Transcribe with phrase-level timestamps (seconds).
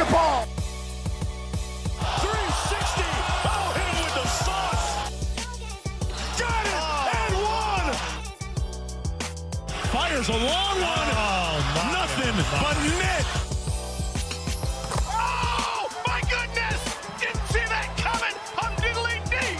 [0.00, 0.46] basketball!
[2.20, 3.04] 360!
[3.44, 4.88] Oh, hit him with the sauce!
[6.38, 6.74] Got it!
[7.20, 7.92] And one!
[9.92, 11.08] Fires a long one!
[11.12, 11.60] Oh,
[11.92, 13.26] Nothing but net!
[15.12, 16.80] Oh, my goodness!
[17.20, 18.36] Didn't see that coming!
[18.58, 19.58] I'm diddling deep!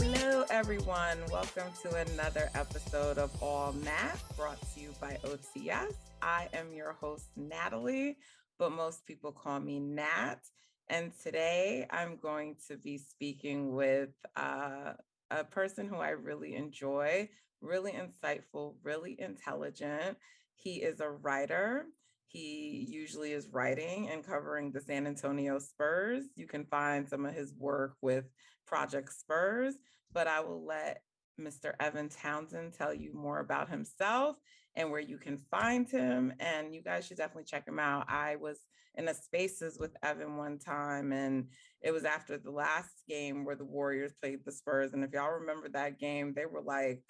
[0.00, 1.18] Hello, everyone.
[1.30, 5.94] Welcome to another episode of All Nat, brought to you by OTS.
[6.20, 8.16] I am your host, Natalie,
[8.58, 10.40] but most people call me Nat.
[10.88, 14.92] And today I'm going to be speaking with uh,
[15.30, 17.28] a person who I really enjoy,
[17.60, 20.16] really insightful, really intelligent.
[20.54, 21.86] He is a writer.
[22.28, 26.24] He usually is writing and covering the San Antonio Spurs.
[26.34, 28.24] You can find some of his work with
[28.66, 29.74] Project Spurs,
[30.12, 31.02] but I will let
[31.40, 31.74] Mr.
[31.80, 34.36] Evan Townsend tell you more about himself
[34.76, 36.32] and where you can find him.
[36.38, 38.06] And you guys should definitely check him out.
[38.08, 38.60] I was
[38.96, 41.48] in a spaces with Evan one time, and
[41.82, 44.92] it was after the last game where the Warriors played the Spurs.
[44.92, 47.02] And if y'all remember that game, they were like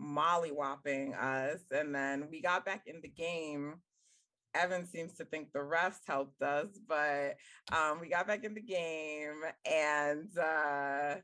[0.00, 1.60] mollywhopping us.
[1.70, 3.74] And then we got back in the game.
[4.54, 7.36] Evan seems to think the refs helped us, but
[7.70, 11.16] um, we got back in the game and uh,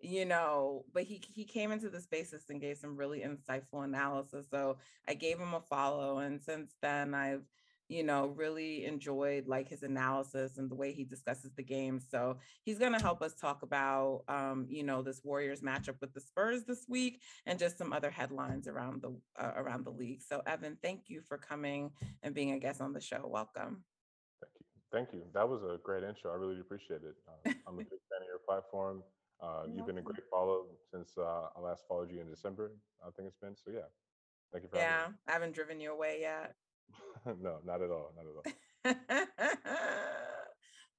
[0.00, 4.46] you know, but he he came into the spaces and gave some really insightful analysis.
[4.50, 4.76] So
[5.08, 7.44] I gave him a follow, and since then I've
[7.88, 12.00] you know really enjoyed like his analysis and the way he discusses the game.
[12.00, 16.12] So he's going to help us talk about um, you know this Warriors matchup with
[16.12, 20.22] the Spurs this week and just some other headlines around the uh, around the league.
[20.22, 21.90] So Evan, thank you for coming
[22.22, 23.26] and being a guest on the show.
[23.26, 23.84] Welcome.
[24.42, 24.66] Thank you.
[24.92, 25.22] Thank you.
[25.32, 26.32] That was a great intro.
[26.32, 27.14] I really appreciate it.
[27.26, 29.02] Uh, I'm a big fan of your platform.
[29.40, 32.72] Uh, you've been a great follow since uh, I last followed you in December.
[33.06, 33.70] I think it's been so.
[33.70, 33.80] Yeah,
[34.52, 35.08] thank you for yeah.
[35.28, 36.54] I haven't driven you away yet.
[37.40, 38.12] no, not at all.
[38.16, 40.06] Not at all.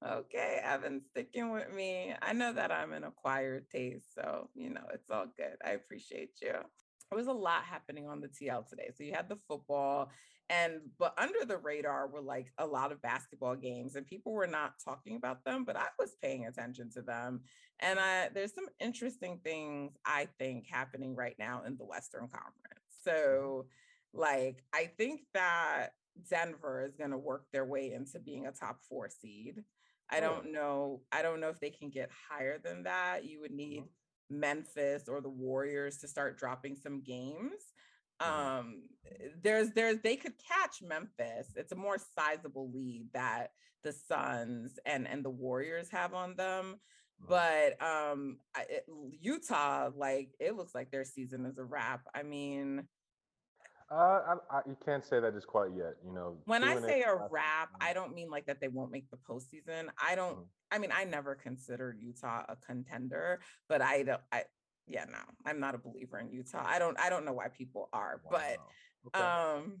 [0.18, 2.14] okay, Evan, sticking with me.
[2.22, 5.56] I know that I'm an acquired taste, so you know it's all good.
[5.64, 6.52] I appreciate you.
[6.52, 8.90] There was a lot happening on the TL today.
[8.94, 10.10] So you had the football,
[10.50, 14.46] and but under the radar were like a lot of basketball games and people were
[14.46, 17.40] not talking about them but i was paying attention to them
[17.80, 22.84] and I, there's some interesting things i think happening right now in the western conference.
[23.06, 23.10] Mm-hmm.
[23.10, 23.66] So
[24.14, 25.88] like i think that
[26.30, 29.62] denver is going to work their way into being a top four seed.
[30.10, 30.20] I oh.
[30.20, 33.24] don't know i don't know if they can get higher than that.
[33.24, 33.56] You would mm-hmm.
[33.56, 33.84] need
[34.30, 37.72] memphis or the warriors to start dropping some games
[38.20, 38.82] um
[39.42, 43.52] there's there's they could catch memphis it's a more sizable lead that
[43.82, 46.76] the suns and and the warriors have on them
[47.28, 48.84] but um it,
[49.20, 52.86] utah like it looks like their season is a wrap i mean
[53.90, 53.94] uh,
[54.50, 55.94] I, I, you can't say that just quite yet.
[56.04, 59.10] You know, when I say a wrap, I don't mean like that they won't make
[59.10, 59.86] the postseason.
[60.02, 60.34] I don't.
[60.34, 60.42] Mm-hmm.
[60.70, 64.20] I mean, I never considered Utah a contender, but I don't.
[64.30, 64.42] I
[64.88, 66.64] yeah, no, I'm not a believer in Utah.
[66.66, 68.40] I don't I don't know why people are, wow.
[69.12, 69.24] but okay.
[69.24, 69.78] um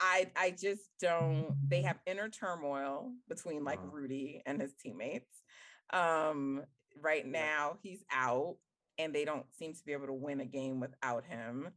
[0.00, 3.90] I I just don't they have inner turmoil between like uh-huh.
[3.92, 5.42] Rudy and his teammates.
[5.92, 6.62] Um
[7.00, 8.56] right now he's out
[8.98, 11.68] and they don't seem to be able to win a game without him.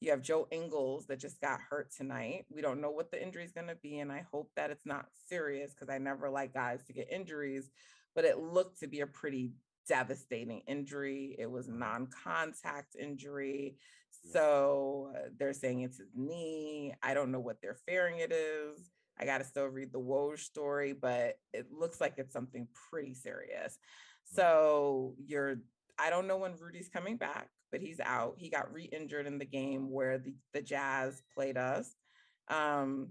[0.00, 2.46] You have Joe Ingles that just got hurt tonight.
[2.50, 4.86] We don't know what the injury is going to be and I hope that it's
[4.86, 7.70] not serious because I never like guys to get injuries,
[8.14, 9.52] but it looked to be a pretty
[9.88, 11.36] devastating injury.
[11.38, 13.76] It was non-contact injury.
[14.32, 16.94] So uh, they're saying it's his knee.
[17.02, 18.90] I don't know what they're fearing it is.
[19.18, 23.14] I got to still read the Woj story, but it looks like it's something pretty
[23.14, 23.78] serious.
[24.24, 25.56] So you're
[25.98, 28.36] I don't know when Rudy's coming back, but he's out.
[28.38, 31.94] He got re-injured in the game where the, the Jazz played us.
[32.48, 33.10] Um,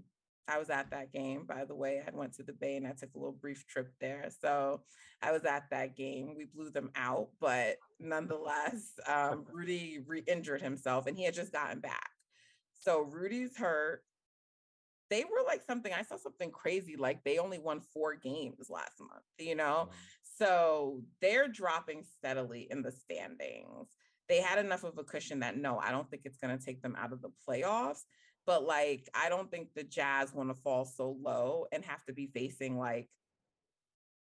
[0.50, 2.02] I was at that game, by the way.
[2.06, 4.28] I went to the Bay and I took a little brief trip there.
[4.40, 4.80] So
[5.22, 6.34] I was at that game.
[6.36, 11.80] We blew them out, but nonetheless, um, Rudy re-injured himself and he had just gotten
[11.80, 12.10] back.
[12.74, 14.02] So Rudy's hurt.
[15.08, 19.00] They were like something, I saw something crazy, like they only won four games last
[19.00, 19.90] month, you know?
[20.38, 23.88] So they're dropping steadily in the standings.
[24.28, 26.80] They had enough of a cushion that no, I don't think it's going to take
[26.80, 28.04] them out of the playoffs
[28.50, 32.12] but like I don't think the Jazz want to fall so low and have to
[32.12, 33.08] be facing like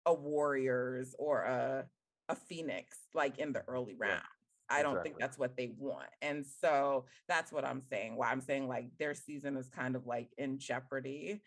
[0.07, 1.87] a Warriors or a
[2.29, 4.25] a Phoenix like in the early rounds.
[4.69, 6.09] Yeah, I don't think that's what they want.
[6.21, 8.17] And so that's what I'm saying.
[8.17, 11.41] Why I'm saying like their season is kind of like in jeopardy.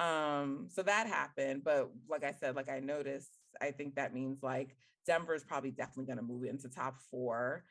[0.00, 3.30] Um so that happened, but like I said like I noticed
[3.62, 4.74] I think that means like
[5.06, 7.62] Denver is probably definitely going to move into top 4.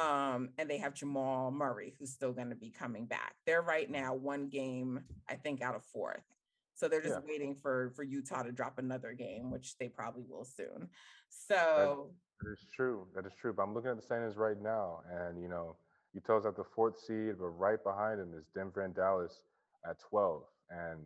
[0.00, 3.34] Um, and they have Jamal Murray, who's still going to be coming back.
[3.46, 4.02] They're right mm-hmm.
[4.02, 6.22] now one game, I think, out of fourth.
[6.74, 7.28] So they're just yeah.
[7.28, 10.88] waiting for for Utah to drop another game, which they probably will soon.
[11.28, 12.10] So
[12.40, 13.06] that, that is true.
[13.14, 13.52] That is true.
[13.52, 15.76] But I'm looking at the standings right now, and you know,
[16.14, 19.42] Utah's at the fourth seed, but right behind them is Denver and Dallas
[19.88, 20.42] at 12.
[20.70, 21.00] And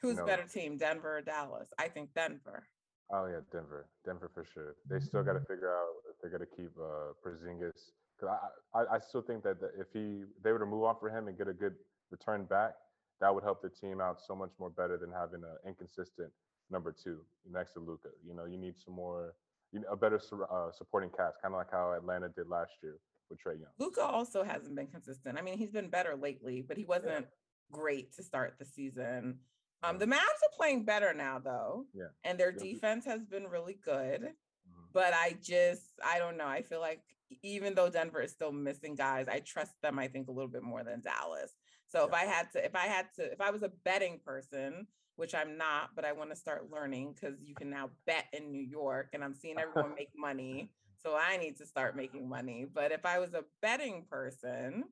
[0.00, 1.68] who's you know, better team, Denver or Dallas?
[1.78, 2.64] I think Denver.
[3.10, 4.74] Oh yeah, Denver, Denver for sure.
[4.88, 7.92] They still got to figure out if they're going to keep uh, Porzingis
[8.22, 8.38] because
[8.74, 11.28] I, I, I still think that if he they were to move on for him
[11.28, 11.74] and get a good
[12.10, 12.74] return back,
[13.20, 16.30] that would help the team out so much more better than having an inconsistent
[16.70, 17.18] number two
[17.50, 18.08] next to Luka.
[18.26, 19.34] You know, you need some more,
[19.72, 20.20] you know, a better
[20.50, 22.96] uh, supporting cast, kind of like how Atlanta did last year
[23.30, 23.70] with Trae Young.
[23.78, 25.38] Luka also hasn't been consistent.
[25.38, 27.70] I mean, he's been better lately, but he wasn't yeah.
[27.70, 29.38] great to start the season.
[29.84, 31.86] Um, the Mavs are playing better now, though.
[31.92, 32.04] Yeah.
[32.22, 34.20] And their defense has been really good.
[34.22, 34.82] Mm-hmm.
[34.92, 36.46] But I just, I don't know.
[36.46, 37.02] I feel like
[37.42, 40.62] even though Denver is still missing guys, I trust them, I think, a little bit
[40.62, 41.52] more than Dallas.
[41.88, 42.06] So yeah.
[42.06, 44.86] if I had to, if I had to, if I was a betting person,
[45.16, 48.50] which I'm not, but I want to start learning because you can now bet in
[48.50, 50.70] New York and I'm seeing everyone make money.
[51.02, 52.66] So I need to start making money.
[52.72, 54.84] But if I was a betting person,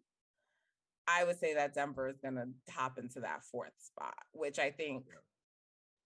[1.06, 4.70] I would say that Denver is going to hop into that fourth spot, which I
[4.70, 5.04] think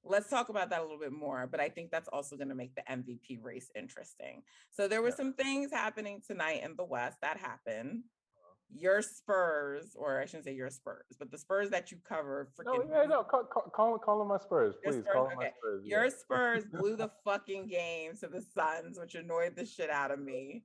[0.04, 2.54] let's talk about that a little bit more but i think that's also going to
[2.54, 5.14] make the mvp race interesting so there were yeah.
[5.14, 8.02] some things happening tonight in the west that happened
[8.36, 8.54] uh-huh.
[8.74, 12.48] your Spurs, or I shouldn't say your Spurs, but the Spurs that you cover.
[12.58, 14.94] Freaking no, yeah, no, call, call, call, call them my Spurs, please.
[14.96, 15.34] Spurs, call okay.
[15.36, 15.82] my Spurs.
[15.84, 16.00] Yeah.
[16.00, 20.18] Your Spurs blew the fucking game to the Suns, which annoyed the shit out of
[20.18, 20.64] me.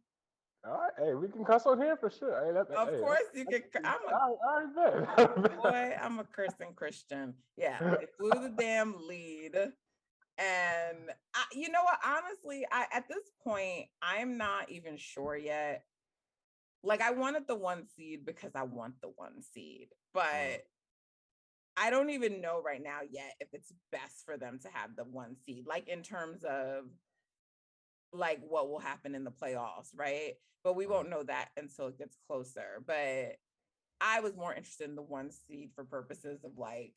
[0.65, 2.45] All right, hey, we can cuss on here for sure.
[2.45, 3.63] Hey, that, of hey, course, you can.
[3.85, 4.38] I'm a, all
[4.75, 5.95] right, all right, boy.
[6.01, 7.33] I'm a cursing Christian.
[7.56, 10.97] Yeah, they blew the damn lead, and
[11.33, 12.00] I, you know what?
[12.06, 15.85] Honestly, I at this point, I'm not even sure yet.
[16.83, 20.23] Like, I wanted the one seed because I want the one seed, but.
[20.23, 20.57] Mm.
[21.81, 25.06] I don't even know right now yet if it's best for them to have the
[25.06, 26.88] one seed, like in terms of
[28.13, 30.33] like what will happen in the playoffs, right?
[30.63, 32.83] But we won't know that until it gets closer.
[32.85, 33.38] But
[34.01, 36.95] I was more interested in the one seed for purposes of like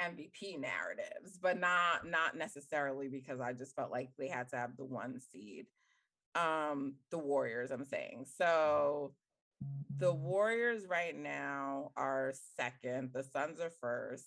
[0.00, 4.76] MVP narratives, but not not necessarily because I just felt like they had to have
[4.76, 5.66] the one seed.
[6.34, 8.26] Um, the Warriors, I'm saying.
[8.36, 9.14] So
[9.96, 14.26] the Warriors right now are second, the Suns are first.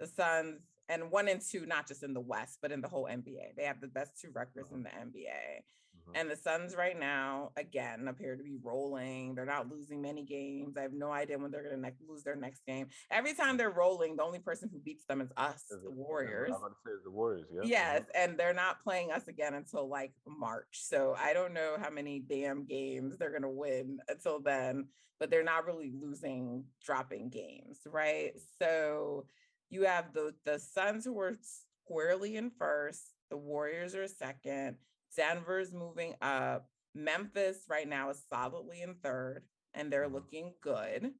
[0.00, 3.04] The Suns and one and two, not just in the West, but in the whole
[3.04, 3.56] NBA.
[3.56, 5.04] They have the best two records in uh-huh.
[5.12, 5.62] the NBA.
[6.08, 6.20] Mm-hmm.
[6.20, 9.34] And the Suns right now, again, appear to be rolling.
[9.34, 10.76] They're not losing many games.
[10.76, 12.86] I have no idea when they're going to ne- lose their next game.
[13.10, 16.52] Every time they're rolling, the only person who beats them is us, is the Warriors.
[16.54, 17.62] I'm say the Warriors, yeah.
[17.64, 20.82] Yes, and they're not playing us again until like March.
[20.82, 24.86] So I don't know how many damn games they're going to win until then,
[25.18, 28.32] but they're not really losing, dropping games, right?
[28.60, 29.26] So
[29.70, 31.36] you have the the Suns who were
[31.84, 34.76] squarely in first, the Warriors are second,
[35.16, 39.42] Denver's moving up, Memphis right now is solidly in third,
[39.74, 40.14] and they're mm-hmm.
[40.14, 41.12] looking good.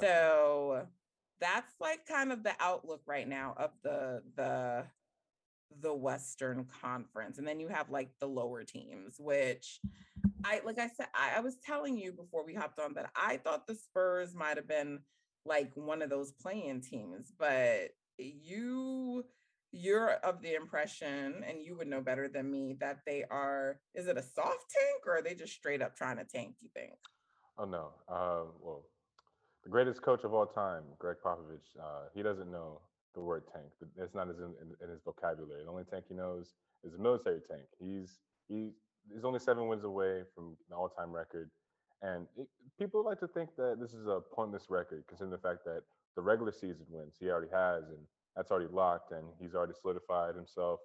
[0.00, 0.86] So
[1.40, 4.84] that's like kind of the outlook right now of the the
[5.80, 7.38] the Western Conference.
[7.38, 9.80] And then you have like the lower teams, which
[10.44, 13.38] I like I said, I, I was telling you before we hopped on that I
[13.38, 15.00] thought the Spurs might have been
[15.44, 19.24] like one of those playing teams, but you
[19.72, 24.08] you're of the impression and you would know better than me that they are is
[24.08, 26.98] it a soft tank or are they just straight up trying to tank you think?
[27.56, 27.90] Oh no.
[28.08, 28.84] Uh, well
[29.62, 32.80] the greatest coach of all time gregg popovich uh, he doesn't know
[33.14, 33.66] the word tank.
[33.96, 35.64] It's not in, in, in, his vocabulary.
[35.64, 36.54] The only tank he knows
[36.84, 37.64] is a military tank.
[37.78, 38.18] He's
[38.48, 38.70] he
[39.12, 41.50] he's only seven wins away from the all-time record,
[42.02, 45.64] and it, people like to think that this is a pointless record, considering the fact
[45.64, 45.82] that
[46.16, 47.98] the regular season wins he already has, and
[48.36, 50.80] that's already locked, and he's already solidified himself.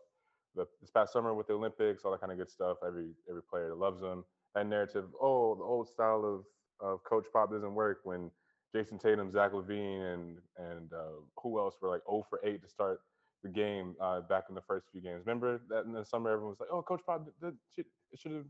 [0.55, 2.77] The, this past summer with the Olympics, all that kind of good stuff.
[2.85, 4.23] Every every player loves him.
[4.55, 6.45] That narrative, oh, the old style of
[6.79, 8.31] of Coach Pop doesn't work when
[8.73, 12.69] Jayson Tatum, Zach LaVine, and and uh, who else were like 0 for 8 to
[12.69, 12.99] start
[13.43, 15.21] the game uh, back in the first few games.
[15.25, 17.27] Remember that in the summer, everyone was like, "Oh, Coach Pop,
[17.73, 18.45] should have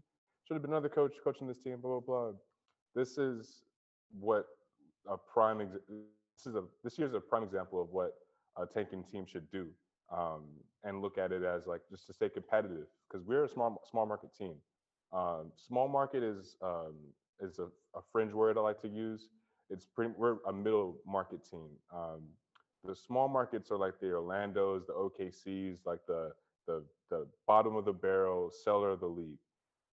[0.45, 2.31] should have been another coach coaching this team." Blah blah blah.
[2.95, 3.63] This is
[4.17, 4.45] what
[5.07, 5.57] a prime.
[5.59, 8.13] This is a this year's a prime example of what
[8.57, 9.67] a tanking team should do,
[10.15, 10.43] um,
[10.83, 14.05] and look at it as like just to stay competitive because we're a small small
[14.05, 14.55] market team.
[15.11, 16.95] Um, small market is um,
[17.39, 17.65] is a,
[17.97, 19.27] a, fringe word I like to use.
[19.69, 20.13] It's pretty.
[20.17, 21.67] We're a middle market team.
[21.93, 22.21] Um,
[22.85, 26.31] the small markets are like the Orlando's, the OKC's, like the
[26.65, 29.37] the the bottom of the barrel seller of the league.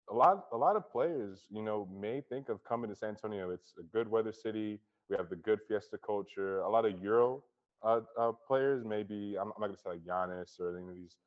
[0.10, 3.52] A lot a lot of players, you know, may think of coming to San Antonio.
[3.52, 4.80] It's a good weather city.
[5.10, 6.60] We have the good fiesta culture.
[6.62, 7.44] A lot of Euro
[7.84, 11.18] uh, uh, players, maybe I'm, I'm not gonna say like Giannis or any of these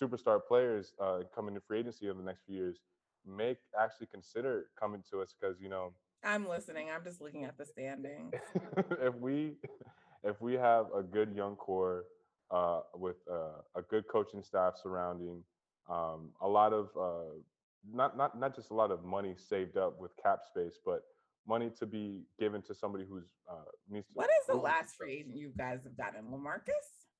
[0.00, 2.78] superstar players uh, coming to free agency over the next few years,
[3.26, 5.92] may actually consider coming to us because you know.
[6.22, 6.88] I'm listening.
[6.90, 8.34] I'm just looking at the standings.
[9.02, 9.52] if we
[10.22, 12.04] if we have a good young core
[12.50, 15.42] uh, with uh, a good coaching staff surrounding,
[15.88, 17.34] um, a lot of uh,
[17.92, 21.02] not not not just a lot of money saved up with cap space, but
[21.46, 23.56] money to be given to somebody who's uh,
[23.88, 24.12] needs to.
[24.14, 26.70] What is the last free agent you guys have gotten, Lamarcus?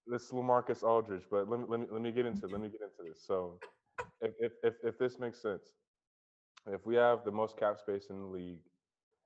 [0.06, 2.80] This Lamarcus Aldridge, but let me let me let me get into let me get
[2.82, 3.24] into this.
[3.26, 3.58] So,
[4.20, 5.62] if if if, if this makes sense,
[6.66, 8.60] if we have the most cap space in the league,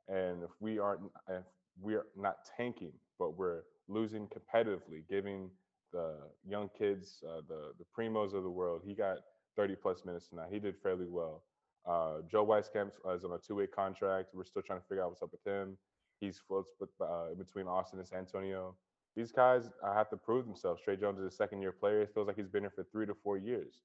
[0.08, 1.44] and if we aren't if
[1.80, 5.50] we are not tanking, but we're losing competitively, giving
[5.92, 6.16] the
[6.46, 8.82] young kids, uh, the the primos of the world.
[8.84, 9.18] He got
[9.58, 10.48] 30 plus minutes tonight.
[10.52, 11.42] He did fairly well.
[11.84, 14.28] Uh, Joe Wieskamp is on a two-way contract.
[14.32, 15.76] We're still trying to figure out what's up with him.
[16.20, 18.76] He's floats uh, between Austin and San Antonio.
[19.16, 20.80] These guys uh, have to prove themselves.
[20.84, 22.02] Tre Jones is a second-year player.
[22.02, 23.82] It feels like he's been here for three to four years.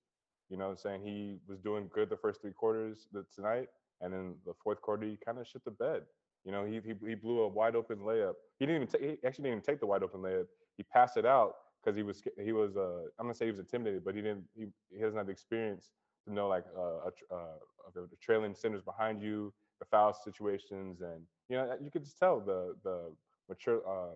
[0.50, 3.70] You know, what I'm saying he was doing good the first three quarters tonight,
[4.02, 6.04] and then the fourth quarter he kind of shit the bed.
[6.46, 8.34] You know, he, he, he blew a wide open layup.
[8.60, 10.46] He didn't even take, he actually didn't even take the wide open layup.
[10.78, 11.54] He passed it out
[11.84, 14.46] because he was he was uh I'm gonna say he was intimidated, but he didn't
[14.56, 15.92] he, he doesn't have the experience
[16.26, 17.58] to know like uh, a, uh,
[17.94, 22.40] the trailing centers behind you, the foul situations, and you know you could just tell
[22.40, 23.12] the the
[23.50, 24.16] mature uh,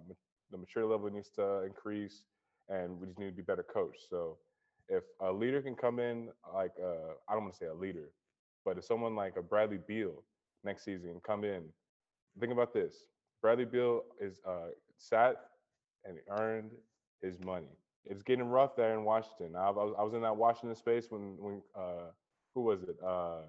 [0.51, 2.23] the mature level needs to increase,
[2.69, 4.09] and we just need to be better coached.
[4.09, 4.37] So
[4.89, 8.11] if a leader can come in like uh, I don't want to say a leader,
[8.65, 10.23] but if someone like a Bradley Beal
[10.63, 11.63] next season come in
[12.39, 13.05] think about this.
[13.41, 15.35] Bradley Beal is uh, sat
[16.05, 16.71] and earned
[17.21, 17.77] his money.
[18.05, 19.55] It's getting rough there in Washington.
[19.55, 22.11] I, I, was, I was in that Washington space when when uh,
[22.55, 22.95] who was it?
[23.05, 23.41] Uh,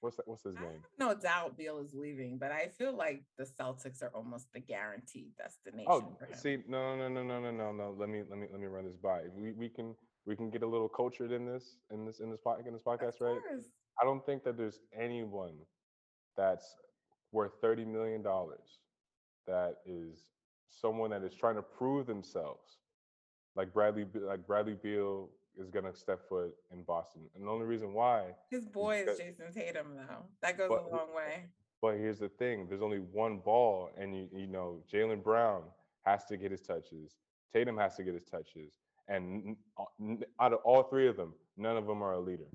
[0.00, 0.82] what's that, what's his name?
[0.98, 5.30] No doubt Beal is leaving, but I feel like the Celtics are almost the guaranteed
[5.38, 5.86] destination.
[5.88, 7.96] Oh, see, no, no, no, no, no, no, no.
[7.98, 9.22] Let me let me let me run this by.
[9.34, 9.94] We we can
[10.26, 13.20] we can get a little cultured in this in this in this in this podcast,
[13.20, 13.38] right?
[14.00, 15.54] I don't think that there's anyone
[16.36, 16.76] that's
[17.32, 18.24] worth $30 million
[19.46, 20.26] that is
[20.70, 22.78] someone that is trying to prove themselves
[23.56, 27.22] like Bradley like Bradley Beal is gonna step foot in Boston.
[27.34, 30.24] And the only reason why his boy is, is Jayson Tatum though.
[30.42, 31.44] That goes but, a long way.
[31.80, 35.62] But here's the thing: there's only one ball, and you you know Jaylen Brown
[36.04, 37.16] has to get his touches.
[37.52, 39.56] Tatum has to get his touches, and
[40.40, 42.48] out of all three of them, none of them are a leader.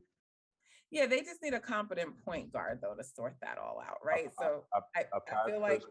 [0.92, 4.28] Yeah, they just need a competent point guard though to sort that all out, right?
[4.28, 5.84] A, so a, a, I, I, feel like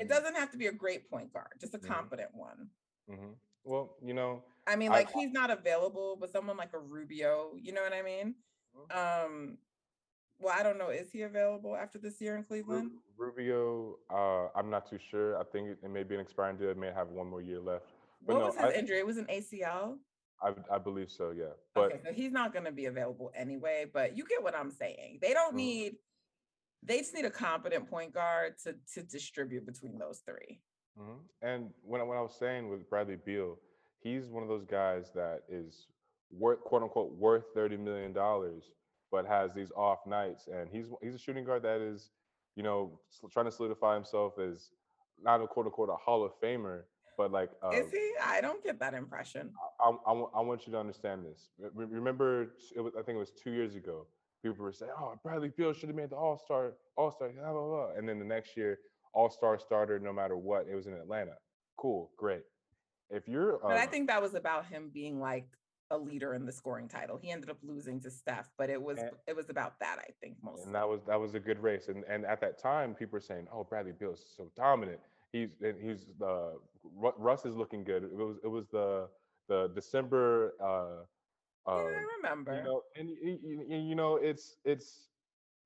[0.00, 1.92] it doesn't have to be a great point guard, just a mm-hmm.
[1.92, 2.68] competent one.
[3.08, 3.32] Mm-hmm.
[3.64, 7.72] Well, you know, I mean, like he's not available, but someone like a Rubio, you
[7.72, 8.34] know what I mean?
[8.76, 9.26] Mm-hmm.
[9.26, 9.58] Um,
[10.38, 10.88] well, I don't know.
[10.88, 12.92] Is he available after this year in Cleveland?
[13.16, 15.38] Rubio, uh, I'm not too sure.
[15.38, 16.70] I think it may be an expiring deal.
[16.70, 17.86] It may have one more year left.
[18.26, 18.98] But what no, was his I, injury?
[18.98, 19.96] It was an ACL.
[20.42, 21.52] I, I believe so, yeah.
[21.74, 23.86] But okay, so he's not going to be available anyway.
[23.92, 25.18] But you get what I'm saying.
[25.22, 25.58] They don't mm.
[25.58, 25.92] need.
[26.82, 30.60] They just need a competent point guard to to distribute between those 3
[30.98, 31.46] mm-hmm.
[31.46, 33.58] And when I, when I was saying with Bradley Beal,
[34.00, 35.86] he's one of those guys that is
[36.30, 38.64] worth quote unquote worth thirty million dollars,
[39.10, 42.10] but has these off nights, and he's he's a shooting guard that is,
[42.56, 42.98] you know,
[43.32, 44.70] trying to solidify himself as
[45.22, 46.82] not a quote unquote a Hall of Famer,
[47.16, 48.12] but like, uh, is he?
[48.22, 49.50] I don't get that impression.
[49.80, 51.48] I, I, I want you to understand this.
[51.74, 52.42] Remember,
[52.74, 54.06] it was, I think it was two years ago.
[54.42, 57.52] People were saying, "Oh, Bradley Beal should have made the All Star, All Star, blah,
[57.52, 58.78] blah blah." And then the next year,
[59.14, 60.66] All Star starter, no matter what.
[60.70, 61.34] It was in Atlanta.
[61.76, 62.42] Cool, great.
[63.10, 65.46] If you're, uh, but I think that was about him being like
[65.90, 67.18] a leader in the scoring title.
[67.18, 70.10] He ended up losing to Steph, but it was And- it was about that, I
[70.20, 70.64] think, mostly.
[70.64, 71.88] and that was that was a good race.
[71.88, 75.00] And and at that time, people were saying, "Oh, Bradley Beal is so dominant.
[75.30, 79.08] He's and he's the Ru- Russ is looking good." It was it was the
[79.48, 80.54] the December.
[80.60, 81.04] Uh,
[81.66, 82.56] yeah, uh, I remember.
[82.56, 85.10] you know, and y- y- y- you know, it's it's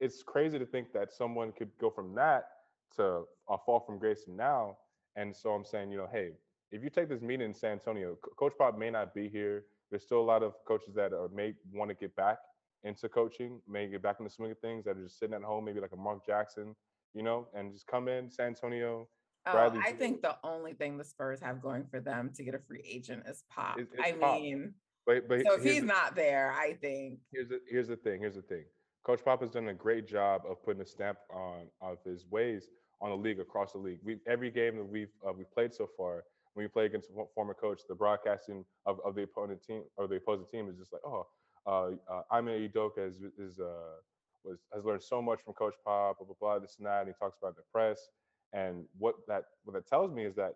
[0.01, 2.51] it's crazy to think that someone could go from that
[2.97, 4.77] to a fall from grace now.
[5.17, 6.31] And so I'm saying, you know, hey,
[6.71, 9.65] if you take this meeting in San Antonio, Co- Coach Pop may not be here.
[9.91, 12.39] There's still a lot of coaches that are may want to get back
[12.85, 15.43] into coaching, may get back in the swing of things that are just sitting at
[15.43, 16.77] home, maybe like a Mark Jackson,
[17.15, 19.09] you know, and just come in San Antonio.
[19.47, 22.59] Oh, I think the only thing the Spurs have going for them to get a
[22.59, 23.81] free agent is Pop.
[23.81, 24.41] Is- is I Pop.
[24.41, 24.75] mean,
[25.07, 28.21] But but so if he's the- not there, I think here's the here's the thing.
[28.21, 28.65] Here's the thing.
[29.05, 32.69] Coach Pop has done a great job of putting a stamp on of his ways
[33.01, 33.99] on the league across the league.
[34.03, 36.25] We every game that we've uh, we played so far,
[36.55, 40.17] when we play against former coach, the broadcasting of, of the opponent team or the
[40.17, 41.27] opposing team is just like, oh,
[41.67, 43.97] uh, uh, Ime Udoka is is uh,
[44.45, 47.09] was has learned so much from Coach Pop, blah blah blah, this and that, and
[47.09, 48.09] he talks about the press.
[48.53, 50.55] And what that what that tells me is that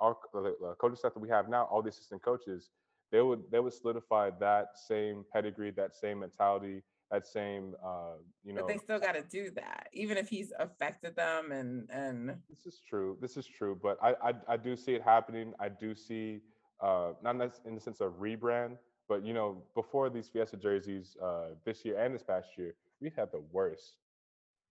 [0.00, 2.70] our the coaching staff that we have now, all the assistant coaches,
[3.12, 8.52] they would they would solidify that same pedigree, that same mentality, that same uh, you
[8.52, 8.62] know.
[8.62, 12.66] but they still got to do that, even if he's affected them and and This
[12.66, 13.16] is true.
[13.20, 15.52] This is true, but I I, I do see it happening.
[15.58, 16.40] I do see
[16.80, 17.34] uh, not
[17.64, 18.76] in the sense of rebrand,
[19.08, 23.16] but you know, before these Fiesta jerseys uh, this year and this past year, we've
[23.16, 23.94] had the worst,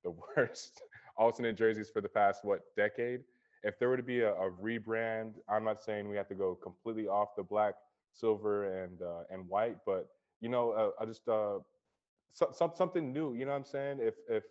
[0.04, 0.82] the worst
[1.18, 3.22] alternate jerseys for the past what decade.
[3.64, 6.56] If there were to be a, a rebrand, I'm not saying we have to go
[6.56, 7.74] completely off the black,
[8.14, 11.58] silver, and uh, and white, but you know, uh, I just uh,
[12.38, 13.34] so, some, something new.
[13.34, 13.98] You know what I'm saying?
[14.00, 14.44] If if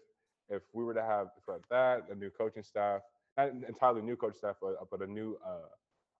[0.48, 3.00] if we were to have if that, a new coaching staff,
[3.36, 5.68] not entirely new coaching staff, but, but a new uh,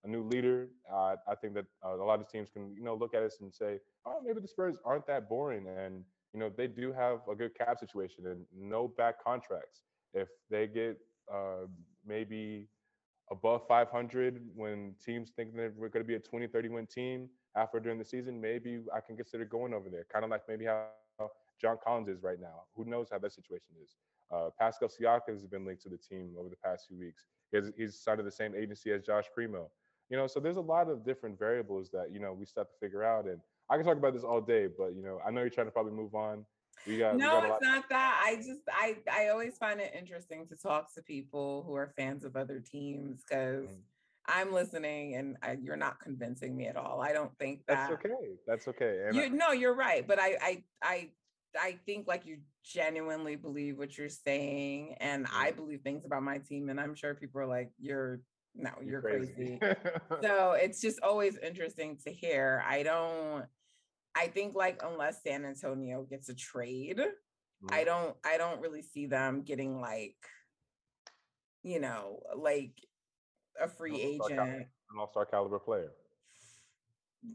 [0.05, 2.95] a new leader, uh, I think that uh, a lot of teams can you know
[2.95, 6.51] look at us and say, oh, maybe the Spurs aren't that boring, and you know
[6.57, 9.83] they do have a good cap situation and no back contracts.
[10.15, 10.99] If they get
[11.33, 11.67] uh,
[12.07, 12.69] maybe
[13.33, 17.29] above 500 when teams think that we're going to be a 20, 30 win team
[17.57, 20.07] after during the season, maybe I can consider going over there.
[20.13, 20.87] Kind of like maybe how
[21.61, 22.65] John Collins is right now.
[22.75, 23.97] Who knows how that situation is?
[24.33, 27.25] Uh, Pascal Siakam has been linked to the team over the past few weeks.
[27.53, 29.71] He has, he's signed to the same agency as Josh Primo.
[30.11, 32.69] You know, so there's a lot of different variables that you know we still have
[32.69, 33.27] to figure out.
[33.27, 33.41] And
[33.71, 35.73] I can talk about this all day, but you know, I know you're trying to
[35.73, 36.45] probably move on.
[36.87, 38.23] We got, we no, got it's not that.
[38.25, 42.25] I just I I always find it interesting to talk to people who are fans
[42.25, 43.83] of other teams because Mhm.
[44.29, 47.01] I'm listening and I, you're not convincing me at all.
[47.01, 48.37] I don't think that That's okay.
[48.47, 49.05] That's okay.
[49.07, 50.07] And you I- no, you're right.
[50.07, 51.11] But I I I
[51.61, 55.57] I think like you genuinely believe what you're saying, and I Mm-hmm.
[55.57, 58.21] believe things about my team, and I'm sure people are like, "You're
[58.55, 59.61] no, you're, crazy."
[60.23, 62.63] so it's just always interesting to hear.
[62.67, 63.47] I don't.
[64.15, 67.01] I think like unless San Antonio gets a trade,
[67.71, 67.85] I Mhm.
[67.85, 68.17] don't.
[68.25, 70.17] I don't really see them getting like,
[71.63, 72.73] you know, like
[73.61, 74.39] a free agent.
[74.39, 75.93] an all-star caliber player.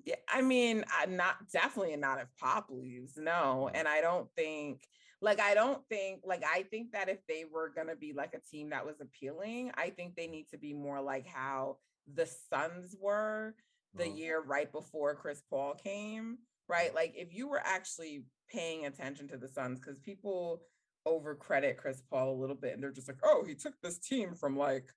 [0.06, 3.70] Yeah, I mean, I not definitely not if Pop leaves, no.
[3.74, 4.88] And I don't think,
[5.22, 8.39] like, I don't think, like, I think that if they were gonna be like a
[8.39, 11.80] team that was appealing, I think they need to be more like how
[12.12, 13.56] the Suns were
[13.94, 14.17] the Mhm.
[14.17, 16.94] year right before Chris Paul came, right?
[16.94, 20.65] Like, if you were actually paying attention to the Suns, because people
[21.06, 24.00] over credit Chris Paul a little bit, and they're just like, oh, he took this
[24.00, 24.94] team from like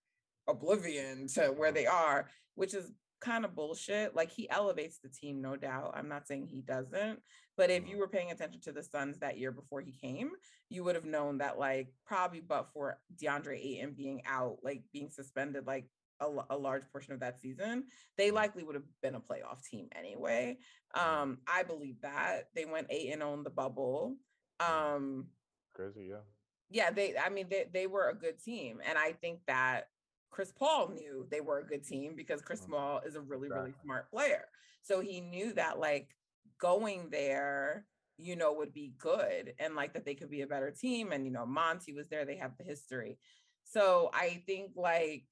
[0.46, 2.92] oblivion to where they are, which is
[3.24, 4.14] kind of bullshit.
[4.14, 5.92] Like he elevates the team, no doubt.
[5.96, 7.20] I'm not saying he doesn't,
[7.56, 8.00] but if you Mhm.
[8.00, 10.32] were paying attention to the Suns that year before he came,
[10.68, 15.10] you would have known that like probably but for DeAndre Ayton being out, like being
[15.10, 15.88] suspended, like
[16.20, 17.84] a large portion of that season,
[18.16, 20.56] they likely would have been a playoff team anyway.
[20.94, 24.16] Um, I believe that they went eight and on the bubble.
[24.60, 25.30] Um,
[25.74, 26.22] Crazy, yeah.
[26.70, 28.80] yeah, they I mean they they were a good team.
[28.84, 29.88] And I think that
[30.34, 32.70] Chris Paul knew they were a good team because Chris Mhm.
[32.70, 34.48] Paul is a really, really smart player.
[34.82, 36.16] So he knew that like
[36.58, 40.72] going there, you know, would be good and like that they could be a better
[40.72, 41.12] team.
[41.12, 43.16] And you know, Monty was there, they have the history.
[43.62, 45.28] So I think like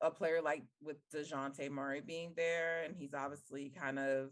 [0.00, 4.30] a player like with DeJounte Murray being there, and he's obviously kind of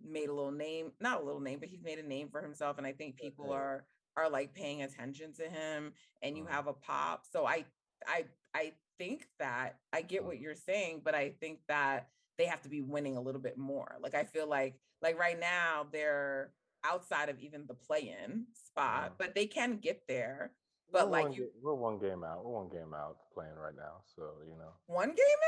[0.00, 2.78] made a little name, not a little name, but he's made a name for himself.
[2.78, 6.50] And I think people are are like paying attention to him and you Mhm.
[6.50, 7.26] have a pop.
[7.26, 7.66] So I
[8.06, 12.62] I I think that I get what you're saying, but I think that they have
[12.62, 13.96] to be winning a little bit more.
[14.00, 16.52] Like I feel like like right now they're
[16.84, 19.18] outside of even the play-in spot, Mhm.
[19.18, 20.52] but they can get there.
[20.92, 22.44] But We're like one you we're one game out.
[22.44, 24.02] We're one game out playing right now.
[24.14, 25.42] So you know, one game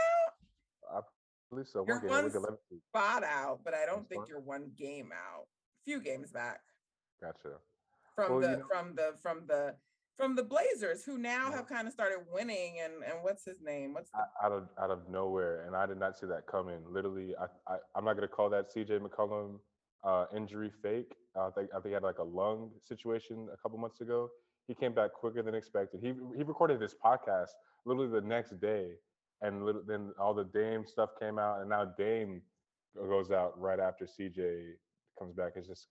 [0.91, 0.95] out?
[0.95, 1.85] I At least so.
[1.87, 2.11] You're One game.
[2.11, 2.83] one Week 11 seed.
[2.89, 4.29] spot out, but I don't One think spot?
[4.29, 5.45] you're one game out.
[5.45, 6.61] A few games back
[7.23, 7.59] Gotcha.
[8.15, 9.77] from Well, the you know- from the from the
[10.19, 12.77] from the Blazers, who now have kind of started winning.
[12.85, 13.95] And and what's his name?
[13.95, 16.81] What's the, Out of out of nowhere, and I did not see that coming.
[16.91, 18.99] Literally, I, I I'm not gonna call that C.J.
[18.99, 19.61] McCollum
[20.05, 21.15] uh, injury fake.
[21.37, 24.29] I think I think he had like a lung situation a couple months ago.
[24.67, 26.01] He came back quicker than expected.
[26.03, 27.51] He he recorded this podcast
[27.87, 28.91] literally the next day,
[29.41, 32.43] and lit- then all the Dame stuff came out, and now Dame
[32.97, 34.73] goes out right after CJ
[35.19, 35.53] comes back.
[35.57, 35.89] It's just,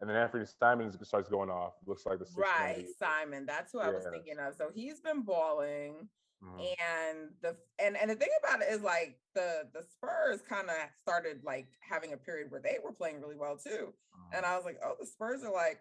[0.00, 1.74] and then Anthony Simons starts going off.
[1.86, 2.86] Looks like the right.
[2.98, 3.46] Simon?
[3.46, 4.54] That's who I was thinking of.
[4.54, 6.08] So he's been balling.
[6.40, 6.76] Mhm.
[6.80, 10.76] and the and and the thing about it is like the the Spurs kind of
[11.02, 13.92] started like having a period where they were playing really well too,
[14.32, 15.80] and I was like, oh, the Spurs are like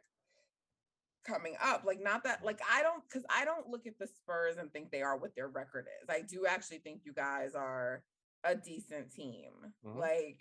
[1.24, 1.84] coming up.
[1.86, 4.90] Like not that like I don't because I don't look at the Spurs and think
[4.92, 6.10] they are what their record is.
[6.10, 8.02] I do actually think you guys are
[8.44, 9.52] a decent team.
[9.86, 9.98] Mhm.
[10.00, 10.40] Like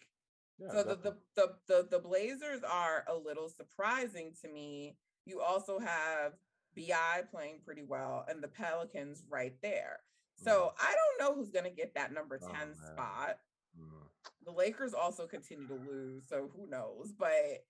[0.58, 4.96] Yeah, so the, the the the the Blazers are a little surprising to me.
[5.24, 6.32] You also have
[6.74, 10.00] BI playing pretty well and the Pelicans right there.
[10.38, 13.38] So I don't know who's gonna get that number Oh, 10 spot.
[13.78, 14.08] Mhm.
[14.44, 17.12] The Lakers also continue to lose, so who knows?
[17.12, 17.64] But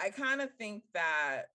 [0.00, 1.46] I kind of think that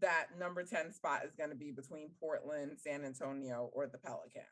[0.00, 4.46] that number 10 spot is going to be between Portland, San Antonio, or the Pelicans.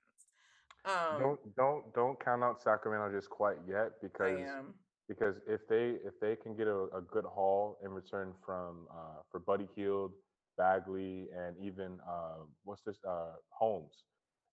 [0.85, 4.75] Um, don't don't don't count out Sacramento just quite yet I because am.
[5.09, 9.23] Because if they if they can get a, a good haul in return from uh,
[9.31, 10.13] for Buddy Hield,
[10.57, 14.05] Bagley, and even uh, what's this uh, Holmes,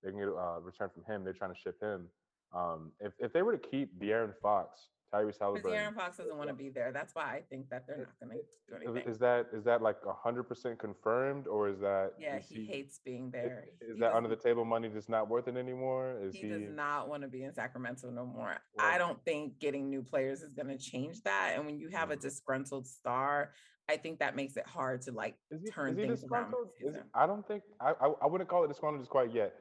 [0.03, 1.23] they can get a uh, return from him.
[1.23, 2.07] They're trying to ship him.
[2.53, 4.79] Um, if if they were to keep De'Aaron Fox,
[5.13, 6.91] Tyrese Because Halliburton, Aaron Fox doesn't want to be there.
[6.93, 9.11] That's why I think that they're not going to do is- anything.
[9.11, 12.99] is that is that like hundred percent confirmed or is that yeah, is he hates
[13.03, 13.65] being there.
[13.81, 16.17] Is He that under the table money just not worth it anymore?
[16.23, 16.47] Is he he?
[16.49, 18.57] does not want to be in Sacramento no more.
[18.75, 21.53] Well- I don't think getting new players is going to change that.
[21.55, 23.51] And when you have a disgruntled star,
[23.89, 26.53] I think that makes it hard to like Is he, turn is he things around.
[26.79, 26.95] Is-.
[27.13, 29.53] I don't think I, I I wouldn't call it disgruntled just quite yet.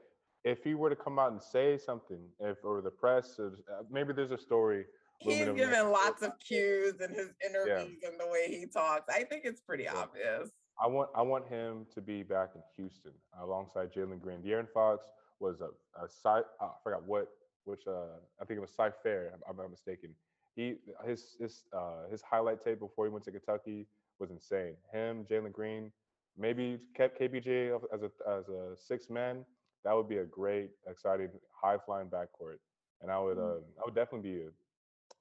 [0.45, 3.83] If he were to come out and say something, if or the press, or, uh,
[3.91, 4.87] maybe there's a story.
[5.20, 8.66] He's looming over the given lots of cues in his interviews and the way he
[8.66, 9.04] talks.
[9.09, 9.96] I think it's pretty Yeah.
[9.96, 10.50] obvious.
[10.83, 14.42] I want I want him to be back in Houston alongside Jalen Green.
[14.42, 15.04] De'Aaron Fox
[15.38, 15.68] was a
[16.02, 16.44] a side.
[16.61, 17.28] I forgot what
[17.64, 19.26] which uh I think it was Cy Fair.
[19.35, 20.14] if I'm not mistaken.
[20.56, 23.87] He his his uh his highlight tape before he went to Kentucky
[24.18, 24.76] was insane.
[24.92, 25.92] Him, Jalen Green,
[26.37, 29.44] maybe kept KPJ as a as a six man.
[29.85, 31.30] That would be a great, exciting,
[31.62, 32.59] high flying backcourt.
[33.02, 33.59] And I would Mm.
[33.59, 34.50] uh I would definitely be uh,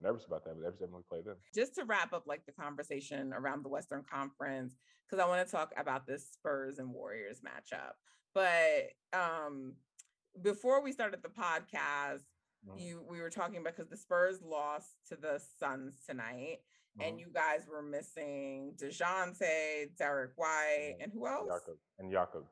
[0.01, 1.35] nervous about that, but every time we play them.
[1.53, 4.75] just to wrap up like the conversation around the Western Conference,
[5.09, 7.93] because I want to talk about this Spurs and Warriors matchup.
[8.33, 9.75] But um
[10.41, 12.23] before we started the podcast,
[12.67, 12.79] Mhm.
[12.79, 16.59] you we were talking about because the Spurs lost to the Suns tonight,
[16.99, 17.19] and Mhm.
[17.21, 21.49] you guys were missing DeJounte, Derrick White, Yeah, and who else?
[21.49, 22.45] Jakob and Jakob.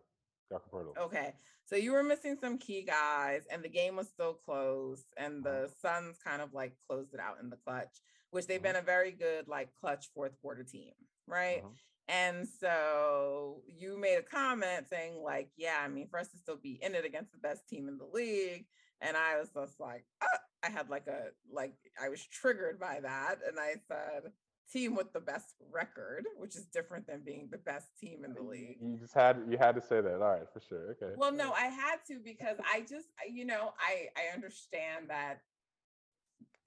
[0.51, 0.97] Poeltl.
[0.97, 1.33] Okay.
[1.65, 5.67] So you were missing some key guys, and the game was still close, and Uh-huh.
[5.67, 8.63] the Suns kind of like closed it out in the clutch, which they've Mhm.
[8.63, 10.93] been a very good like clutch fourth quarter team,
[11.27, 11.63] right?
[11.63, 11.77] Mhm.
[12.09, 16.55] And so you made a comment saying, like, yeah, I mean, for us to still
[16.55, 18.69] be in it against the best team in the league.
[19.01, 23.01] And I was just like, ah, I had like a like I was triggered by
[23.01, 23.43] that.
[23.43, 24.33] And I said,
[24.71, 28.41] team with the best record, which is different than being the best team in the
[28.41, 28.77] league.
[28.81, 30.13] You just had you had to say that.
[30.15, 30.91] All right, for sure.
[31.01, 31.13] Okay.
[31.15, 35.41] Well, no, I had to because I just, you know, I I understand that,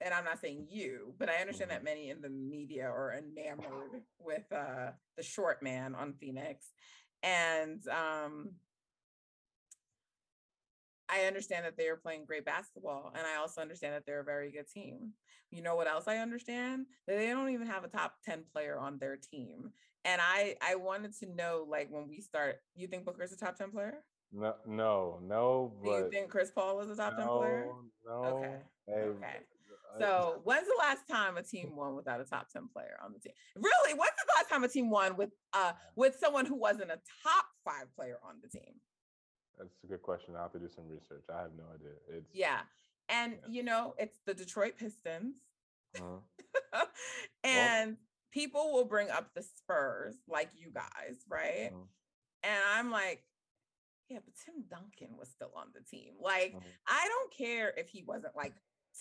[0.01, 1.75] and I'm not saying you, but I understand Mhm.
[1.75, 6.71] that many in the media are enamored with uh the short man on Phoenix,
[7.23, 8.55] and um
[11.11, 14.25] I understand that they are playing great basketball, and I also understand that they're a
[14.25, 15.11] very good team.
[15.49, 16.85] You know what else I understand?
[17.07, 19.71] That they don't even have a top 10 player on their team.
[20.05, 23.57] And I I wanted to know, like, when we start, you think Booker's a top
[23.57, 24.03] 10 player?
[24.31, 25.73] No, no, no.
[25.83, 27.65] Do you think Chris Paul is a top 10 player?
[28.05, 28.29] no, no.
[28.29, 28.55] Okay,
[28.87, 29.37] Hey, okay.
[29.99, 33.19] So when's the last time a team won without a top 10 player on the
[33.19, 33.33] team?
[33.57, 33.93] Really?
[33.93, 37.45] When's the last time a team won with uh with someone who wasn't a top
[37.65, 38.75] five player on the team?
[39.61, 40.35] That's a good question.
[40.35, 41.23] I have to do some research.
[41.33, 41.93] I have no idea.
[42.09, 42.61] It's Yeah.
[43.09, 43.47] And Yeah.
[43.49, 45.35] you know, it's the Detroit Pistons.
[46.01, 46.85] uh,
[47.43, 47.97] and
[48.31, 51.71] people will bring up the Spurs like you guys, right?
[51.73, 51.87] Mhm.
[52.43, 53.23] And I'm like,
[54.09, 56.15] yeah, but Tim Duncan was still on the team.
[56.19, 56.63] Like, Mhm.
[56.87, 58.53] I don't care if he wasn't like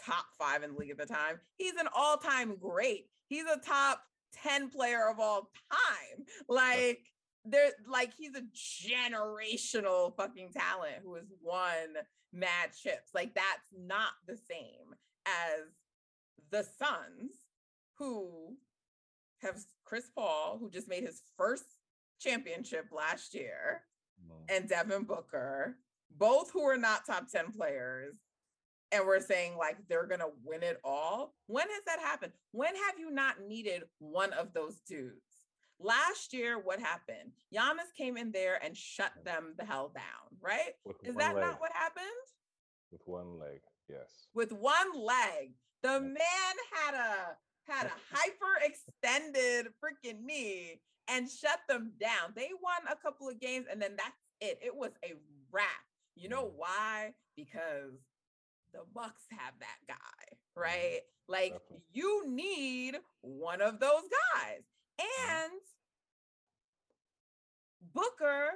[0.04, 1.40] top five in the league at the time.
[1.56, 3.10] He's an all-time great.
[3.28, 6.26] He's a top 10 player of all time.
[6.48, 7.04] Like,
[7.44, 11.96] there, like he's a generational fucking talent who has won
[12.32, 13.10] mad chips.
[13.14, 14.94] Like, that's not the same.
[15.26, 15.66] as
[16.50, 17.32] the Suns,
[17.98, 18.56] who
[19.42, 21.64] have Chris Paul, who just made his first
[22.20, 23.82] championship last year,
[24.48, 25.76] and Devin Booker,
[26.18, 28.14] both who are not top 10 players.
[28.92, 31.34] And we're saying like they're gonna win it all.
[31.46, 32.32] When has that happened?
[32.50, 35.29] When have you not needed one of those dudes?
[35.82, 37.32] Last year, what happened?
[37.54, 40.74] Giannis came in there and shut them the hell down, right?
[40.84, 41.44] With Is that leg.
[41.44, 42.04] not what happened?
[42.92, 44.28] With one leg, yes.
[44.34, 45.52] With one leg.
[45.82, 52.32] The man had a had a hyper extended freaking knee and shut them down.
[52.36, 54.58] They won a couple of games and then that's it.
[54.62, 55.14] It was a
[55.50, 55.64] wrap.
[56.14, 56.52] You know mm.
[56.56, 57.14] why?
[57.36, 57.94] Because
[58.72, 60.60] the Bucks have that guy, mm-hmm.
[60.60, 61.00] right?
[61.28, 61.54] Like
[61.92, 64.02] you need one of those
[64.34, 64.62] guys.
[65.00, 65.42] Mm-hmm.
[65.42, 65.60] And
[67.94, 68.50] Booker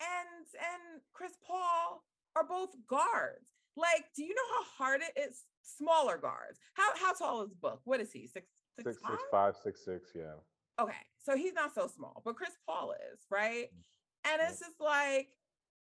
[0.00, 2.04] and and Chris Paul
[2.36, 3.46] are both guards.
[3.76, 5.44] Like, do you know how hard it is?
[5.62, 6.58] Smaller guards.
[6.74, 7.80] How how tall is Book?
[7.84, 8.26] What is he?
[8.26, 9.12] Six six, six, five?
[9.12, 10.34] six five, six six, yeah.
[10.80, 13.68] Okay, so he's not so small, but Chris Paul is, right?
[13.68, 15.28] Mm, and it's just like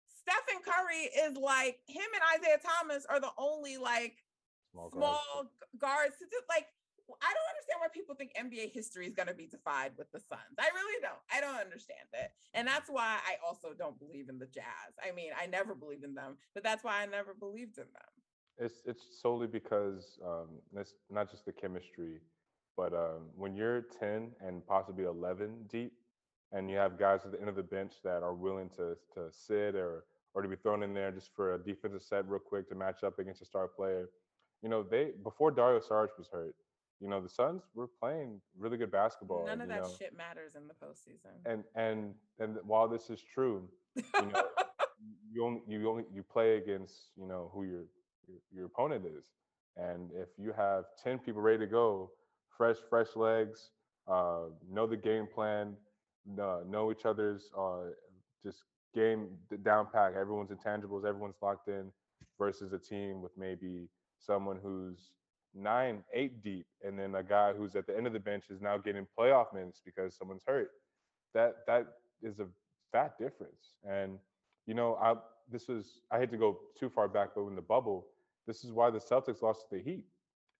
[0.08, 4.16] Stephen Curry is like him and Isaiah Thomas are the only like
[4.72, 5.50] small, small guards.
[5.78, 6.66] guards to do like
[7.22, 10.20] I don't understand why people think NBA history is going to be defied with the
[10.20, 10.56] Suns.
[10.58, 11.20] I really don't.
[11.32, 12.32] I don't understand it.
[12.54, 14.94] And that's why I also don't believe in the Jazz.
[15.02, 18.10] I mean, I never believed in them, but that's why I never believed in them.
[18.58, 22.20] It's it's solely because um, it's not just the chemistry,
[22.76, 25.92] but um, when you're 10 and possibly 11 deep,
[26.52, 29.30] and you have guys at the end of the bench that are willing to to
[29.30, 32.68] sit or or to be thrown in there just for a defensive set real quick
[32.68, 34.08] to match up against a star player.
[34.62, 36.54] You know, they before Dario Saric was hurt,
[37.00, 39.46] you know, the Suns were playing really good basketball.
[39.46, 39.90] None of that know.
[39.98, 41.32] shit matters in the postseason.
[41.46, 44.42] And and and while this is true, you know,
[45.32, 47.84] you only you only you play against you know who your,
[48.28, 49.24] your your opponent is,
[49.76, 52.10] and if you have ten people ready to go,
[52.56, 53.70] fresh fresh legs,
[54.06, 55.74] uh, know the game plan,
[56.38, 57.90] uh, know each other's uh,
[58.44, 60.12] just game the down pack.
[60.20, 61.90] Everyone's intangibles, everyone's locked in,
[62.38, 65.12] versus a team with maybe someone who's
[65.54, 68.60] nine, eight deep, and then a guy who's at the end of the bench is
[68.60, 70.70] now getting playoff minutes because someone's hurt.
[71.34, 71.86] That that
[72.22, 72.46] is a
[72.92, 73.74] fat difference.
[73.88, 74.18] And
[74.66, 75.14] you know, I
[75.50, 78.06] this was I hate to go too far back, but in the bubble,
[78.46, 80.06] this is why the Celtics lost to the Heat.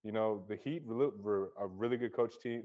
[0.02, 2.64] You know, the Heat were a really good coach team.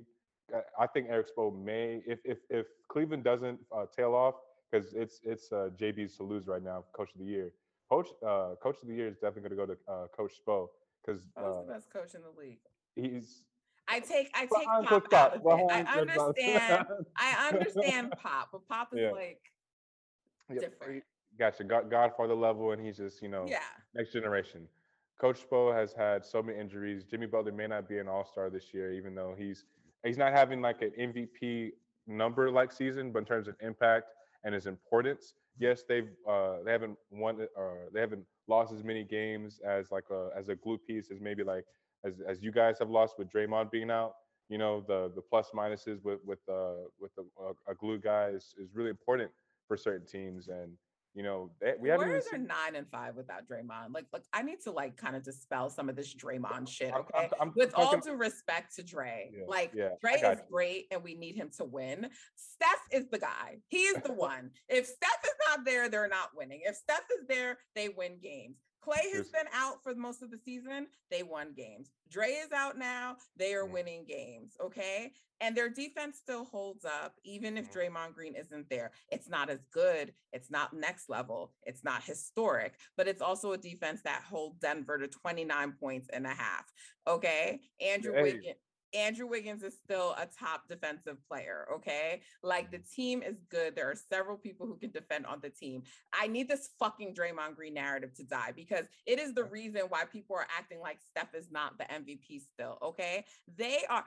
[0.79, 4.35] I think Erik Spo may, if if if Cleveland doesn't uh, tail off,
[4.71, 7.51] because it's it's uh, JB's to lose right now, Coach of the Year.
[7.89, 10.67] Coach uh, Coach of the Year is definitely going to go to uh, Coach Spo
[11.05, 12.59] because uh, the best coach in the league.
[12.95, 13.43] He's.
[13.87, 15.71] I take I take Pop out of it.
[15.71, 16.85] I understand.
[17.17, 19.11] I understand Pop, but Pop is yeah.
[19.11, 19.41] like
[20.59, 21.03] different.
[21.37, 23.59] Gotcha, God, Godfather level, and he's just you know yeah
[23.93, 24.67] next generation.
[25.19, 27.05] Coach Spo has had so many injuries.
[27.09, 29.65] Jimmy Butler may not be an All Star this year, even though he's
[30.03, 31.71] he's not having like an MVP
[32.07, 34.07] number like season, but in terms of impact
[34.43, 38.83] and his importance, yes, they've uh, they haven't won or uh, they haven't lost as
[38.83, 41.65] many games as like a as a glue piece as maybe like
[42.05, 44.13] as as you guys have lost with Draymond being out.
[44.49, 48.53] You know the the plus minuses with with uh with a, a glue guy is
[48.61, 49.31] is really important
[49.67, 50.71] for certain teams and
[51.15, 52.09] you know, they, we haven't.
[52.09, 53.93] Where is there nine and five without Draymond?
[53.93, 56.93] Like, like I need to like kind of dispel some of this Draymond shit.
[56.93, 60.15] Okay, I'm, I'm, I'm with talking, all due respect to Dre, yeah, like yeah, Dre
[60.15, 60.43] is you.
[60.51, 62.09] great, and we need him to win.
[62.35, 63.59] Steph is the guy.
[63.69, 64.51] He is the one.
[64.67, 66.61] If Steph is not there, they're not winning.
[66.63, 68.57] If Steph is there, they win games.
[68.81, 70.85] Clay has been out for most of the season.
[71.09, 71.89] They won games.
[72.11, 73.15] Dre is out now.
[73.35, 73.71] They are mm.
[73.71, 74.53] winning games.
[74.63, 75.11] Okay.
[75.41, 77.95] And their defense still holds up, even if mm-hmm.
[77.95, 78.91] Draymond Green isn't there.
[79.11, 80.13] It's not as good.
[80.31, 81.51] It's not next level.
[81.63, 86.25] It's not historic, but it's also a defense that holds Denver to 29 points and
[86.25, 86.65] a half.
[87.07, 87.59] Okay.
[87.81, 88.21] Andrew hey.
[88.21, 88.55] Wiggins.
[88.95, 91.67] Andrew Wiggins is still a top defensive player.
[91.73, 92.21] Okay.
[92.43, 92.93] Like the mm.
[92.95, 93.75] team is good.
[93.75, 95.83] There are several people who can defend on the team.
[96.13, 100.03] I need this fucking Draymond Green narrative to die because it is the reason why
[100.05, 102.77] people are acting like Steph is not the MVP still.
[102.81, 103.17] Okay.
[103.17, 104.05] Uh, uh, they are.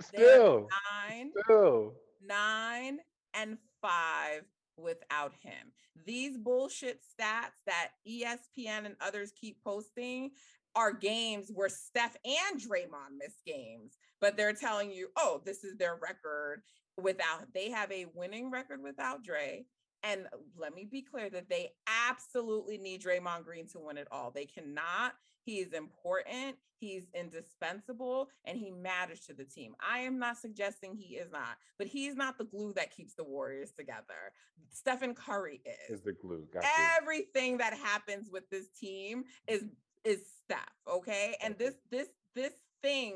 [0.00, 0.68] Still.
[1.08, 1.32] Nine.
[1.44, 1.94] Still.
[2.24, 2.98] Nine
[3.34, 4.42] and five
[4.76, 5.72] without him.
[6.04, 10.30] These bullshit stats that ESPN and others keep posting
[10.76, 15.76] are games where Steph and Draymond miss games, but they're telling you, oh, this is
[15.76, 16.62] their record
[17.00, 19.64] without, they have a winning record without Dre.
[20.02, 21.70] And let me be clear that they
[22.08, 24.30] absolutely need Draymond Green to win it all.
[24.30, 25.14] They cannot.
[25.44, 26.56] He is important.
[26.78, 29.74] He's indispensable and he matters to the team.
[29.80, 33.24] I am not suggesting he is not, but he's not the glue that keeps the
[33.24, 34.32] Warriors together.
[34.70, 36.00] Stephen Curry is.
[36.00, 36.46] Is the glue.
[36.52, 36.64] Got
[37.00, 37.58] Everything you.
[37.58, 39.64] that happens with this team is
[40.06, 41.36] is Steph, okay?
[41.42, 43.14] And this this this thing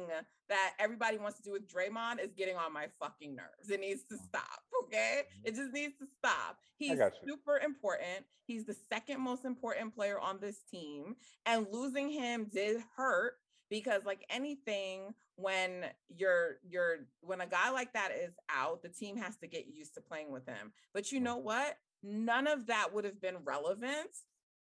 [0.48, 3.70] that everybody wants to do with Draymond is getting on my fucking nerves.
[3.70, 4.24] It needs to Mm.
[4.24, 5.22] stop, okay?
[5.44, 6.58] It just needs to stop.
[6.76, 8.26] He's super important.
[8.46, 13.34] He's the second most important player on this team, and losing him did hurt
[13.68, 19.16] because like anything when you're you're when a guy like that is out, the team
[19.16, 20.72] has to get used to playing with him.
[20.92, 21.78] But you know what?
[22.02, 24.10] None of that would have been relevant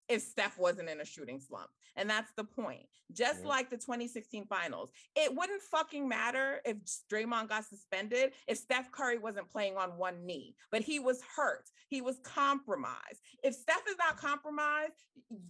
[0.10, 1.70] if Steph wasn't in a shooting slump.
[1.96, 2.88] And that's the point.
[3.12, 3.48] Just Yeah.
[3.48, 6.78] like the 2016 finals, it wouldn't fucking matter if
[7.10, 11.70] Draymond got suspended if Steph Curry wasn't playing on one knee, but he was hurt.
[11.89, 13.22] He was compromised.
[13.43, 15.04] If Steph is not compromised,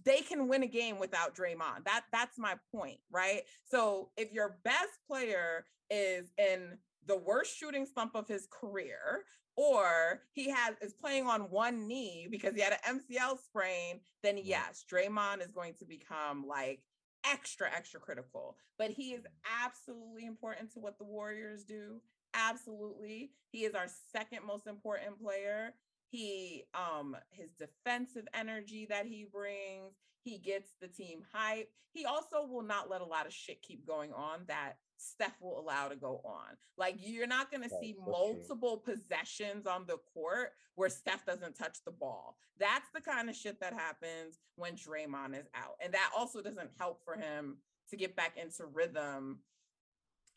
[0.04, 1.84] they can win a game without Draymond.
[1.84, 3.42] That that's my point, right?
[3.64, 9.24] So if your best player is in the worst shooting slump of his career,
[9.58, 14.38] or he has is playing on one knee because he had an MCL sprain, then
[14.40, 16.84] yes, Draymond is going to become like
[17.28, 18.56] extra, extra critical.
[18.78, 19.24] But he is
[19.64, 22.00] absolutely important to what the Warriors do.
[22.34, 23.32] Absolutely.
[23.50, 25.74] He is our second most important player.
[26.08, 31.68] He um his defensive energy that he brings, he gets the team hype.
[31.92, 35.60] He also will not let a lot of shit keep going on that Steph will
[35.60, 36.56] allow to go on.
[36.76, 38.12] Like you're not going to see that's true.
[38.12, 42.36] multiple possessions on the court where Steph doesn't touch the ball.
[42.58, 45.76] That's the kind of shit that happens when Draymond is out.
[45.82, 47.58] And that also doesn't help for him
[47.90, 49.38] to get back into rhythm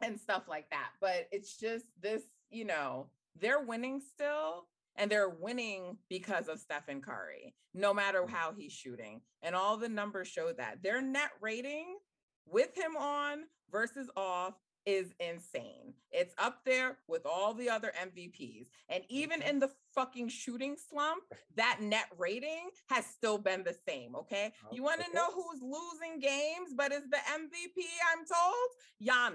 [0.02, 0.92] and stuff like that.
[1.02, 3.08] But it's just this, you know,
[3.40, 8.30] they're winning still and they're winning because of Stephen Curry, no matter mm.
[8.30, 9.22] how he's shooting.
[9.42, 11.98] And all the numbers show that their net rating
[12.46, 14.54] with him on versus off
[14.86, 15.94] is insane.
[16.12, 18.68] It's up there with all the other MVPs.
[18.90, 21.24] And even in the fucking shooting slump,
[21.56, 24.16] that net rating has still been the same.
[24.16, 24.54] Okay.
[24.66, 25.14] Oh, You want to okay.
[25.16, 28.68] know who's losing games, but is the MVP, I'm told?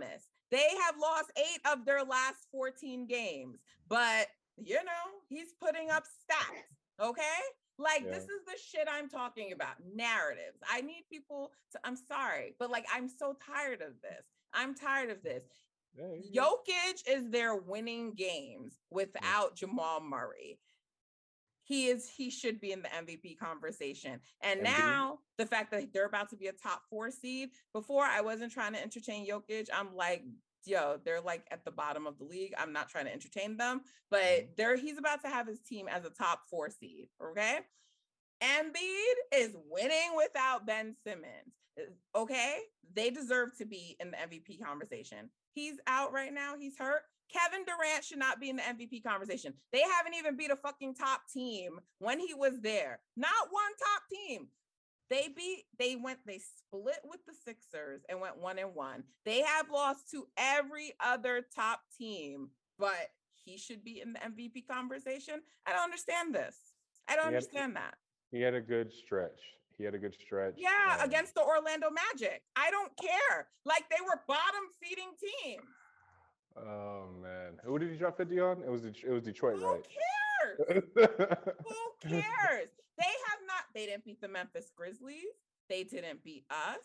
[0.03, 0.22] Giannis.
[0.51, 6.05] They have lost eight of their last 14 games, but you know, he's putting up
[6.05, 7.05] stats.
[7.09, 7.22] Okay.
[7.79, 8.12] Like, Yeah.
[8.12, 10.59] this is the shit I'm talking about narratives.
[10.71, 14.25] I need people to, I'm sorry, but like, I'm so tired of this.
[14.53, 15.43] I'm tired of this.
[15.95, 16.43] Yeah.
[16.43, 20.59] Jokic is there winning games without Jamal Murray.
[21.65, 24.21] He is he should be in the MVP conversation.
[24.41, 24.79] And Embiid?
[24.79, 28.53] now the fact that they're about to be a top 4 seed, before I wasn't
[28.53, 30.23] trying to entertain Jokic, I'm like
[30.66, 32.55] yo, they're like at the bottom of the league.
[32.59, 34.57] I'm not trying to entertain them, but Mhm.
[34.57, 37.61] they're he's about to have his team as a top 4 seed, okay?
[38.40, 41.55] Embiid is winning without Ben Simmons.
[42.14, 42.62] Okay,
[42.94, 45.31] they deserve to be in the MVP conversation.
[45.52, 46.57] He's out right now.
[46.57, 47.02] He's hurt.
[47.29, 49.61] Kevin Durant should not be in the MVP conversation.
[49.72, 53.02] They haven't even beat a fucking top team when he was there.
[53.16, 54.52] Not one top team.
[55.09, 59.05] They beat, they went, they split with the Sixers and went one and one.
[59.25, 63.11] They have lost to every other top team, but
[63.45, 65.40] he should be in the MVP conversation.
[65.66, 66.57] I don't understand this.
[67.09, 67.95] I don't He had- understand that.
[68.33, 69.38] He had a good stretch.
[69.79, 70.55] He had a good stretch.
[70.57, 72.42] Yeah, um, against the Orlando Magic.
[72.57, 73.47] I don't care.
[73.64, 75.62] Like they were bottom feeding teams.
[76.57, 78.62] Oh man, who did he drop fifty on?
[78.62, 79.85] It was it was Detroit, right?
[80.59, 80.85] Who right?
[80.97, 81.38] cares?
[81.69, 82.69] Who cares?
[82.99, 83.12] They
[83.77, 85.37] they didn't beat the Memphis Grizzlies.
[85.69, 86.81] They didn't beat us.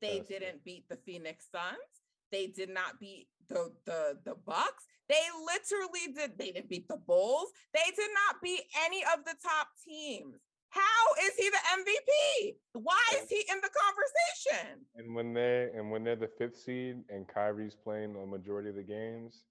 [0.00, 2.02] They didn't beat the Phoenix Suns.
[2.32, 4.84] They did not beat the the the Bucks.
[5.08, 6.36] They literally did.
[6.38, 7.50] They didn't beat the Bulls.
[7.72, 10.40] They did not beat any of the top teams.
[10.70, 10.82] How
[11.26, 12.56] is he the MVP?
[12.82, 14.86] Why is he in the conversation?
[14.96, 18.76] And when they and when they're the fifth seed and Kyrie's playing the majority of
[18.76, 19.44] the games,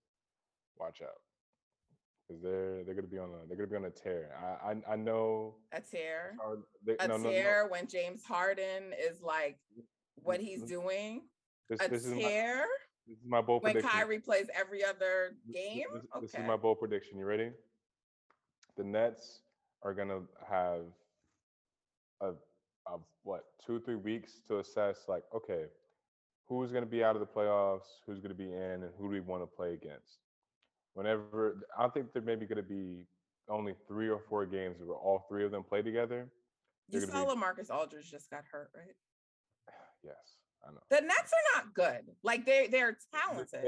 [0.78, 1.22] watch out
[2.32, 4.32] because they're they're gonna be on a they're gonna be on a tear.
[4.64, 5.56] I I, I know.
[5.74, 6.36] A tear.
[6.42, 7.30] hard- they- A no, no, no.
[7.30, 9.60] tear when James Harden is like
[10.16, 10.68] what he's Mhm.
[10.68, 11.30] doing.
[11.70, 12.66] This, A this is my tear
[13.08, 13.98] this is my bold when prediction.
[14.00, 15.86] Kyrie plays every other game.
[15.94, 16.44] This, this Okay.
[16.44, 17.18] is my bold prediction.
[17.18, 17.52] You ready?
[18.78, 19.42] The Nets
[19.84, 20.86] are gonna have
[22.22, 22.34] a,
[22.88, 25.66] a what two three weeks to assess like okay,
[26.48, 29.20] who's gonna be out of the playoffs, who's gonna be in, and who do we
[29.20, 30.20] want to play against.
[30.94, 33.06] Whenever I think there may be gonna be
[33.50, 36.30] only three or four games where all three of them play together.
[36.90, 38.96] You They're saw be- LaMarcus Aldridge just got hurt, right?
[40.04, 40.16] Yes,
[40.68, 40.80] I know.
[40.90, 42.02] The Nets are not good.
[42.24, 43.62] Like they they're talented.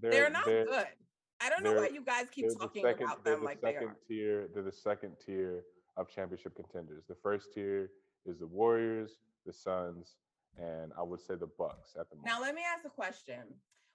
[0.00, 0.86] They're, They're, not they're- good.
[1.44, 3.60] I don't know why you guys keep they're the talking second- about them the like
[3.60, 3.96] they second are.
[4.08, 4.48] tier.
[4.54, 5.64] They're the second tier
[5.96, 7.02] of championship contenders.
[7.08, 7.90] The first tier
[8.24, 10.14] is the Warriors, the Suns,
[10.56, 12.26] and I would say the Bucks at the moment.
[12.32, 13.42] Now let me ask a question.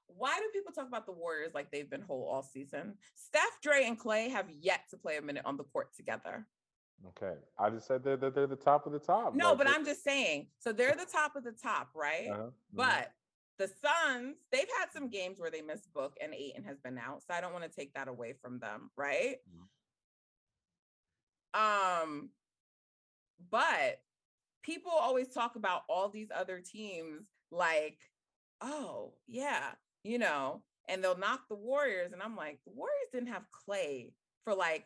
[0.07, 2.95] Why do people talk about the Warriors like they've been whole all season?
[3.15, 6.47] Steph, Dre, and Klay have yet to play a minute on the court together.
[7.09, 9.35] Okay, I just said they're, they're, they're the top of the top.
[9.35, 10.47] No, Like, but I'm just saying.
[10.57, 12.27] So they're the top of the top, right?
[12.31, 12.51] uh-huh, mhm.
[12.73, 13.11] But
[13.59, 17.21] the Suns, they've had some games where they missed Book and Ayton has been out.
[17.21, 19.37] So I don't want to take that away from them, right?
[21.53, 22.29] Um,
[23.51, 24.01] but
[24.63, 27.97] people always talk about all these other teams like,
[28.61, 29.71] oh, yeah,
[30.07, 32.13] you know, and they'll knock the Warriors.
[32.13, 34.13] And I'm like, the Warriors didn't have Klay
[34.45, 34.85] for like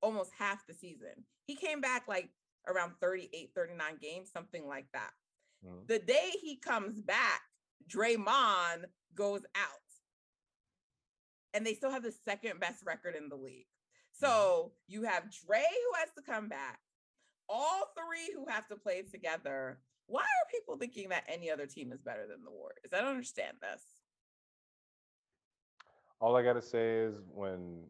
[0.00, 1.24] almost half the season.
[1.46, 2.30] He came back like
[2.68, 5.10] around 38, 39 games, something like that.
[5.66, 5.88] Mhm.
[5.88, 7.42] The day he comes back,
[7.88, 9.68] Draymond goes out.
[11.52, 13.66] And they still have the second best record in the league.
[14.12, 16.80] So you have Dre who has to come back,
[17.48, 19.82] all three who have to play together.
[20.06, 22.90] Why are people thinking that any other team is better than the Warriors?
[22.92, 23.82] I don't understand this.
[26.20, 27.82] All I gotta say is when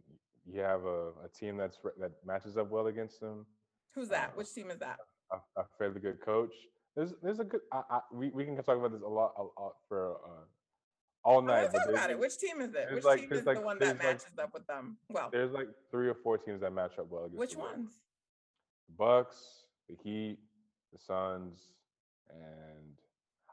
[0.47, 3.47] you have a, a team that's that matches up well against them,
[3.95, 4.29] Who's that?
[4.31, 4.99] Uh, Which team is that?
[5.33, 6.53] a, a fairly good coach.
[6.97, 7.61] There's there's a good.
[7.73, 10.45] I, I, we we can talk about this a lot, a lot for uh,
[11.25, 11.63] all night.
[11.63, 12.19] want to talk about it.
[12.19, 12.87] Which team is it?
[12.93, 14.97] Which like- team is like- the one that there's like- matches up with them?
[15.09, 17.39] Well, There's like three or four teams that match up well against.
[17.39, 17.91] which ones?
[18.89, 19.37] The Bucks,
[19.89, 20.39] the Heat,
[20.93, 21.59] the Suns,
[22.31, 22.95] and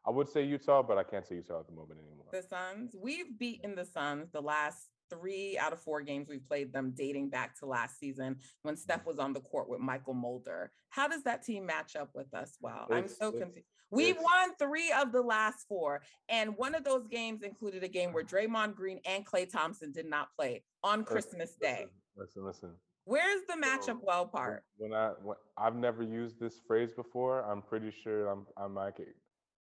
[0.08, 2.28] I would say Utah, but I can't say Utah at the moment anymore.
[2.32, 2.96] The Suns.
[2.98, 7.30] We've beaten the Suns the last three out of four games we've played them dating
[7.30, 10.72] back to last season when Steph was on the court with Mychal Mulder.
[10.90, 12.58] How does that team match up with us?
[12.62, 13.68] Well, I'm so confused.
[13.90, 18.12] We've won three of the last four, and one of those games included a game
[18.12, 21.88] where Draymond Green and Klay Thompson did not play on Listen, Christmas Day.
[22.18, 22.70] Listen, listen.
[22.70, 22.70] listen.
[23.06, 24.64] Where's the matchup well part?
[24.78, 28.98] When I when, I've never used this phrase before, I'm pretty sure I'm I might
[28.98, 29.08] get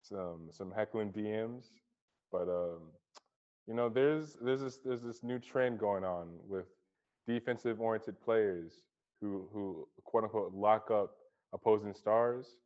[0.08, 1.70] some some heckling DMs,
[2.30, 2.90] but um,
[3.66, 6.66] you know, there's there's this there's this new trend going on with
[7.26, 8.82] defensive oriented players
[9.20, 11.12] who who quote unquote lock up
[11.52, 12.56] opposing stars,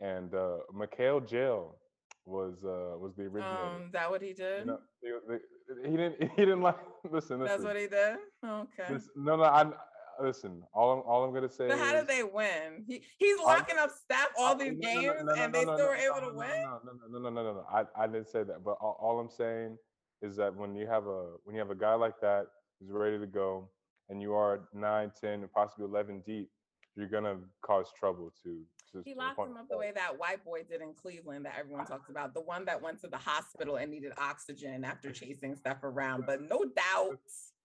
[0.00, 1.76] and uh, Mikhail Jail
[2.26, 3.66] was uh was the original.
[3.76, 4.60] Um, that what he did?
[4.60, 5.40] you know, the-
[5.74, 6.78] the- he didn't he didn't like
[7.10, 7.46] listen listen.
[7.46, 8.16] That's what he did.
[8.44, 8.92] Okay.
[8.92, 9.64] This, no, no, I
[10.22, 10.62] listen.
[10.72, 11.68] All I'm, all I'm gonna say.
[11.68, 12.84] But how is, did they win?
[12.86, 15.88] He, he's I- locking up Steph all these no, games, no, no, and they still
[15.88, 16.48] were able to win.
[16.62, 17.66] No, no, no, no, no, no, no.
[17.70, 18.64] I, I didn't say that.
[18.64, 19.76] But all, all I'm saying
[20.22, 22.46] is that when you have a when you have a guy like that
[22.80, 23.68] who's ready to go,
[24.08, 26.48] and you are nine, ten, and possibly eleven deep,
[26.96, 28.62] you're gonna cause trouble to.
[28.92, 31.86] to He locked him up the way that white boy did in Cleveland that everyone
[31.86, 32.34] talks about.
[32.34, 36.24] The one that went to the hospital and needed oxygen after chasing stuff around.
[36.26, 37.18] But no doubt,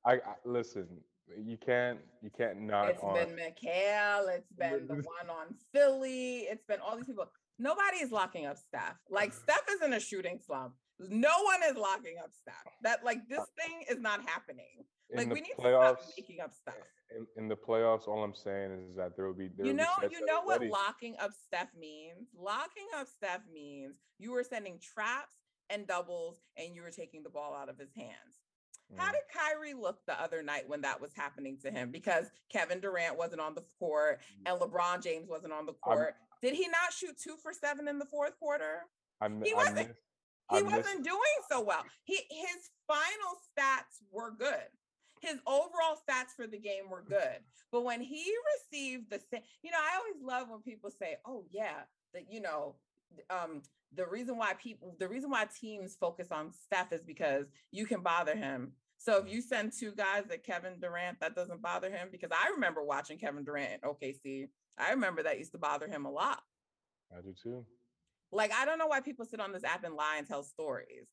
[0.05, 0.87] I, I listen.
[1.35, 3.13] You can't you can't not it's on.
[3.15, 7.25] been Mikhail, it's been the one on Philly, it's been all these people.
[7.59, 8.95] Nobody is locking up Steph.
[9.09, 10.73] Like Steph is in a shooting slump.
[10.99, 12.55] No one is locking up Steph.
[12.83, 14.85] That like this thing is not happening.
[15.11, 16.75] in Like we need playoffs, to stop making up stuff.
[17.15, 19.89] in, in the playoffs, all I'm saying is that there will be there You know,
[20.09, 20.71] you know what ready.
[20.71, 22.29] locking up Steph means?
[22.37, 25.35] Locking up Steph means you were sending traps
[25.69, 28.39] and doubles and you were taking the ball out of his hands.
[28.95, 29.13] How Mhm.
[29.13, 31.91] did Kyrie look the other night when that was happening to him?
[31.91, 35.79] Because Kevin Durant wasn't on the court and LeBron James wasn't on the Mm.
[35.89, 36.15] I'm- court.
[36.41, 38.87] Did he not shoot two for seven in the fourth quarter?
[39.19, 39.97] I, mi- he wasn't- miss-
[40.49, 41.83] He wasn't doing so well.
[42.05, 44.71] He his final stats were good.
[45.19, 47.43] His overall stats for the game were good.
[47.69, 51.85] But when he received the you know, I always love when people say, "Oh yeah,
[52.13, 52.79] that you know,
[53.29, 53.61] um,
[53.95, 58.01] the reason why people, the reason why teams focus on Steph is because you can
[58.01, 58.73] bother him.
[58.97, 62.49] So if you send two guys at Kevin Durant, that doesn't bother him because I
[62.49, 64.49] remember watching Kevin Durant in OKC.
[64.77, 66.41] I remember that used to bother him a lot.
[67.15, 67.65] I do too.
[68.31, 71.07] Like I don't know why people sit on this app and lie and tell stories.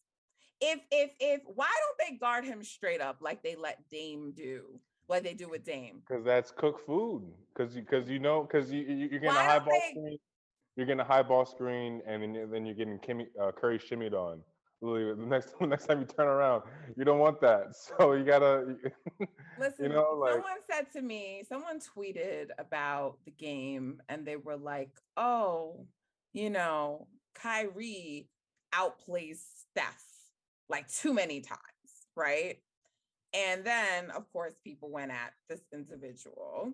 [0.60, 4.80] If if if why don't they guard him straight up like they let Dame do,
[5.06, 6.00] What they do with Dame?
[6.08, 7.22] Because that's cooked food.
[7.54, 9.90] Because you, because you know, because you, you you're getting a Why high ball they-
[9.90, 10.18] screen,
[10.76, 14.12] you're getting a high ball screen, and then, then you're getting Kimmy, uh, Curry shimmied
[14.12, 14.40] on.
[14.80, 16.62] Literally, the next next time you turn around,
[16.96, 17.74] you don't want that.
[17.98, 18.76] So you gotta,
[19.58, 24.36] Listen, you know, like someone said to me, someone tweeted about the game, and they
[24.36, 25.86] were like, "Oh,
[26.32, 28.28] you know, Kyrie
[28.74, 29.38] outplays
[29.70, 30.04] Steph
[30.68, 31.60] like too many times,
[32.16, 32.58] right?"
[33.32, 36.72] And then, of course, people went at this individual,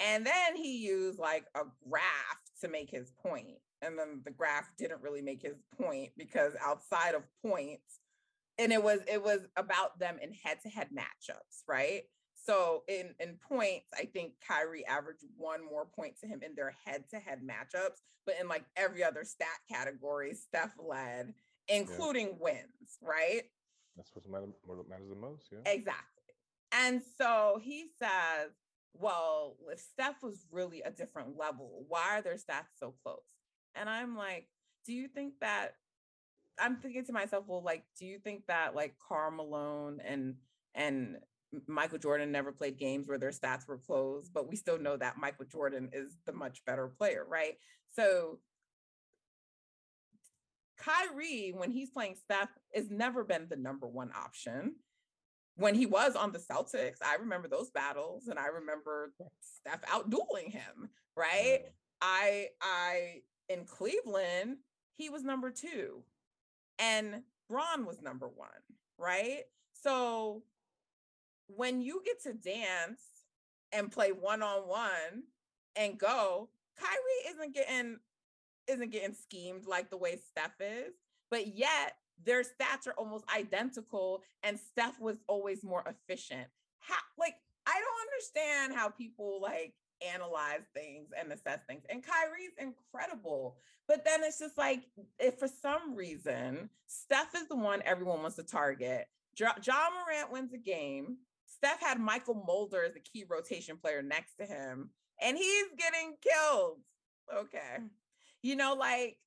[0.00, 4.70] and then he used like a graph to make his point, and then the graph
[4.78, 8.00] didn't really make his point because outside of points,
[8.58, 12.02] and it was it was about them in head-to-head matchups, right?
[12.34, 16.74] So in in points, I think Kyrie averaged one more point to him in their
[16.84, 21.34] head-to-head matchups, but in like every other stat category, Steph led,
[21.68, 23.42] including wins, right?
[23.96, 25.48] that's what's matter, what matters the most.
[25.52, 25.70] Yeah.
[25.70, 26.22] Exactly.
[26.72, 28.50] And so he says,
[28.94, 33.18] well, if Steph was really a different level, why are their stats so close?
[33.74, 34.48] And I'm like,
[34.86, 35.74] do you think that
[36.58, 40.34] I'm thinking to myself, well, like, do you think that like Karl Malone and
[40.74, 41.16] and
[41.66, 45.18] Michael Jordan never played games where their stats were close, but we still know that
[45.18, 47.54] Michael Jordan is the much better player, right?
[47.90, 48.38] So
[50.78, 54.76] Kyrie, when he's playing Steph, has never been the number one option.
[55.60, 60.50] When he was on the Celtics, I remember those battles and I remember Steph outdueling
[60.50, 61.60] him, right?
[62.00, 64.56] I I in Cleveland,
[64.94, 66.02] he was number two
[66.78, 68.48] and Bron was number one,
[68.98, 69.42] right?
[69.74, 70.44] So
[71.46, 73.02] when you get to dance
[73.70, 75.24] and play one on one
[75.76, 76.48] and go,
[76.78, 77.98] Kyrie isn't getting
[78.66, 80.94] isn't getting schemed like the way Steph is,
[81.30, 86.46] but yet their stats are almost identical and Steph was always more efficient.
[86.78, 87.34] How like
[87.66, 89.74] I don't understand how people like
[90.14, 91.82] analyze things and assess things.
[91.88, 93.56] And Kyrie's incredible.
[93.86, 94.84] But then it's just like,
[95.18, 99.06] if for some reason Steph is the one everyone wants to target,
[99.38, 101.18] Ja Morant wins a game.
[101.46, 104.90] Steph had Mychal Mulder as the key rotation player next to him,
[105.20, 106.78] and he's getting killed.
[107.34, 107.82] Okay.
[108.42, 109.18] You know, like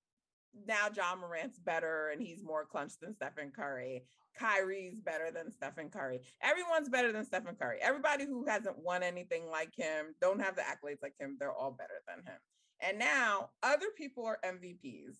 [0.67, 4.03] now Ja Morant's better and he's more clutch than Stephen Curry.
[4.39, 6.21] Kyrie's better than Stephen Curry.
[6.41, 7.77] Everyone's better than Stephen Curry.
[7.81, 11.71] Everybody who hasn't won anything like him, don't have the accolades like him, they're all
[11.71, 12.39] better than him.
[12.81, 15.15] And now other people are MVPs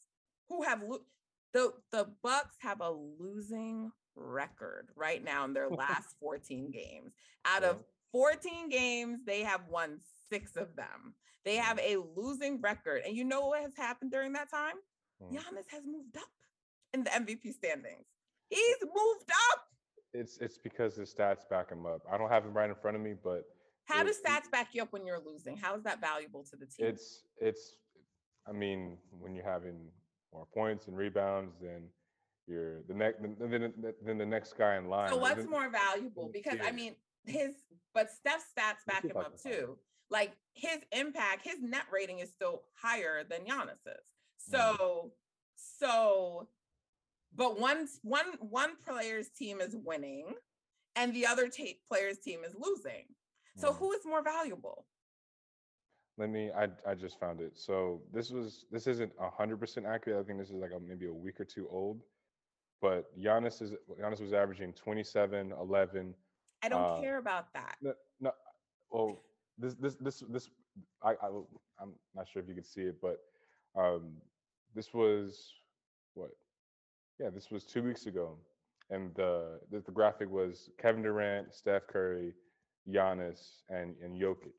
[0.49, 1.05] who have lo-
[1.53, 7.13] the the Bucks have a losing record right now in their last 14 games.
[7.45, 7.77] Out of
[8.11, 9.99] 14 games, they have won
[10.31, 11.13] 6 of them.
[11.45, 13.03] They have a losing record.
[13.05, 14.75] And you know what has happened during that time?
[15.29, 15.35] Hmm.
[15.35, 16.29] Giannis has moved up
[16.93, 18.05] in the MVP standings.
[18.49, 19.59] He's moved up.
[20.13, 22.01] It's it's because the stats back him up.
[22.11, 23.43] I don't have him right in front of me, but
[23.85, 25.57] how does stats back you up when you're losing?
[25.57, 26.87] How is that valuable to the team?
[26.87, 27.75] It's it's
[28.47, 29.89] I mean, when you're having
[30.33, 31.83] more points and rebounds, then
[32.47, 33.73] you're the next then,
[34.05, 35.09] then the next guy in line.
[35.09, 36.29] So what's more valuable?
[36.31, 36.95] Because I mean
[37.25, 37.55] his
[37.93, 39.77] but Steph's stats back him up too.
[40.09, 44.12] Like his impact, his net rating is still higher than Giannis's.
[44.49, 45.11] So
[45.55, 46.47] so
[47.35, 50.27] but one one one player's team is winning
[50.95, 53.05] and the other t- player's team is losing.
[53.57, 53.77] So mm.
[53.77, 54.85] who is more valuable?
[56.17, 57.53] Let me I, I just found it.
[57.55, 60.19] So this was this isn't 100% accurate.
[60.19, 62.01] I think this is like a, maybe a week or two old
[62.83, 66.13] but Giannis is Giannis was averaging 27 11
[66.61, 67.75] i don't uh, care about that.
[67.81, 68.31] no, no
[68.91, 69.17] well
[69.57, 70.49] this this this this
[71.01, 71.29] I, I
[71.81, 73.17] i'm not sure if you can see it but
[73.75, 74.11] um
[74.75, 75.53] this was
[76.13, 76.31] what
[77.19, 78.37] yeah, this was two weeks ago,
[78.89, 82.33] and the the, the graphic was Kevin Durant, Steph Curry,
[82.89, 84.51] Giannis, and and Jokic.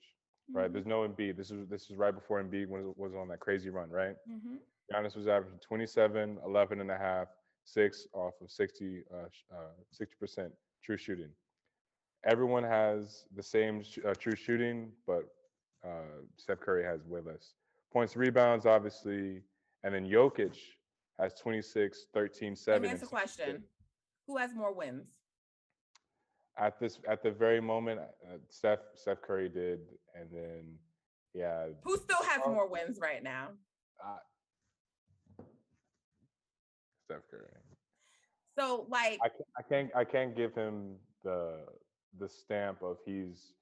[0.52, 0.74] Right, mm-hmm.
[0.74, 1.36] there's no Embiid.
[1.36, 3.90] This is this is right before Embiid was was on that crazy run.
[3.90, 4.56] Right, mm-hmm.
[4.92, 7.28] Giannis was averaging 27, 11 and a half,
[7.64, 10.50] six off of 60 uh, uh, 60%
[10.84, 11.30] true shooting.
[12.26, 15.24] Everyone has the same sh- uh, true shooting, but
[15.84, 17.54] uh, Steph Curry has way less
[17.94, 19.40] points, rebounds, obviously,
[19.84, 20.56] and then Jokic
[21.20, 22.82] has 26, 13, 7.
[22.82, 23.62] Let me ask a question.
[24.26, 25.06] Who has more wins?
[26.58, 29.80] At this, at the very moment, uh, Steph Steph Curry did,
[30.18, 30.64] and then
[31.34, 31.66] yeah.
[31.82, 33.48] Who still has oh, more wins right now?
[34.02, 35.42] Uh,
[37.04, 37.48] Steph Curry.
[38.56, 41.58] So like, I can't, I can't, I can't give him the
[42.20, 43.54] the stamp of he's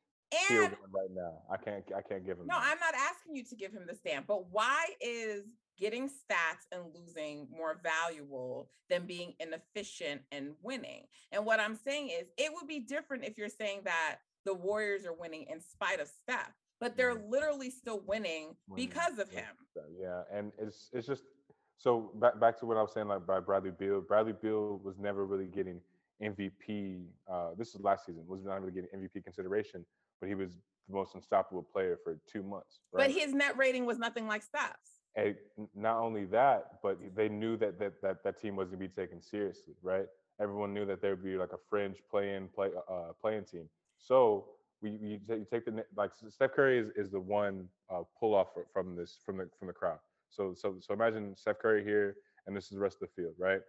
[0.50, 1.38] and, right now.
[1.50, 2.46] I can't, I can't give him.
[2.46, 2.72] No, that.
[2.72, 5.44] I'm not asking you to give him the stamp, but why is
[5.82, 11.02] getting stats and losing more valuable than being inefficient and winning.
[11.32, 15.04] And what I'm saying is, it would be different if you're saying that the Warriors
[15.04, 19.44] are winning in spite of Steph, but they're literally still winning because of him.
[20.00, 21.24] Yeah, and it's it's just
[21.78, 24.00] so back back to what I was saying, like by Bradley Beal.
[24.00, 25.80] Bradley Beal was never really getting
[26.22, 27.06] MVP.
[27.28, 29.84] Uh, this is last season was not really getting MVP consideration,
[30.20, 30.52] but he was
[30.88, 32.78] the most unstoppable player for two months.
[32.92, 33.08] Right?
[33.08, 35.01] But his net rating was nothing like Steph's.
[35.14, 35.36] And
[35.74, 39.20] not only that, but they knew that that that, that team wasn't to be taken
[39.20, 40.06] seriously, right?
[40.40, 43.68] Everyone knew that there would be like a fringe play-in play uh, playing team.
[43.98, 44.46] So
[44.80, 48.48] we, we you take the like Steph Curry is, is the one uh, pull off
[48.72, 49.98] from this from the from the crowd.
[50.30, 53.34] So so so imagine Steph Curry here, and this is the rest of the field,
[53.38, 53.60] right?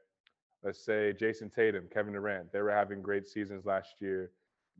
[0.63, 4.31] Let's say Jayson Tatum, Kevin Durant, they were having great seasons last year.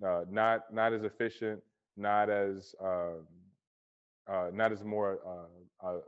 [0.03, 1.61] Uh, not not as efficient,
[1.97, 3.28] not as um,
[4.30, 5.99] uh, not as more uh, uh,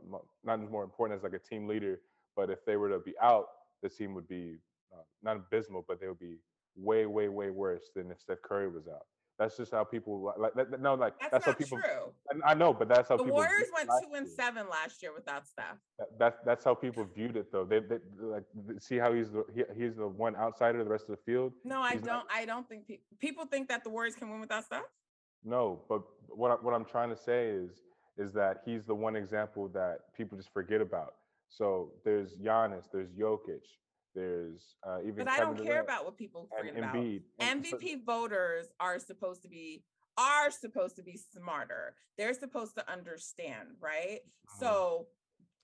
[0.43, 1.99] not as more important as like a team leader.
[2.35, 3.45] But if they were to be out,
[3.81, 4.57] the team would be
[4.93, 6.35] uh, not abysmal, but they would be
[6.75, 9.05] way, way, way worse than if Steph Curry was out.
[9.39, 10.55] That's just how people like.
[10.55, 11.77] like no, like That's, that's, how people.
[11.77, 12.39] true.
[12.45, 13.37] I- know, but that's how The people.
[13.37, 14.35] Warriors went two and year.
[14.35, 15.75] seven last year without Steph.
[15.99, 17.65] That, that's that's how people viewed it, though.
[17.65, 18.43] They, they like
[18.79, 20.81] see how he's the he, he's the one outsider.
[20.85, 22.07] The rest of the field, No, I He's don't.
[22.07, 24.83] not- I don't think pe- people think that the Warriors can win without Steph.
[25.43, 25.81] no.
[25.89, 27.71] But what I, what I'm trying to say is
[28.17, 31.15] is that he's the one example that people just forget about.
[31.49, 33.61] So there's Giannis, there's Jokic,
[34.13, 35.25] there's uh, even.
[35.25, 36.95] But I don't care about what people forget about.
[36.95, 37.21] Embiid.
[37.39, 39.83] MVP voters are supposed to be
[40.17, 41.95] are supposed to be smarter.
[42.17, 44.21] They're supposed to understand, right?
[44.47, 44.59] Mhm.
[44.59, 45.07] So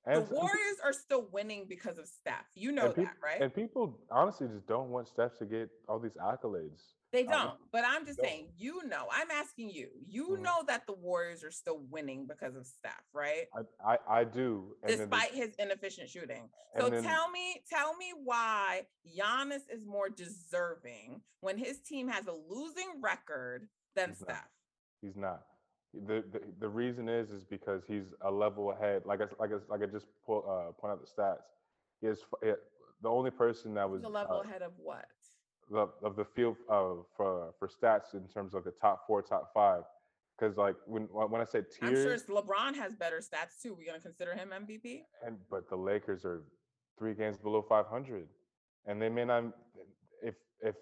[0.06, 2.50] and- the Warriors are still winning because of Steph.
[2.56, 3.42] You know and that, right?
[3.42, 6.94] And people honestly just don't want Steph to get all these accolades.
[7.12, 7.58] They don't.
[7.72, 9.90] But I'm just saying, you know, I'm asking you.
[10.08, 10.42] You Mhm.
[10.42, 13.48] know that the Warriors are still winning because of Steph, right?
[13.84, 14.78] I I, I do.
[14.84, 16.50] And Despite his inefficient shooting.
[16.78, 22.28] So then- tell me, tell me why Giannis is more deserving when his team has
[22.28, 24.30] a losing record than He's not.
[24.30, 24.50] Steph.
[25.02, 25.46] He's not.
[25.94, 29.06] The, the the reason is is because he's a level ahead.
[29.06, 31.44] Like I like I, like I just pull, uh, point out the stats.
[32.00, 32.24] He is
[33.02, 35.06] the only person that was The level uh, ahead of what?
[35.72, 39.52] The, of the field uh, for for stats in terms of the top four, top
[39.54, 39.84] five.
[40.38, 43.76] Because like when when I said I'm sure tiers, LeBron has better stats too.
[43.78, 45.02] We're gonna consider him MVP.
[45.26, 46.44] and but the Lakers are
[46.98, 48.28] three games below 500,
[48.86, 49.46] and they may not
[50.24, 50.76] if if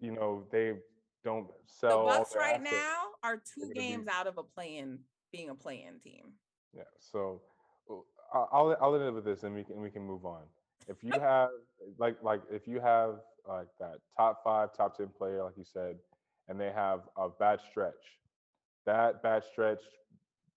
[0.00, 0.74] you know they
[1.24, 2.00] don't sell.
[2.00, 2.72] all Bucks right assets.
[2.72, 4.98] now are two gonna be- games out of a play-in,
[5.32, 6.32] being a play-in team.
[6.72, 6.82] Yeah.
[6.98, 7.42] So
[8.32, 10.42] I- I'll I'll end it with this, and we can we can move on.
[10.88, 11.48] If you have
[11.98, 13.16] like like if you have
[13.46, 15.96] like that top five, top ten player, like you said,
[16.48, 17.94] and they have a bad stretch,
[18.86, 19.80] that bad stretch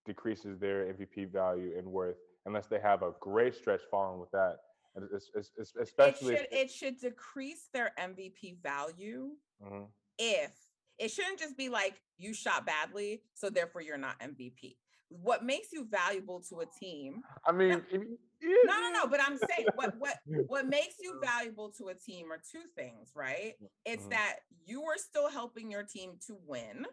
[0.05, 2.15] decreases their MVP value and worth
[2.45, 4.57] unless they have a great stretch following with that.
[4.95, 9.31] And it's, it's, it's especially it should it should decrease their MVP value
[9.63, 9.87] Mhm.
[10.17, 10.51] if
[10.97, 14.77] it shouldn't just be like you shot badly, so therefore you're not MVP.
[15.09, 17.21] What makes you valuable to a team?
[17.45, 17.81] I mean,
[18.41, 19.07] No, no, no.
[19.07, 20.15] But I'm saying what what
[20.47, 23.55] what makes you valuable to a team are two things, right?
[23.85, 24.11] It's Mhm.
[24.11, 24.35] that
[24.65, 26.85] you are still helping your team to win,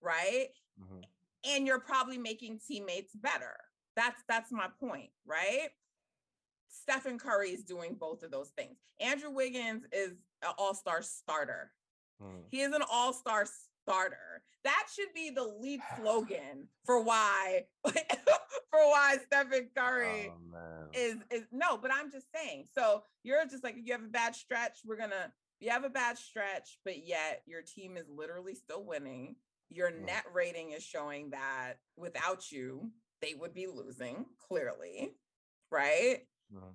[0.00, 0.48] right?
[0.80, 1.04] Mhm.
[1.44, 3.56] And you're probably making teammates better.
[3.96, 5.70] That's that's my point, right?
[6.68, 8.78] Stephen Curry is doing both of those things.
[9.00, 10.12] Andrew Wiggins is
[10.42, 11.74] an all-star starter.
[12.22, 12.44] Mhm.
[12.50, 13.46] He is an all-star
[13.90, 14.42] starter.
[14.64, 17.92] That should be the lead slogan for why for
[18.72, 22.66] why Stephen Curry Oh, is is no, but I'm just saying.
[22.74, 24.78] So you're just like you have a bad stretch.
[24.84, 29.36] We're gonna you have a bad stretch, but yet your team is literally still winning.
[29.68, 30.06] Your Mm.
[30.06, 32.90] net rating is showing that without you,
[33.22, 35.14] they would be losing clearly,
[35.70, 36.26] right?
[36.52, 36.74] Mhm.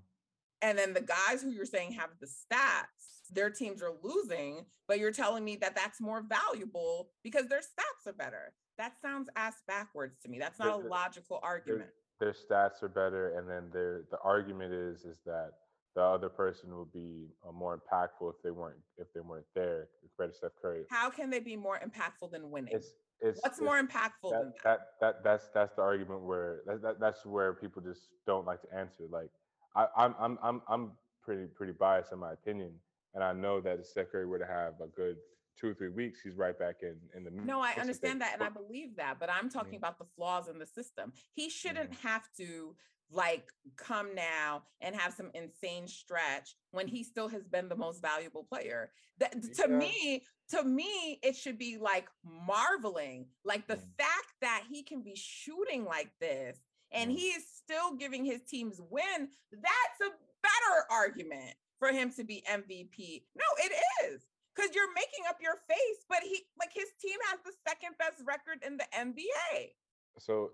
[0.62, 5.00] And then the guys who you're saying have the stats, their teams are losing, but
[5.00, 8.54] you're telling me that that's more valuable because their stats are better.
[8.78, 10.40] That sounds ass backwards to me.
[10.40, 11.90] That's not a logical argument.
[12.20, 15.52] their stats are better, and then their the argument is is that
[15.96, 19.88] the other person would be uh, more impactful if they weren't if they weren't there
[20.02, 20.84] compared to Steph Curry.
[20.90, 22.74] How can they be more impactful than winning?
[22.74, 22.90] It's
[23.22, 24.80] it's What's it's- more impactful that, than that?
[24.80, 28.62] that that that's that's the argument where that, that that's where people just don't like
[28.64, 29.04] to answer.
[29.10, 29.30] Like
[29.76, 30.92] I, I'm I'm I'm I'm
[31.24, 32.74] pretty pretty biased in my opinion,
[33.16, 35.18] and I know that if Steph Curry were to have a good
[35.60, 38.44] two or three weeks, he's right back in in the No, I understand that and
[38.44, 39.78] I believe that, but I'm talking Mhm.
[39.78, 41.14] about the flaws in the system.
[41.34, 42.08] He shouldn't Mm-hmm.
[42.08, 42.76] have to
[43.12, 48.02] like come now and have some insane stretch when he still has been the most
[48.02, 48.92] valuable player.
[49.20, 49.78] That to Yeah.
[49.78, 53.96] me, to me, it should be like marveling, like the Mm.
[53.98, 57.16] fact that he can be shooting like this and Mm.
[57.16, 59.30] he is still giving his teams win.
[59.52, 60.10] That's a
[60.42, 63.24] better argument for him to be MVP.
[63.36, 63.72] No, it
[64.06, 64.24] is
[64.56, 68.24] because you're making up your face, but he like his team has the second best
[68.26, 69.72] record in the NBA.
[70.18, 70.52] So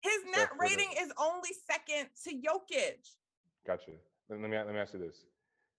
[0.00, 3.06] His net rating is only second to Jokic.
[3.66, 3.92] Gotcha.
[4.30, 5.26] Let me let me ask you this: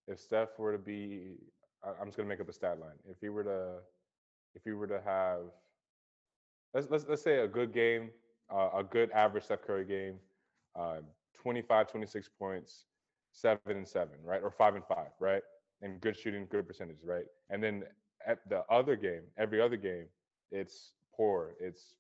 [0.08, 1.38] If Steph were to be,
[1.84, 2.98] I'm just gonna make up a stat line.
[3.10, 3.78] If he were to,
[4.54, 5.40] if he were to have,
[6.74, 8.12] let's let's let's say a good game,
[8.54, 10.20] uh, a good average Steph Curry game,
[10.76, 10.98] uh,
[11.42, 12.86] 25, 26 points,
[13.36, 15.44] seven and seven, right, or five and five, right,
[15.82, 17.84] and good shooting, good percentage, right, and then
[18.26, 20.06] at the other game, every other game,
[20.52, 21.54] it's poor.
[21.60, 21.96] It's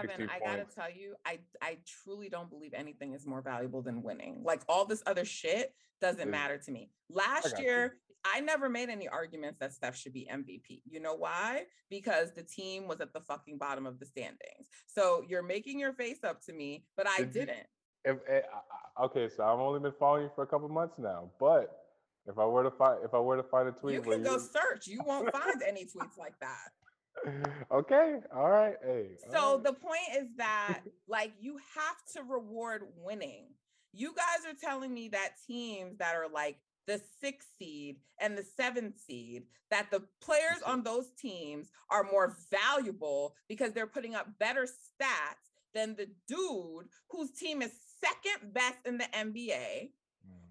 [0.00, 0.74] 60 Evan, I gotta points.
[0.74, 4.42] tell you, I I truly don't believe anything is more valuable than winning.
[4.44, 6.90] Like all this other shit doesn't matter to me.
[7.10, 7.64] Last you.
[7.64, 10.82] year, I never made any arguments that Steph should be MVP.
[10.88, 11.64] You know why?
[11.88, 14.68] Because the team was at the fucking bottom of the standings.
[14.86, 17.66] So you're making your face up to me, but I Did didn't.
[18.04, 20.98] If eh, I- I- okay, so I've only been following you for a couple months
[20.98, 21.80] now, but
[22.26, 24.34] if I were to find if I were to find a tweet You can go
[24.34, 24.86] you search.
[24.86, 27.56] You won't find any tweets like that.
[27.72, 28.16] okay.
[28.34, 28.76] All right.
[28.84, 29.08] Hey.
[29.30, 29.64] So right.
[29.64, 33.46] the point is that like you have to reward winning.
[33.92, 38.44] You guys are telling me that teams that are like the sixth seed and the
[38.56, 44.26] seventh seed, that the players on those teams are more valuable because they're putting up
[44.38, 47.72] better stats than the dude whose team is
[48.04, 49.90] second best in the NBA, mm.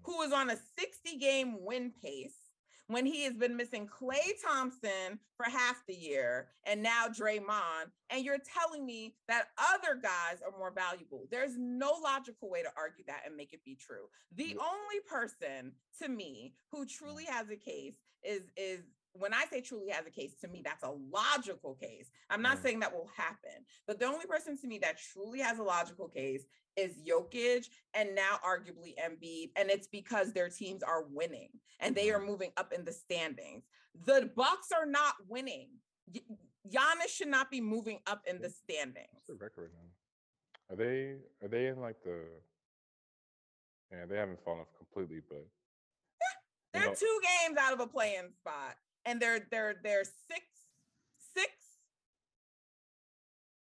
[0.02, 2.34] who is on a 60 game win pace
[2.90, 8.24] when he has been missing Klay Thompson for half the year and now Draymond, and
[8.24, 11.26] you're telling me that other guys are more valuable.
[11.30, 14.06] There's no logical way to argue that and make it be true.
[14.34, 15.72] The only person
[16.02, 17.94] to me who truly has a case
[18.24, 18.80] is is
[19.14, 22.10] when I say truly has a case, to me, that's a logical case.
[22.28, 22.62] I'm not mm.
[22.62, 26.08] saying that will happen, but the only person to me that truly has a logical
[26.08, 26.44] case
[26.76, 29.50] is Jokic and now arguably Embiid.
[29.56, 31.50] And it's because their teams are winning
[31.80, 32.28] and they are mm-hmm.
[32.28, 33.64] moving up in the standings.
[34.06, 35.68] The Bucks are not winning.
[36.68, 39.08] Giannis should not be moving up in the standings.
[39.12, 40.74] What's the record now?
[40.74, 42.20] Are they are they in like the
[43.90, 45.44] yeah, they haven't fallen off completely, but
[46.72, 46.94] they're know.
[46.94, 50.44] two games out of a playing spot and they're they're they're six
[51.34, 51.50] six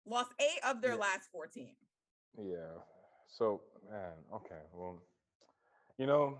[0.05, 0.97] lost eight of their yeah.
[0.97, 1.67] last 14
[2.37, 2.55] yeah
[3.27, 5.01] so man okay well
[5.97, 6.37] you know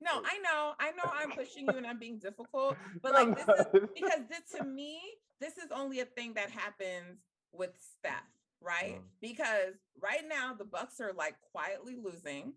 [0.00, 3.48] no i know i know i'm pushing you and i'm being difficult but like this
[3.58, 5.00] is because this to me
[5.40, 7.18] this is only a thing that happens
[7.52, 8.22] with steph
[8.60, 9.02] right mm.
[9.20, 12.52] because right now the bucks are like quietly losing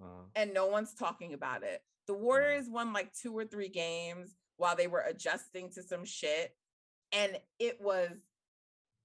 [0.00, 0.24] mm.
[0.36, 2.20] and no one's talking about it the mm.
[2.20, 2.72] warriors mm.
[2.72, 6.54] won like two or three games while they were adjusting to some shit
[7.12, 8.10] and it was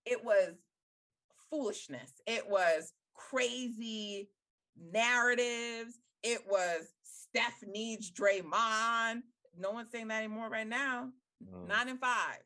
[0.06, 0.54] it was
[1.50, 4.30] foolishness it was crazy
[4.92, 9.22] narratives it was steph needs draymond
[9.58, 11.10] no one's saying that anymore right now
[11.44, 11.68] mm.
[11.68, 12.40] nine and five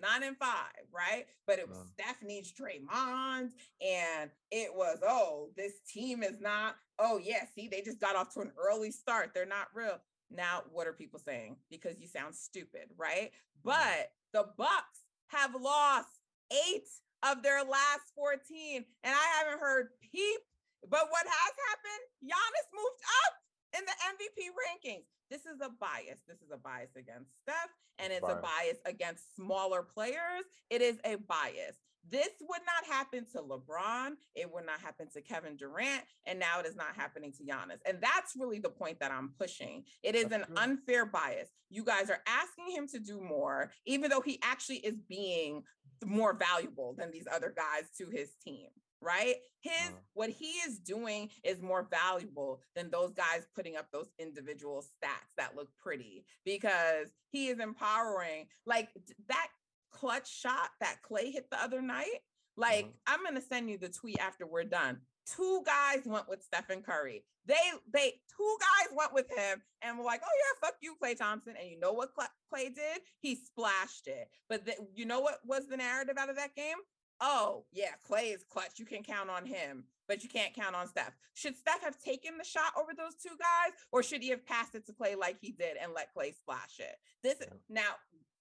[0.00, 1.26] nine and five, right?
[1.46, 1.88] But it was mm.
[1.92, 3.50] Steph needs Draymond,
[3.80, 8.32] and it was, oh, this team is not, oh, yeah, see, they just got off
[8.34, 9.30] to an early start.
[9.34, 9.98] They're not real.
[10.30, 11.56] Now, what are people saying?
[11.70, 13.30] Because you sound stupid, right?
[13.30, 13.64] Mm-hmm.
[13.64, 16.08] But the Bucks have lost
[16.52, 16.88] eight
[17.22, 20.40] of their last 14, and I haven't heard peep.
[20.88, 22.04] But what has happened?
[22.22, 23.34] Giannis moved up
[23.78, 25.06] in the MVP rankings.
[25.30, 26.20] This is a bias.
[26.26, 28.38] This is a bias against Steph, and it's bias.
[28.38, 30.44] a bias against smaller players.
[30.70, 31.76] It is a bias.
[32.10, 34.12] This would not happen to LeBron.
[34.34, 36.02] It would not happen to Kevin Durant.
[36.26, 37.80] And now it is not happening to Giannis.
[37.86, 39.84] And that's really the point that I'm pushing.
[40.02, 40.56] It is that's an true.
[40.56, 41.48] unfair bias.
[41.70, 45.62] You guys are asking him to do more, even though he actually is being
[46.04, 48.68] more valuable than these other guys to his team
[49.00, 49.36] right?
[49.60, 54.08] His uh, what he is doing is more valuable than those guys putting up those
[54.18, 58.88] individual stats that look pretty because he is empowering like
[59.28, 59.48] that
[59.90, 62.20] clutch shot that Klay hit the other night.
[62.56, 62.96] Like, mm-hmm.
[63.06, 64.98] I'm gonna send you the tweet after we're done.
[65.36, 67.24] Two guys went with Stephen Curry.
[67.46, 67.54] They
[67.92, 71.54] they two guys went with him and were like, "Oh yeah, fuck you, Klay Thompson."
[71.60, 73.00] And you know what Klay did?
[73.20, 74.28] He splashed it.
[74.48, 76.76] But the, you know what was the narrative out of that game?
[77.20, 78.78] Oh yeah, Klay is clutch.
[78.78, 81.16] You can count on him, but you can't count on Steph.
[81.34, 84.74] Should Steph have taken the shot over those two guys, or should he have passed
[84.74, 86.96] it to Klay like he did and let Klay splash it?
[87.22, 87.36] This
[87.68, 87.94] now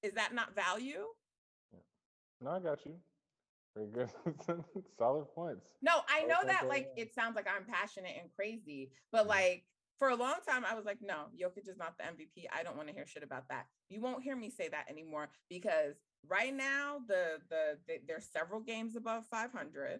[0.03, 1.05] is that not value?
[2.41, 2.93] No, I got you.
[3.75, 4.09] Very good.
[4.97, 5.69] Solid points.
[5.81, 9.65] No, I know that like it sounds like I'm passionate and crazy, but like
[9.97, 12.45] for a long time, I was like, no, Jokic is not the MVP.
[12.55, 13.65] I don't want to hear shit about that.
[13.89, 15.95] You won't hear me say that anymore because
[16.27, 19.99] right now the the, the there's several games above 500,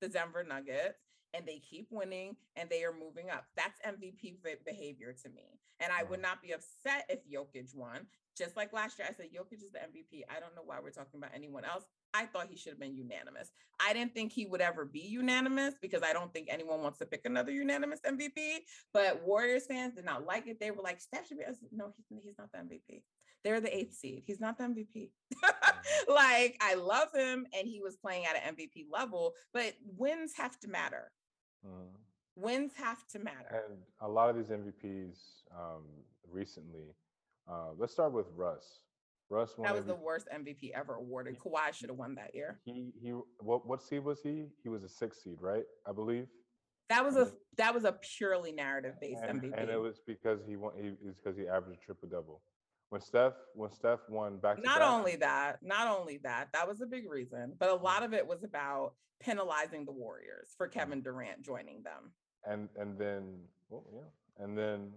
[0.00, 1.00] the Denver Nuggets,
[1.34, 3.44] and they keep winning and they are moving up.
[3.56, 5.58] That's MVP behavior to me.
[5.80, 8.06] And I would not be upset if Jokic won.
[8.36, 10.22] Just like last year, I said Jokic is the MVP.
[10.30, 11.84] I don't know why we're talking about anyone else.
[12.14, 13.50] I thought he should have been unanimous.
[13.80, 17.06] I didn't think he would ever be unanimous because I don't think anyone wants to
[17.06, 18.58] pick another unanimous MVP.
[18.92, 20.60] But Warriors fans did not like it.
[20.60, 21.44] They were like, Steph should be.
[21.72, 23.02] no, he's, he's not the MVP.
[23.44, 24.22] They're the eighth seed.
[24.26, 25.10] He's not the MVP.
[26.08, 30.58] Like, I love him and he was playing at an MVP level, but wins have
[30.60, 31.10] to matter.
[31.68, 31.88] Mm.
[32.36, 33.64] Wins have to matter.
[33.68, 35.16] And a lot of these MVPs
[35.56, 35.82] um,
[36.30, 36.94] recently,
[37.50, 38.80] uh, let's start with Russ.
[39.30, 39.66] Russ won.
[39.66, 39.86] That was MVP.
[39.88, 41.38] the worst MVP ever awarded.
[41.38, 42.60] Kawhi should have won that year.
[42.64, 43.10] He he.
[43.40, 44.46] What what seed was he?
[44.62, 45.64] He was a six seed, right?
[45.86, 46.26] I believe.
[46.88, 49.52] That was a that was a purely narrative based MVP.
[49.54, 50.72] And it was because he won.
[50.80, 52.40] He is because he averaged triple double.
[52.90, 54.56] When Steph when Steph won back.
[54.56, 58.02] To Not only that, not only that, that was a big reason, but a lot
[58.02, 60.78] of it was about penalizing the Warriors for mm-hmm.
[60.78, 62.12] Kevin Durant joining them.
[62.44, 63.34] And and then
[63.68, 64.90] well, yeah, and then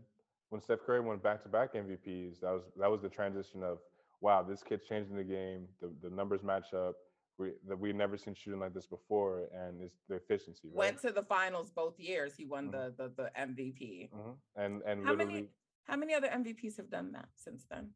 [0.49, 3.79] when Steph Curry went back to back MVPs, that was that was the transition of
[4.21, 5.67] wow, this kid's changing the game.
[5.81, 6.95] The the numbers match up.
[7.37, 10.67] We that we've never seen shooting like this before, and it's the efficiency.
[10.67, 10.75] Right?
[10.75, 12.33] Went to the finals both years.
[12.37, 12.95] He won mm-hmm.
[12.97, 14.09] the, the the MVP.
[14.11, 14.61] Mm-hmm.
[14.61, 15.47] And and how many
[15.83, 17.89] how many other MVPs have done that since then?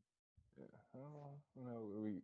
[0.57, 0.65] Yeah,
[1.55, 2.21] you know, we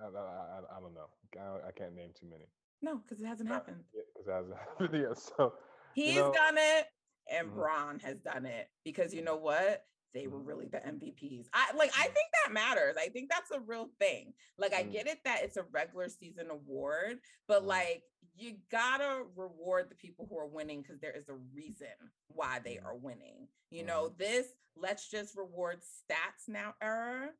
[0.00, 1.08] I, I, I don't know.
[1.36, 2.44] I, I, can't name too many.
[2.82, 3.82] No, because it hasn't uh, happened.
[3.92, 5.18] Because it hasn't happened yet.
[5.18, 5.54] So
[5.94, 6.86] he's you know, done it,
[7.30, 7.58] and mm-hmm.
[7.58, 8.68] Bron has done it.
[8.84, 9.84] Because you know what?
[10.14, 10.48] They were mm-hmm.
[10.48, 11.46] really the MVPs.
[11.52, 12.96] I like I think that matters.
[12.98, 14.32] I think that's a real thing.
[14.58, 14.92] Like I mm.
[14.92, 17.66] get it that it's a regular season award, but mm.
[17.66, 18.02] like
[18.36, 21.88] you gotta reward the people who are winning because there is a reason
[22.28, 22.86] why they mm.
[22.86, 23.48] are winning.
[23.70, 24.18] You know, mm-hmm.
[24.18, 24.46] this
[24.76, 27.30] let's just reward stats now era.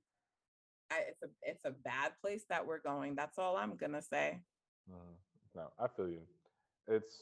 [0.91, 3.14] I, it's a it's a bad place that we're going.
[3.14, 4.41] That's all I'm gonna say.
[4.91, 5.14] Mm.
[5.55, 6.21] No, I feel you.
[6.87, 7.14] It's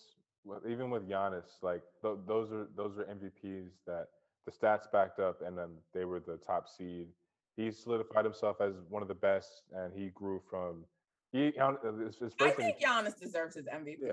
[0.68, 4.08] even with Giannis, like th- those are those are MVPs that
[4.46, 7.08] the stats backed up, and then they were the top seed.
[7.56, 10.84] He solidified himself as one of the best, and he grew from.
[11.32, 11.72] He uh,
[12.04, 13.96] his, his I think Giannis deserves his MVP.
[14.00, 14.12] Yeah.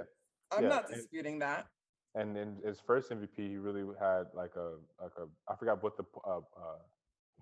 [0.51, 0.69] I'm yeah.
[0.69, 1.67] not disputing and, that.
[2.15, 5.97] And in his first MVP, he really had like a like a I forgot what
[5.97, 6.41] the uh, uh,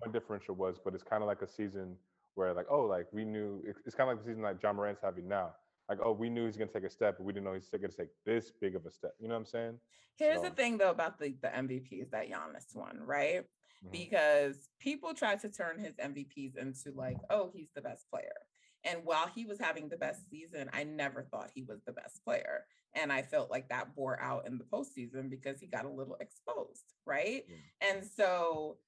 [0.00, 1.96] point differential was, but it's kind of like a season
[2.34, 5.00] where like oh like we knew it's kind of like the season like Ja Morant's
[5.02, 5.50] having now
[5.88, 7.88] like, oh, we knew he's gonna take a step, but we didn't know he's gonna
[7.88, 9.12] take this big of a step.
[9.20, 9.78] You know what I'm saying?
[10.16, 10.44] Here's so.
[10.44, 13.40] the thing though about the the MVPs that Giannis won, right?
[13.40, 13.90] Mm-hmm.
[13.90, 18.32] Because people try to turn his MVPs into like, oh, he's the best player.
[18.84, 22.24] And while he was having the best season, I never thought he was the best
[22.24, 22.64] player.
[22.94, 26.16] And I felt like that bore out in the postseason because he got a little
[26.20, 27.44] exposed, right?
[27.44, 27.96] Mm-hmm.
[27.96, 28.78] And so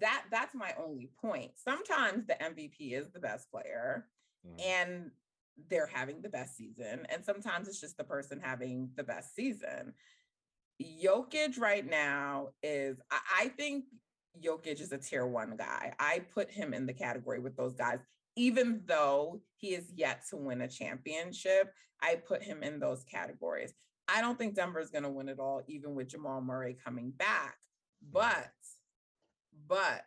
[0.00, 1.52] that that's my only point.
[1.56, 4.06] Sometimes the MVP is the best player.
[4.46, 4.60] Mm-hmm.
[4.60, 5.10] And
[5.70, 7.06] they're having the best season.
[7.10, 9.94] And sometimes it's just the person having the best season.
[10.82, 13.84] Jokic right now is, I, think
[14.42, 15.92] Jokic is a tier one guy.
[15.98, 17.98] I put him in the category with those guys,
[18.36, 21.72] even though he is yet to win a championship.
[22.00, 23.72] I put him in those categories.
[24.08, 27.12] I don't think Denver is going to win it all, even with Jamal Murray coming
[27.12, 27.56] back.
[28.10, 28.50] But,
[29.68, 30.02] but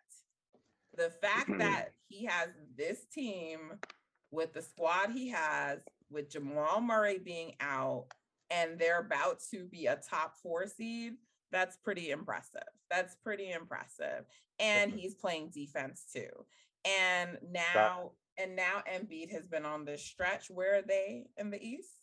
[0.97, 3.79] the fact that he has this team
[4.35, 5.79] with the squad he has,
[6.11, 8.05] with Jamal Murray being out,
[8.51, 11.13] and they're about to be a top four seed,
[11.51, 12.61] that's pretty impressive.
[12.91, 14.25] That's pretty impressive.
[14.59, 16.29] And he's playing defense too.
[16.85, 20.49] And now, and now Embiid has been on this stretch.
[20.49, 22.01] Where are they in the East?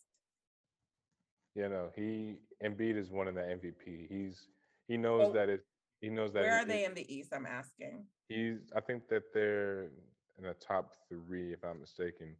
[1.55, 4.07] You know, he Embiid is one of the MVP.
[4.09, 4.47] He's
[4.87, 5.63] he knows oh, that it.
[6.01, 6.41] He knows that.
[6.41, 7.29] Where are it, they in the East?
[7.33, 8.05] I'm asking.
[8.27, 8.71] He's.
[8.75, 9.89] I think that they're
[10.37, 12.35] in the top three, if I'm mistaken.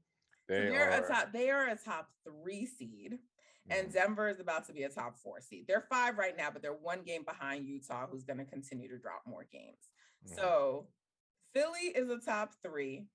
[0.48, 1.32] They so are a top.
[1.32, 3.20] They are a top three seed,
[3.70, 3.94] and mm-hmm.
[3.94, 5.66] Denver is about to be a top four seed.
[5.68, 8.98] They're five right now, but they're one game behind Utah, who's going to continue to
[8.98, 9.90] drop more games.
[10.26, 10.36] Mm-hmm.
[10.36, 10.88] So
[11.54, 13.08] Philly is a top three.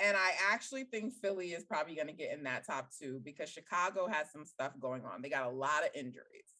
[0.00, 3.48] And I actually think Philly is probably going to get in that top two because
[3.48, 5.22] Chicago has some stuff going on.
[5.22, 6.56] They got a lot of injuries.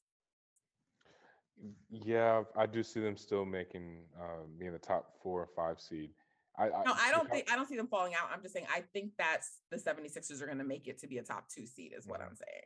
[1.91, 6.11] Yeah, I do see them still making uh, being the top four or five seed.
[6.57, 8.29] I, I, no, I don't think I don't see them falling out.
[8.33, 11.19] I'm just saying I think that's the 76ers are going to make it to be
[11.19, 12.65] a top 2 seed is what I'm saying.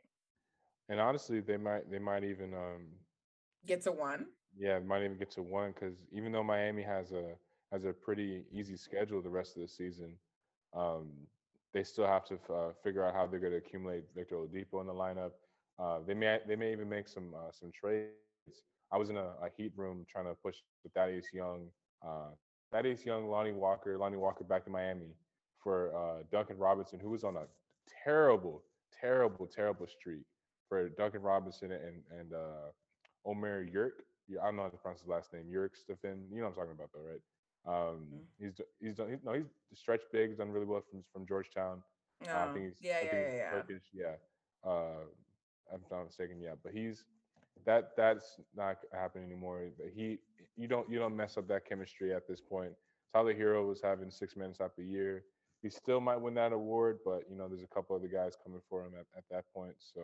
[0.89, 2.87] And honestly, they might they might even um
[3.65, 4.25] get to 1.
[4.57, 7.35] Yeah, might even get to 1 cuz even though Miami has a
[7.71, 10.15] has a pretty easy schedule the rest of the season,
[10.73, 11.27] um
[11.73, 14.87] they still have to uh, figure out how they're going to accumulate Victor Oladipo in
[14.87, 15.31] the lineup.
[15.77, 18.09] Uh, they may they may even make some uh, some trades.
[18.91, 21.67] I was in a, a, heat room trying to push the Thaddeus Young
[22.05, 22.31] uh,
[22.71, 25.15] Thaddeus Young, Lonnie Walker, Lonnie Walker back in Miami
[25.63, 27.43] for uh, Duncan Robinson, who was on a
[28.03, 28.63] terrible,
[28.99, 30.23] terrible, terrible streak
[30.67, 32.69] for Duncan Robinson and and uh,
[33.25, 34.03] Omer Yurk.
[34.27, 35.45] Yeah, I don't know how to pronounce his last name.
[35.51, 36.29] Yurtseven.
[36.31, 37.21] You know what I'm talking about though, right?
[37.65, 38.45] Um, mm-hmm.
[38.45, 39.09] He's he's done.
[39.09, 40.29] He's, no, he's stretch big.
[40.29, 41.81] He's done really well from from Georgetown.
[42.27, 43.83] Uh, I think he's yeah, I think yeah, yeah, Turkish.
[43.93, 44.15] Yeah.
[44.65, 45.05] Uh,
[45.73, 46.37] I'm not mistaken.
[46.41, 47.03] Yeah, but he's
[47.65, 49.67] that that's not happening anymore.
[49.93, 50.19] He
[50.57, 52.71] you don't you don't mess up that chemistry at this point.
[53.13, 55.23] Tyler Herro was having six minutes after year.
[55.61, 58.61] He still might win that award, but you know there's a couple other guys coming
[58.69, 59.73] for him at, at that point.
[59.93, 60.01] So,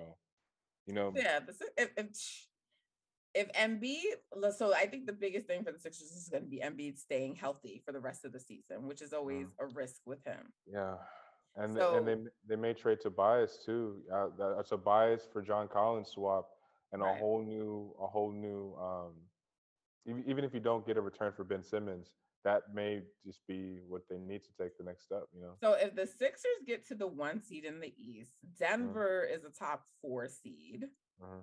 [0.86, 1.40] you know, yeah.
[1.78, 2.10] If, if
[3.34, 6.62] if Embiid, so I think the biggest thing for the Sixers is going to be
[6.64, 9.52] Embiid staying healthy for the rest of the season, which is always mm.
[9.60, 10.54] a risk with him.
[10.66, 10.96] Yeah,
[11.58, 12.16] and so, and they
[12.48, 13.98] they may trade Tobias too.
[14.14, 16.48] Uh, that's a bias for John Collins swap
[16.96, 17.16] and right.
[17.16, 19.12] a whole new a whole new um,
[20.28, 22.12] even if you don't get a return for Ben Simmons,
[22.44, 25.54] that may just be what they need to take the next step, you know.
[25.60, 28.64] So if the Sixers get to the one seed in the East, mm-hmm.
[28.64, 29.36] Denver mm-hmm.
[29.36, 30.86] is a top four seed.
[31.22, 31.40] Mm-hmm.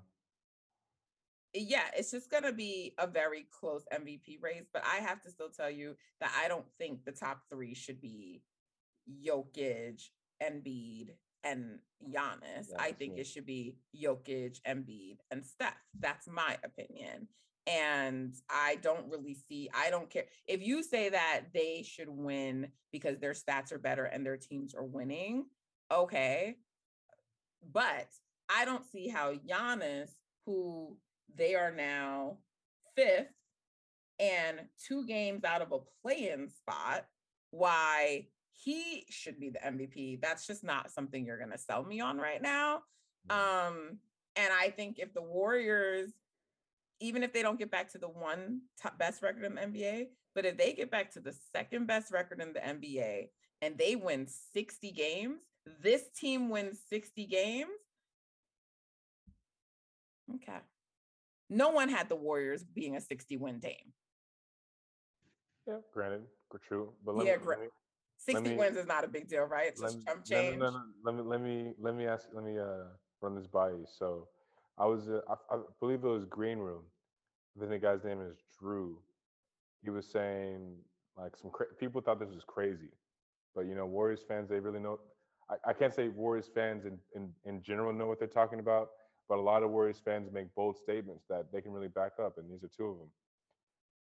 [1.54, 4.66] yeah, it's just going to be a very close MVP race.
[4.72, 8.00] But I have to still tell you that I don't think the top three should
[8.00, 8.42] be
[9.26, 10.02] Jokic,
[10.42, 11.10] Embiid,
[11.44, 11.78] and
[12.08, 12.68] Giannis.
[12.78, 15.74] I think it should be Jokic, Embiid, and Steph.
[15.98, 17.28] That's my opinion.
[17.66, 20.24] And I don't really see, I don't care.
[20.48, 24.74] If you say that they should win because their stats are better and their teams
[24.74, 25.46] are winning,
[25.90, 26.56] okay.
[27.72, 28.08] But
[28.48, 30.10] I don't see how Giannis,
[30.44, 30.96] who
[31.34, 32.38] they are now
[32.96, 33.28] fifth
[34.18, 37.06] and two games out of a play-in spot,
[37.50, 38.26] why
[38.62, 40.20] he should be the MVP.
[40.20, 42.82] That's just not something you're going to sell me on right now.
[43.30, 43.98] Um,
[44.36, 46.10] and I think if the Warriors,
[47.00, 50.06] even if they don't get back to the one top best record in the NBA,
[50.34, 53.28] but if they get back to the second best record in the NBA
[53.60, 55.42] and they win 60 games,
[55.82, 57.70] this team wins 60 games.
[60.36, 60.58] Okay.
[61.50, 63.92] No one had the Warriors being a 60 win team.
[65.66, 66.22] Yeah, granted,
[66.66, 66.90] true.
[67.04, 67.66] But let yeah, me, let me,
[68.24, 69.68] 60 me, wins is not a big deal, right?
[69.68, 70.58] It's just chump change.
[70.58, 72.84] No, no, no, let me let me let me ask let me uh
[73.20, 73.84] run this by you.
[73.98, 74.28] So
[74.78, 76.82] I was uh, I, I, believe it was Green Room.
[77.56, 78.98] I think the guy's name is Drew.
[79.82, 80.76] He was saying
[81.16, 82.90] like some cra- people thought this was crazy,
[83.54, 85.00] but you know Warriors fans they really know.
[85.50, 88.90] I, I can't say Warriors fans in, in in general know what they're talking about,
[89.28, 92.38] but a lot of Warriors fans make bold statements that they can really back up,
[92.38, 93.08] and these are two of them.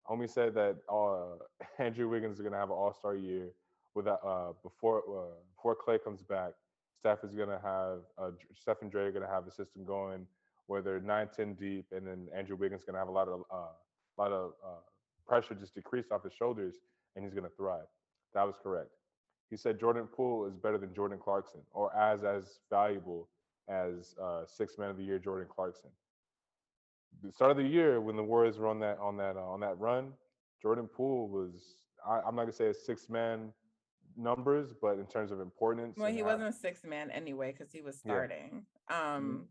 [0.06, 1.38] Homie said that uh,
[1.82, 3.48] Andrew Wiggins is going to have an All Star year
[3.94, 6.52] with uh, before uh, before Klay comes back,
[6.98, 10.26] Steph is gonna have uh, Steph and Dre are gonna have a system going
[10.66, 13.42] where they're nine, 10 deep, and then Andrew Wiggins is gonna have a lot of
[13.50, 13.74] uh,
[14.18, 14.80] lot of uh,
[15.26, 16.76] pressure just decreased off his shoulders,
[17.14, 17.86] and he's gonna thrive.
[18.34, 18.90] That was correct.
[19.50, 23.28] He said Jordan Poole is better than Jordan Clarkson, or as as valuable
[23.68, 25.90] as uh, six man of the year Jordan Clarkson.
[27.22, 29.60] The start of the year when the Warriors were on that on that uh, on
[29.60, 30.12] that run,
[30.60, 31.76] Jordan Poole was
[32.06, 33.52] I, I'm not gonna say a six man
[34.16, 35.96] numbers, but in terms of importance.
[35.96, 38.64] Well, he wasn't a sixth man anyway because he was starting.
[38.90, 39.14] Yeah.
[39.14, 39.42] Um, mm-hmm.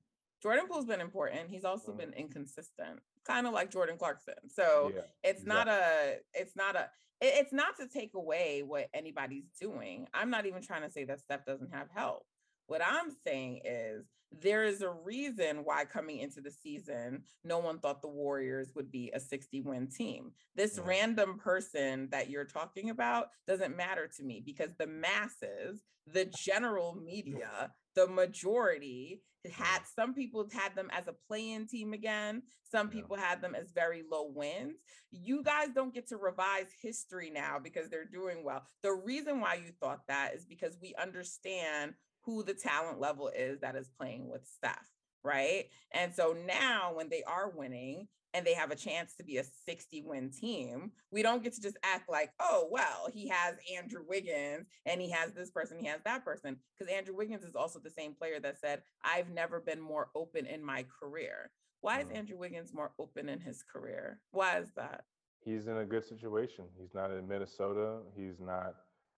[0.41, 1.49] Jordan Poole's been important.
[1.49, 1.99] He's also mm-hmm.
[1.99, 4.35] been inconsistent, kind of like Jordan Clarkson.
[4.49, 5.53] So yeah, it's exactly.
[5.53, 6.89] not a, it's not a,
[7.21, 10.07] it's not to take away what anybody's doing.
[10.13, 12.25] I'm not even trying to say that Steph doesn't have help.
[12.67, 14.05] What I'm saying is
[14.41, 18.91] there is a reason why coming into the season, no one thought the Warriors would
[18.91, 20.31] be a 60 win team.
[20.55, 20.83] This yeah.
[20.87, 26.95] random person that you're talking about doesn't matter to me because the masses, the general
[26.95, 32.41] media, the majority had some people had them as a play-in team again.
[32.71, 34.77] Some people had them as very low wins.
[35.11, 38.63] You guys don't get to revise history now because they're doing well.
[38.83, 41.93] The reason why you thought that is because we understand
[42.25, 44.89] who the talent level is that is playing with Steph,
[45.23, 45.65] right?
[45.91, 49.43] And so now when they are winning and they have a chance to be a
[49.65, 54.03] 60 win team, we don't get to just act like, oh, well, he has Andrew
[54.07, 56.57] Wiggins and he has this person, he has that person.
[56.77, 60.45] Because Andrew Wiggins is also the same player that said, I've never been more open
[60.45, 61.51] in my career.
[61.81, 62.17] Why is mm.
[62.17, 64.19] Andrew Wiggins more open in his career?
[64.31, 65.03] Why is that?
[65.43, 66.65] He's in a good situation.
[66.79, 67.99] He's not in Minnesota.
[68.15, 68.75] He's not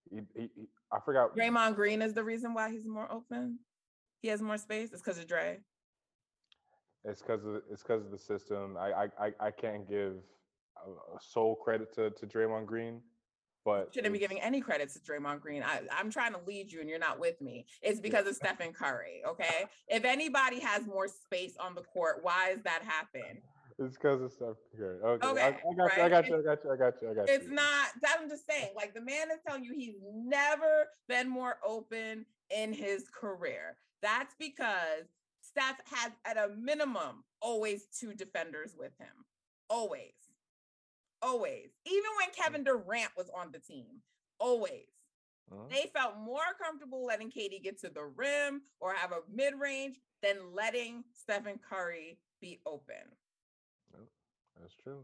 [0.10, 1.36] he, he, he, I forgot.
[1.36, 3.60] Draymond Green is the reason why he's more open.
[4.22, 4.89] He has more space.
[4.91, 5.60] It's because of Dre.
[7.03, 8.78] It's because of it's because of the system.
[8.80, 10.14] I I I can't give
[10.78, 13.01] a sole credit to to Draymond Green,
[13.64, 15.62] but shouldn't be giving any credit to Draymond Green.
[15.62, 17.66] I, I'm trying to lead you, and you're not with me.
[17.82, 19.22] It's because of Stephen Curry.
[19.28, 23.41] Okay, if anybody has more space on the court, why does that happen?
[23.78, 24.99] It's because of Steph Curry.
[25.03, 25.97] Okay, okay I, I, got right?
[25.97, 26.03] you.
[26.03, 26.36] I got you.
[26.38, 26.71] I got you.
[26.71, 27.09] I got you.
[27.09, 27.34] I got you.
[27.34, 27.88] It's not.
[28.07, 28.69] I'm just saying.
[28.76, 33.78] Like the man is telling you, he's never been more open in his career.
[34.01, 35.05] That's because
[35.41, 39.26] Steph has, at a minimum, always two defenders with him.
[39.69, 40.13] Always,
[41.21, 41.69] always.
[41.86, 44.01] Even when Kevin Durant was on the team,
[44.39, 44.88] always.
[45.51, 45.63] Uh-huh.
[45.69, 49.97] They felt more comfortable letting Katie get to the rim or have a mid range
[50.23, 52.95] than letting Stephen Curry be open.
[54.60, 55.03] That's true.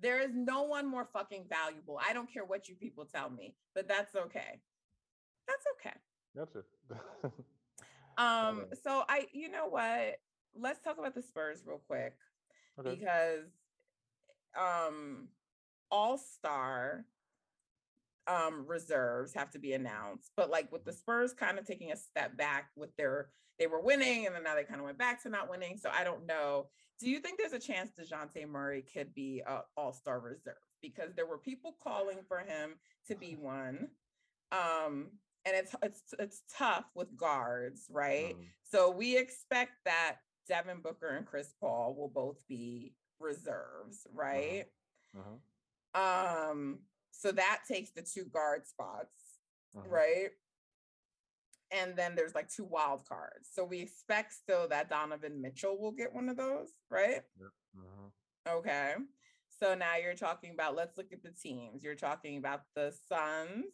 [0.00, 2.00] There is no one more fucking valuable.
[2.06, 4.60] I don't care what you people tell me, but that's okay.
[5.46, 5.96] That's okay.
[6.34, 6.64] That's it.
[8.18, 10.20] um, so I, you know what?
[10.54, 12.14] Let's talk about the Spurs real quick.
[12.78, 12.94] Okay.
[12.94, 13.46] Because
[14.58, 15.28] um
[15.90, 17.04] all-star
[18.26, 20.30] um reserves have to be announced.
[20.36, 23.80] But like with the Spurs kind of taking a step back with their they were
[23.80, 25.76] winning and then now they kind of went back to not winning.
[25.76, 26.66] So I don't know
[26.98, 30.54] do you think there's a chance DeJounte Murray could be a all-star reserve?
[30.82, 32.74] Because there were people calling for him
[33.06, 33.88] to be one.
[34.52, 35.10] Um,
[35.44, 38.36] and it's it's it's tough with guards, right?
[38.36, 38.44] Mm.
[38.64, 40.16] So we expect that
[40.48, 44.66] Devin Booker and Chris Paul will both be reserves, right?
[45.16, 45.40] Mhm.
[45.94, 46.78] Um,
[47.10, 49.38] so that takes the two guard spots,
[49.74, 49.90] Mhm.
[49.90, 50.30] right?
[51.70, 53.50] And then there's like two wild cards.
[53.52, 57.22] So we expect still that Donovan Mitchell will get one of those, right?
[57.76, 58.12] Mhm.
[58.48, 58.94] Okay.
[59.48, 61.82] So now you're talking about let's look at the teams.
[61.82, 63.64] You're talking about the Suns.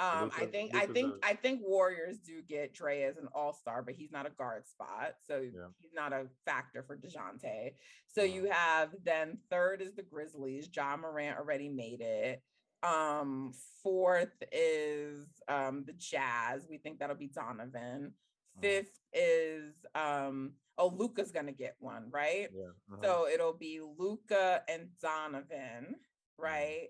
[0.00, 3.94] Um, I think I think I think Warriors do get Dre as an all-star, but
[3.94, 5.68] he's not a guard spot, so Yeah.
[5.78, 7.76] he's not a factor for DeJounte.
[8.08, 8.34] So Uh-huh.
[8.34, 10.68] you have then third is the Grizzlies.
[10.74, 12.42] Ja Morant already made it.
[12.84, 16.66] Um, fourth is um the Jazz.
[16.68, 18.12] We think that'll be Donovan.
[18.58, 18.60] Mhm.
[18.60, 22.50] Fifth is um oh Luka's gonna get one, right?
[22.52, 22.70] Yeah.
[22.90, 23.02] mhm.
[23.02, 25.96] So it'll be Luka and Donovan,
[26.38, 26.88] right?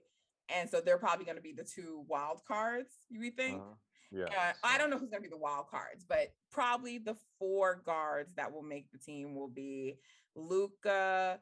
[0.51, 3.63] And so they're probably going to be the two wild cards, you think.
[3.63, 3.77] Mhm.
[4.11, 4.25] Yeah.
[4.27, 7.77] Uh, I don't know who's going to be the wild cards, but probably the four
[7.77, 9.99] guards that will make the team will be
[10.35, 11.41] Luka,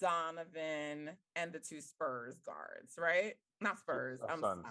[0.00, 3.34] Donovan, and the two Spurs guards, right?
[3.60, 4.64] Not Spurs, uh, um, Suns.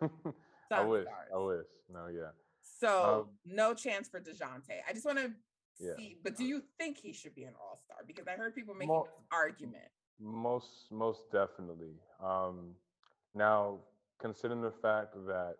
[0.00, 0.12] Suns.
[0.70, 1.04] I wish.
[1.04, 1.30] guards.
[1.34, 1.66] I wish.
[1.92, 2.30] No, yeah.
[2.62, 4.80] So Um, no chance for Dejounte.
[4.88, 5.32] I just want to
[5.78, 5.96] Yeah.
[5.96, 7.98] see, but do you think he should be an all star?
[8.06, 9.90] Because I heard people making Mo- this argument.
[10.18, 11.94] Most most definitely.
[12.20, 12.76] Um,
[13.34, 13.80] now,
[14.18, 15.56] considering the fact that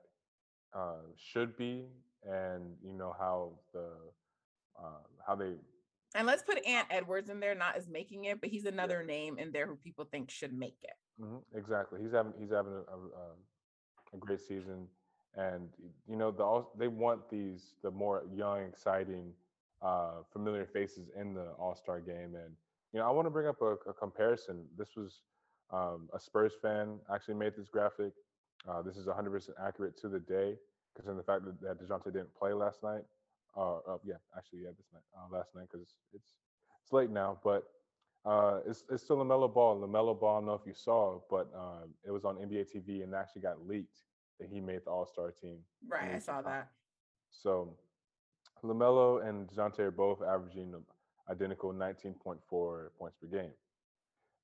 [0.72, 1.88] uh, should be,
[2.22, 3.90] and you know how the
[4.78, 5.56] uh, how they
[6.14, 9.38] And let's put Ant Edwards in there, not as making it, but he's another name
[9.38, 10.92] in there who people think should make it.
[11.22, 13.36] Mhm, exactly he's having he's having a, a, a-
[14.14, 14.86] a great season,
[15.36, 15.68] and
[16.08, 19.32] you know the they want these the more young, exciting,
[19.80, 22.54] uh, familiar faces in the All Star game, and
[22.92, 24.64] you know I want to bring up a, a comparison.
[24.76, 25.20] This was
[25.70, 28.12] um, a Spurs fan actually made this graphic.
[28.68, 30.56] Uh, this is 100% accurate to the day,
[30.94, 33.02] considering the fact that, that Dejounte didn't play last night.
[33.56, 36.24] Uh, uh, yeah, actually, yeah, this night, uh, last night, because it's
[36.82, 37.64] it's late now, but
[38.24, 39.80] uh, it's it's still Lamelo Ball.
[39.80, 43.02] Lamelo Ball, I don't know if you saw, but um, it was on NBA TV
[43.02, 43.98] and actually got leaked
[44.40, 45.58] that he made the All Star team.
[45.88, 46.14] Right.
[46.14, 46.68] I saw that.
[47.30, 47.74] So
[48.64, 50.74] Lamelo and Dejounte are both averaging
[51.30, 52.38] identical 19.4
[52.98, 53.50] points per game.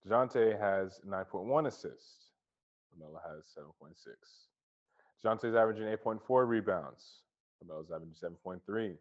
[0.06, 2.32] Dejounte has 9.1 assists.
[2.96, 3.94] Lamelo has 7.6.
[5.24, 7.22] Dejounte's averaging 8.4 rebounds.
[7.64, 8.14] Lamelo's averaging
[8.46, 8.96] 7.3.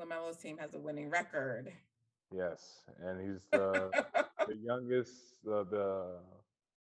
[0.00, 1.72] LaMelo's team has a winning record.
[2.34, 3.90] Yes, and he's the
[4.46, 5.12] the youngest,
[5.44, 6.18] the the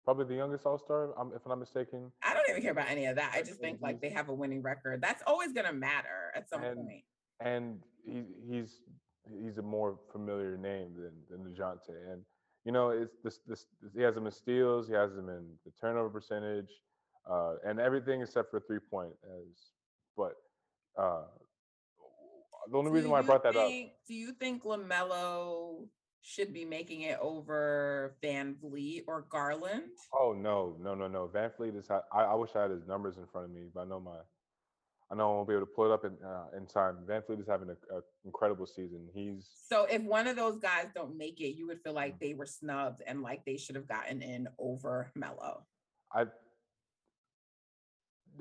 [0.04, 2.10] probably the youngest All Star, um, if I'm not mistaken.
[2.22, 3.32] I don't even care about any of that.
[3.34, 5.00] I just think like they have a winning record.
[5.00, 7.04] That's always going to matter at some And- point.
[7.40, 8.80] and he, he's
[9.40, 11.88] he's a more familiar name than than Dejounte.
[12.12, 12.22] And
[12.64, 15.70] you know, it's this, this he has him in steals, he has him in the
[15.80, 16.70] turnover percentage,
[17.30, 19.12] uh, and everything except for three point.
[19.24, 19.46] As
[20.16, 20.32] but
[20.98, 21.22] uh,
[22.70, 23.68] the only Do reason why I brought that up.
[23.68, 25.86] Do you think LaMelo
[26.22, 29.90] should be making it over VanVleet or Garland?
[30.12, 31.30] Oh no, no, no, no.
[31.34, 31.88] VanVleet is.
[31.90, 34.18] I, I wish I had his numbers in front of me, but I know my.
[35.12, 36.98] I know I won't be able to pull it up in uh, in time.
[37.08, 37.76] VanVleet is having an
[38.24, 39.08] incredible season.
[39.12, 42.34] He's So if one of those guys don't make it, you would feel like they
[42.34, 45.66] were snubbed and like they should have gotten in over Melo.
[46.14, 46.26] I.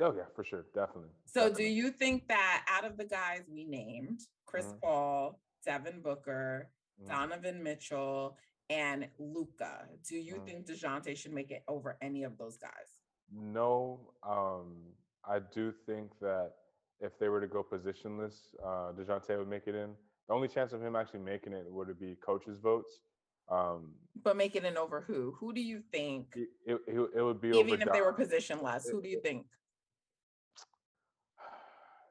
[0.02, 1.10] Oh yeah, for sure, definitely.
[1.26, 4.82] So do you think that out of the guys we named, Chris Mhm.
[4.82, 6.72] Paul, Devin Booker,
[7.02, 7.08] Mhm.
[7.08, 8.38] Donovan Mitchell,
[8.70, 10.46] and Luka, do you Mhm.
[10.46, 13.00] think DeJounte should make it over any of those guys?
[13.32, 16.56] No, um, I do think that
[17.00, 19.96] if they were to go positionless, uh, Dejounte would make it in.
[20.28, 23.02] The only chance of him actually making it would be coaches' votes.
[23.50, 25.32] Um, But make it in over who?
[25.34, 26.36] Who do you think?
[26.36, 28.28] it, it, it would be Even if they were Don.
[28.28, 29.48] positionless, who do you think?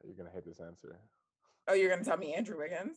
[0.09, 0.98] You're gonna hate this answer.
[1.68, 2.97] Oh, you're gonna tell me Andrew Wiggins?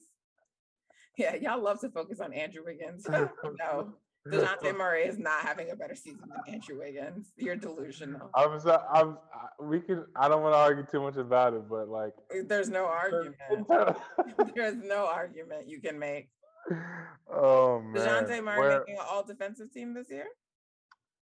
[1.18, 3.06] Yeah, y'all love to focus on Andrew Wiggins.
[3.10, 3.94] no,
[4.30, 7.34] DeJounte Murray is not having a better season than Andrew Wiggins.
[7.36, 8.30] You're delusional.
[8.34, 11.68] I'm so, I'm I- we can I don't want to argue too much about it,
[11.70, 12.14] but like
[12.48, 13.36] There's no argument.
[14.56, 16.30] There's no argument you can make.
[17.30, 20.28] oh man, DeJounte Murray Where- making an all defensive team this year?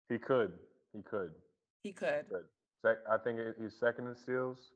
[0.10, 0.54] he could
[0.94, 1.32] he could.
[1.84, 2.26] He could.
[2.82, 4.72] Sec, I think he's second in steals,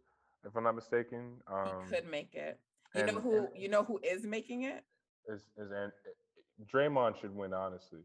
[0.45, 1.33] if I'm not mistaken.
[1.51, 2.59] Um, he could make it.
[2.95, 4.83] You know who and- you know who is making it?
[5.27, 5.91] is is and
[6.73, 7.99] Draymond should win honestly.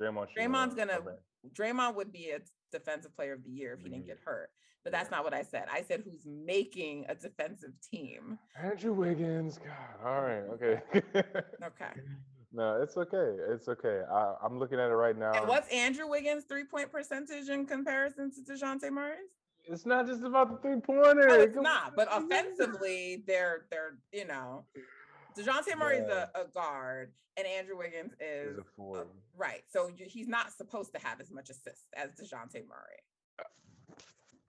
[0.00, 1.18] Draymond should win Draymond's over- gonna over-
[1.52, 2.40] Draymond would be a
[2.72, 4.50] defensive player of the year if he didn't get hurt.
[4.82, 5.66] But that's not what I said.
[5.72, 8.38] I said who's making a defensive team.
[8.56, 9.58] Andrew Wiggins.
[9.58, 10.82] God, all right, okay.
[11.62, 11.90] Okay.
[12.52, 13.36] no, it's okay.
[13.50, 14.02] It's okay.
[14.10, 15.32] I, I'm looking at it right now.
[15.32, 19.18] And what's Andrew Wiggins' three point percentage in comparison to DeJounte Murray's?
[19.66, 21.26] It's not just about the three pointer.
[21.28, 21.94] No, it's not.
[21.96, 24.64] But offensively, they're they're you know
[25.38, 26.26] Dejounte Murray is Yeah.
[26.34, 29.08] a, a guard, and Andrew Wiggins is Is a forward.
[29.36, 29.62] right.
[29.70, 33.00] So you- he's not supposed to have as much assists as Dejounte Murray.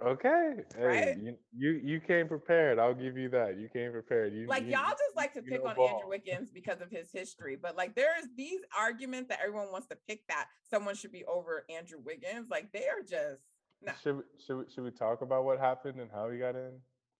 [0.04, 0.56] Okay.
[0.76, 1.18] Hey, Right?
[1.18, 2.80] you, you you came prepared.
[2.80, 3.58] I'll give you that.
[3.58, 4.34] You came prepared.
[4.34, 5.88] You Like you, y'all just like to pick on ball.
[5.88, 9.98] Andrew Wiggins because of his history, but like there's these arguments that everyone wants to
[10.06, 12.50] pick that someone should be over Andrew Wiggins.
[12.50, 13.42] Like they are just
[13.82, 13.92] no.
[14.04, 16.72] Should we, should we, should we talk about what happened and how he got in?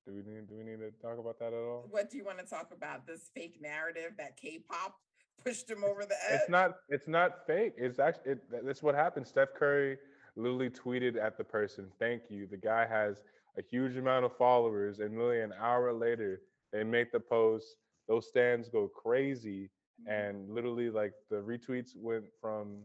[0.08, 1.88] Do we need do we need to talk about that at all?
[1.90, 3.08] What do you want to talk about?
[3.08, 4.96] This fake narrative that K-pop
[5.46, 6.42] pushed him over the edge.
[6.42, 7.74] It's not it's not fake.
[7.78, 9.28] It's actually it, that's what happened.
[9.28, 9.98] Steph Curry
[10.36, 13.16] literally tweeted at the person, "Thank you." The guy has
[13.58, 16.42] a huge amount of followers, and literally an hour later,
[16.72, 17.78] they make the post.
[18.08, 19.70] Those stands go crazy,
[20.02, 20.12] Mm-hmm.
[20.12, 22.80] and literally like the retweets went from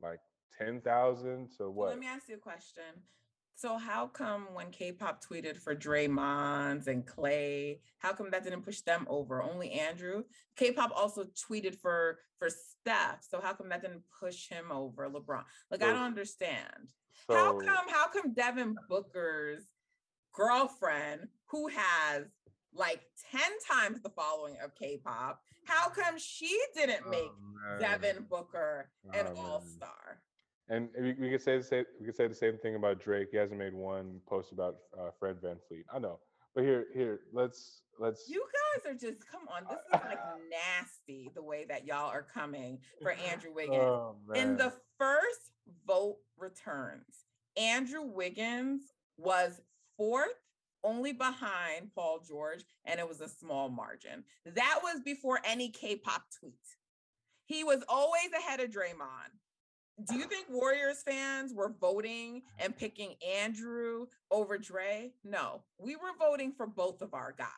[0.00, 0.20] like
[0.58, 1.90] ten thousand to So what?
[1.90, 2.84] let me ask you a question.
[3.58, 8.82] So how come when K-pop tweeted for Draymond's and Klay, how come that didn't push
[8.82, 9.42] them over?
[9.42, 10.24] Only Andrew.
[10.56, 13.24] K-pop also tweeted for for Steph.
[13.26, 15.44] So how come that didn't push him over LeBron?
[15.70, 16.90] Like I don't understand.
[17.30, 19.64] how come how come Devin Booker's
[20.34, 22.26] girlfriend who has
[22.74, 23.00] like
[23.32, 27.30] 10 times the following of K-pop, how come she didn't oh, make
[27.68, 27.78] Oh.
[27.78, 30.20] Devin Booker an Oh, all-star?
[30.68, 31.84] And we, we could say the same.
[32.00, 33.28] We could say the same thing about Drake.
[33.30, 35.84] He hasn't made one post about uh, Fred Van Fleet.
[35.94, 36.18] I know,
[36.54, 38.28] but here, here, let's let's.
[38.28, 38.44] You
[38.74, 39.62] guys are just come on.
[39.70, 40.18] This is like
[40.50, 43.76] nasty the way that y'all are coming for Andrew Wiggins.
[43.78, 45.52] Oh, In the first
[45.86, 47.24] vote returns,
[47.56, 48.82] Andrew Wiggins
[49.18, 49.60] was
[49.96, 50.34] fourth,
[50.82, 54.24] only behind Paul George, and it was a small margin.
[54.44, 56.54] That was before any K-pop tweet.
[57.44, 59.30] He was always ahead of Draymond.
[60.04, 65.12] Do you think Warriors fans were voting and picking Andrew over Dre?
[65.24, 67.48] No, we were voting for both of our guys.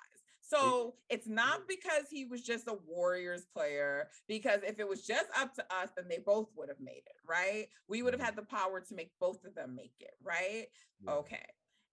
[0.41, 5.27] So it's not because he was just a Warriors player, because if it was just
[5.39, 7.69] up to us, then they both would have made it, right?
[7.87, 8.27] We would have mm-hmm.
[8.27, 10.69] had the power to make both of them make it, right?
[11.05, 11.13] Yeah.
[11.13, 11.45] Okay.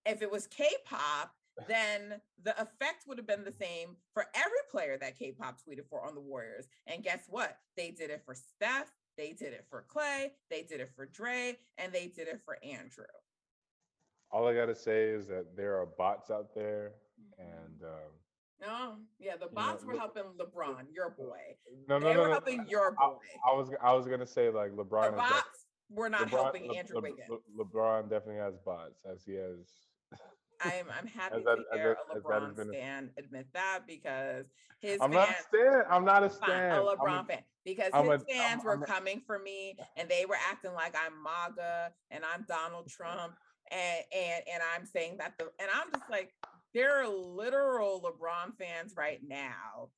[0.05, 1.35] If it was K pop,
[1.67, 5.89] then the effect would have been the same for every player that K pop tweeted
[5.89, 6.67] for on the Warriors.
[6.87, 7.57] And guess what?
[7.75, 11.57] They did it for Steph, they did it for Klay, they did it for Dre,
[11.77, 13.05] and they did it for Andrew.
[14.31, 16.93] All I gotta say is that there are bots out there,
[17.37, 18.11] and um,
[18.61, 21.39] No, yeah, the know, bots were look- helping LeBron, your boy.
[21.87, 23.17] no, no, they no, were no, helping your I, boy.
[23.49, 25.15] I was I was gonna say like LeBron.
[25.15, 25.43] The has def-
[25.91, 27.29] were not LeBron- helping Le- Andrew Le- Wiggins.
[27.29, 29.71] Le- LeBron definitely has bots, as he has.
[30.61, 34.45] I'm I'm happy that- to hear that- a LeBron a- stan admit that because
[34.79, 35.83] his I'm not a fans stan.
[35.89, 36.71] I'm not a stan.
[36.71, 39.77] a I'm LeBron fan because I'm his a- fans were I'm a- coming for me
[39.97, 43.35] and they were acting like I'm MAGA and I'm Donald Trump
[43.71, 46.33] and and and I'm saying that the and I'm just like
[46.73, 49.89] there are literal LeBron fans right now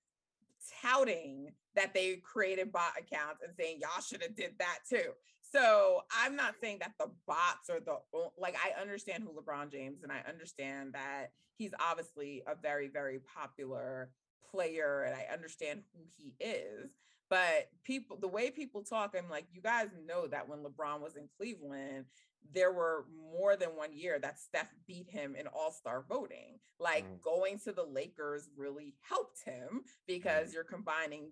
[0.82, 5.12] touting that they created bot accounts and saying y'all should have did that too.
[5.52, 7.98] So I'm not saying that the bots are the
[8.38, 13.20] like I understand who LeBron James and I understand that he's obviously a very very
[13.20, 14.12] popular
[14.52, 16.92] player and I understand who he is.
[17.30, 21.16] But people the way people talk I'm like you guys know that when LeBron was
[21.16, 22.06] in Cleveland
[22.54, 26.60] there were more than one year that Steph beat him in all-star voting.
[26.80, 27.22] Like Mm.
[27.22, 31.32] going to the Lakers really helped him because you're combining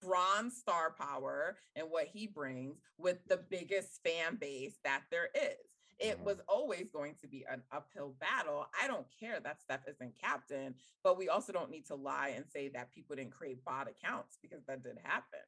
[0.00, 5.56] Bron's star power and what he brings with the biggest fan base that there is.
[5.98, 6.24] It Mhm.
[6.24, 8.66] was always going to be an uphill battle.
[8.80, 12.48] I don't care that Steph isn't captain, but we also don't need to lie and
[12.48, 15.40] say that people didn't create bot accounts because that did happen.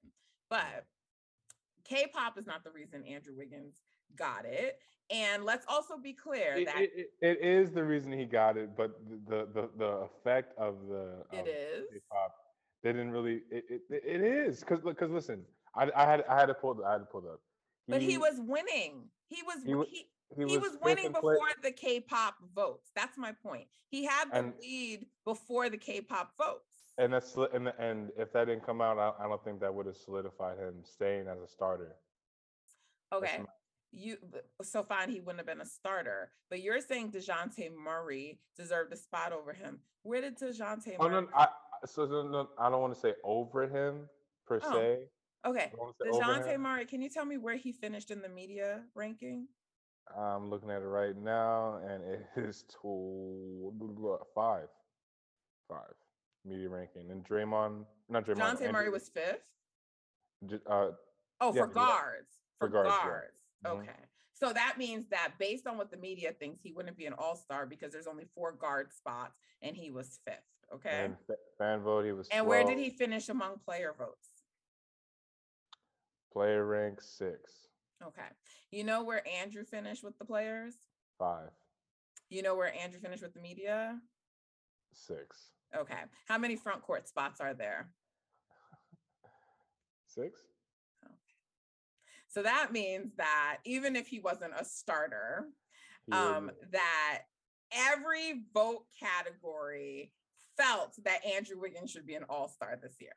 [0.50, 0.86] But
[1.84, 3.80] K-pop is not the reason Andrew Wiggins
[4.14, 4.78] got it.
[5.10, 8.56] And let's also be clear It, that it, it- it is the reason he got
[8.56, 11.88] it, but the the the effect of the it of is.
[11.90, 12.34] K-pop
[12.82, 13.42] didn't really.
[13.50, 15.42] It it, it is because because listen,
[15.74, 17.40] I, I had I had to pull I had to pull up.
[17.88, 19.04] But he was winning.
[19.28, 20.06] He was he he,
[20.36, 22.90] he he was fifth winning in play- before the K-pop votes.
[22.94, 23.66] That's my point.
[23.88, 26.70] He had the And- lead before the K-pop votes.
[26.98, 29.86] and that's and and if that didn't come out, I, I don't think that would
[29.86, 31.96] have solidified him staying as a starter.
[33.12, 33.38] Okay.
[33.40, 33.44] my-
[33.90, 34.16] You
[34.62, 36.30] so fine, he wouldn't have been a starter.
[36.50, 39.80] But you're saying DeJounte Murray deserved a spot over him.
[40.02, 41.22] Where did DeJounte Oh Murray?
[41.22, 41.48] no, I
[41.84, 44.09] so, so no, I don't want to say over him
[44.46, 44.98] per Oh, se.
[45.46, 45.64] okay.
[45.64, 46.60] I don't wanna say over DeJounte.
[46.60, 49.48] Murray, can you tell me where he finished in the media ranking?
[50.16, 53.72] I'm looking at it right now, and it is to
[54.34, 54.68] five,
[55.68, 55.94] five
[56.44, 57.10] media ranking.
[57.10, 58.59] And Draymond, not Draymond.
[58.59, 59.42] DeJounte Murray was fifth.
[60.68, 60.90] Uh,
[61.40, 62.30] Oh, Yeah, for guards.
[62.60, 63.42] For, guards, guards.
[63.64, 63.70] yeah.
[63.70, 63.80] Mhm.
[63.82, 64.04] Okay.
[64.32, 67.34] So that means that based on what the media thinks, he wouldn't be an all
[67.34, 70.38] star because there's only four guard spots and he was fifth.
[70.74, 71.05] Okay.
[71.05, 71.16] And
[71.59, 72.28] fan vote, he was.
[72.28, 72.49] And 12.
[72.49, 74.28] where did he finish among player votes?
[76.32, 77.69] Player rank six.
[78.03, 78.23] Okay.
[78.70, 80.74] You know where Andrew finished with the players?
[81.19, 81.51] Five.
[82.31, 83.99] You know where Andrew finished with the media?
[84.93, 85.51] Six.
[85.77, 85.94] Okay.
[86.27, 87.90] How many front court spots are there?
[90.07, 90.40] Six.
[92.28, 95.49] So that means that even if he wasn't a starter,
[96.11, 97.24] um, that
[97.70, 100.12] every vote category
[100.62, 103.12] felt that Andrew Wiggins should be an all star this year.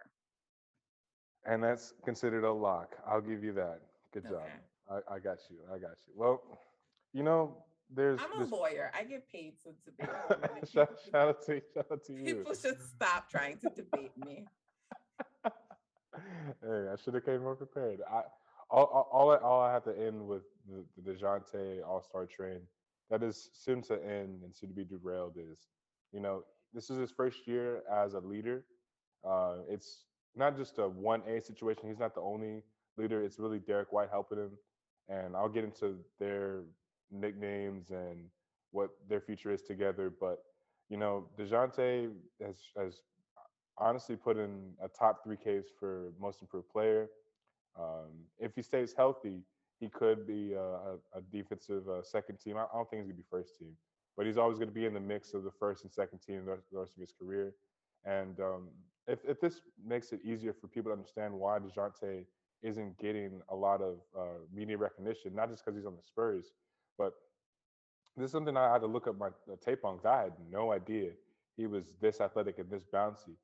[1.46, 2.96] and that's considered a lock.
[3.08, 3.80] I'll give you that.
[4.14, 4.44] Good job.
[4.90, 5.58] I, I got you.
[5.74, 6.14] I got you.
[6.16, 6.42] Well,
[7.14, 7.58] you know,
[7.94, 8.20] there's.
[8.20, 8.92] I'm a there's- lawyer.
[8.98, 10.10] I get paid to debate.
[10.74, 12.36] shout, people- shout out to shout out to you.
[12.36, 14.46] People should stop trying to debate me.
[15.44, 18.00] hey, I should have came more prepared.
[18.10, 18.22] I
[18.70, 22.26] all all all I, all I have to end with the, the Dejounte All Star
[22.26, 22.62] train
[23.12, 25.60] that is soon to end and soon to be derailed is,
[26.12, 26.44] you know,
[26.76, 28.66] this is his first year as a leader.
[29.28, 30.04] Uh, it's
[30.36, 31.88] not just a one A situation.
[31.88, 32.62] He's not the only
[32.98, 33.24] leader.
[33.24, 34.52] It's really Derrick White helping him,
[35.10, 36.64] and I'll get into their
[37.12, 38.26] nicknames and
[38.72, 40.12] what their future is together.
[40.20, 40.40] But
[40.90, 42.12] you know, Dejounte
[42.42, 43.02] has has
[43.78, 47.08] honestly put in a top three case for most improved player.
[47.80, 49.42] Um, if he stays healthy,
[49.80, 52.56] he could be a, a, defensive uh, second team.
[52.58, 53.74] I, don't think he's gonna be first team,
[54.18, 56.52] but he's always gonna be in the mix of the first and second team the
[56.52, 57.54] rest, of his career.
[58.06, 58.70] And um,
[59.08, 62.26] if if this makes it easier for people to understand why Dejounte
[62.64, 66.54] isn't getting a lot of uh, media recognition, not just because he's on the Spurs,
[66.98, 67.14] but
[68.18, 69.30] this is something I had to look up my
[69.64, 71.12] tape on because I had no idea
[71.58, 73.36] he was this athletic and this bouncy.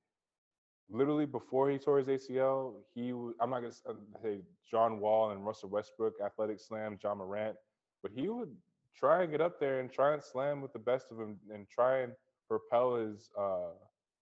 [0.90, 4.40] Literally before he tore his ACL, he I'm not gonna uh, say
[4.70, 7.56] John Wall and Russell Westbrook athletic slam Ja Morant,
[8.02, 8.50] but he would
[8.96, 11.68] try and get up there and try and slam with the best of them and
[11.70, 12.14] try and
[12.48, 13.72] propel his uh,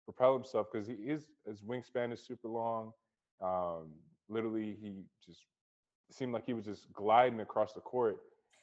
[0.04, 2.92] propel himself because he is his wingspan is super long.
[3.42, 3.90] Um,
[4.28, 5.40] literally, he just
[6.10, 8.16] seemed like he was just gliding across the court.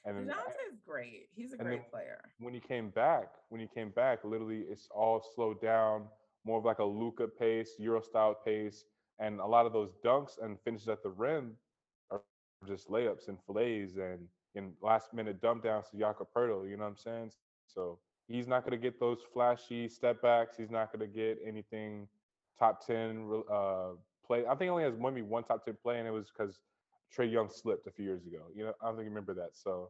[0.06, 0.26] And then
[0.72, 1.28] is great.
[1.36, 2.20] He's a great player.
[2.40, 6.06] when he came back, when he came back, literally it's all slowed down,
[6.44, 8.86] more of like a Luka pace, Euro style pace,
[9.20, 11.52] and a lot of those dunks and finishes at the rim
[12.10, 12.22] are
[12.68, 16.84] just layups and fillets and in last minute dump downs to Jakob Poeltl, you know
[16.84, 17.32] what I'm saying?
[17.68, 20.56] So he's not going to get those flashy step backs.
[20.58, 22.08] He's not going to get anything
[22.60, 23.90] top 10 uh,
[24.26, 24.46] play.
[24.46, 26.60] I think he only has maybe one top 10 play, and it was because
[27.16, 28.44] Trae Young slipped a few years ago.
[28.56, 29.52] You know, I don't think you remember that.
[29.54, 29.90] So,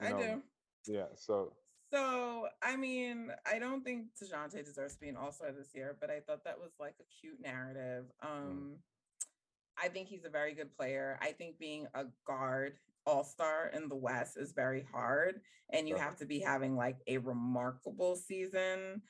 [0.00, 0.92] I know, do.
[0.92, 1.06] Yeah.
[1.16, 1.52] So
[1.92, 5.96] So, I mean, I don't think DeJounte deserves to be an all star this year,
[6.00, 8.06] but I thought that was like a cute narrative.
[8.22, 8.76] Um,
[9.82, 11.18] I think he's a very good player.
[11.20, 12.74] I think being a guard
[13.06, 16.98] all star in the West is very hard, and you have to be having like
[17.06, 19.02] a remarkable season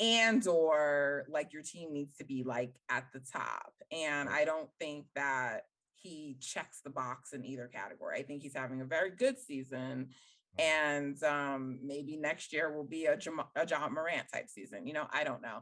[0.00, 4.68] and or like your team needs to be like at the top and i don't
[4.80, 9.10] think that he checks the box in either category i think he's having a very
[9.10, 10.08] good season
[10.58, 14.86] and um maybe next year will be a Jam- a Ja Morant type season.
[14.86, 15.60] You know, I don't know.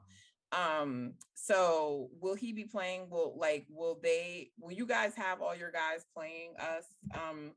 [0.52, 3.08] Um, so will he be playing?
[3.10, 6.84] Will like will they will you guys have all your guys playing us
[7.14, 7.52] um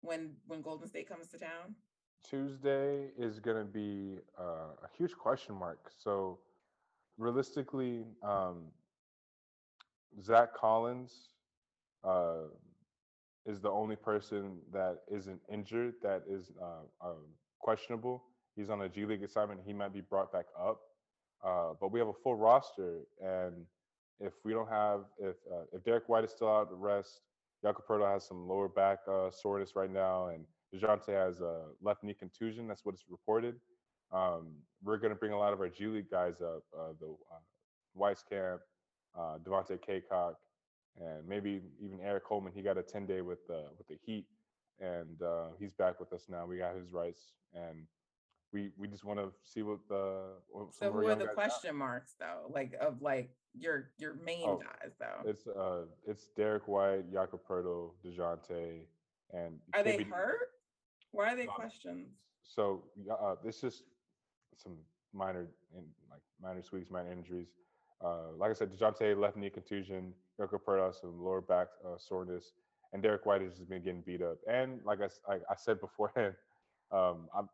[0.00, 1.74] when when Golden State comes to town?
[2.28, 5.92] Tuesday is going to be uh, a huge question mark.
[5.96, 6.38] So,
[7.18, 8.64] realistically, um,
[10.20, 11.12] Zach Collins
[12.02, 12.48] uh,
[13.44, 17.22] is the only person that isn't injured that is uh, um,
[17.60, 18.24] questionable.
[18.56, 19.60] He's on a G League assignment.
[19.64, 20.80] He might be brought back up,
[21.44, 23.54] uh, but we have a full roster, and
[24.20, 27.20] if we don't have if uh, if Derrick White is still out to rest,
[27.62, 30.44] Jakob Poeltl has some lower back uh, soreness right now, and
[30.74, 32.66] DeJounte has a left knee contusion.
[32.68, 33.56] That's what it's reported.
[34.12, 34.52] Um,
[34.82, 37.98] we're going to bring a lot of our G League guys up, uh, the uh,
[37.98, 38.58] Wieskamp,
[39.18, 40.34] uh, Devontae Cacok,
[41.00, 42.52] and maybe even Eric Coleman.
[42.54, 44.26] He got a 10 day with uh, with the Heat,
[44.80, 46.46] and uh, he's back with us now.
[46.46, 47.86] We got his rights, and
[48.52, 51.34] we we just want to see what the what So who are the got.
[51.34, 52.48] question marks though?
[52.48, 55.28] Like of like your your main Oh, guys though.
[55.28, 58.80] It's uh it's Derrick White, Jakob Poeltl, Dejounte,
[59.32, 60.50] and Are they hurt?
[61.12, 62.08] Why are they questions?
[62.44, 63.84] So uh, it's just
[64.56, 64.76] some
[65.12, 67.48] minor in like minor tweaks, minor injuries.
[68.04, 72.52] Uh, like I said, Dejounte left knee contusion, Jakob Poeltl some lower back uh, soreness,
[72.92, 74.36] and Derrick White has just been getting beat up.
[74.50, 76.34] And like i, I, I said beforehand,
[76.92, 77.48] um, I'm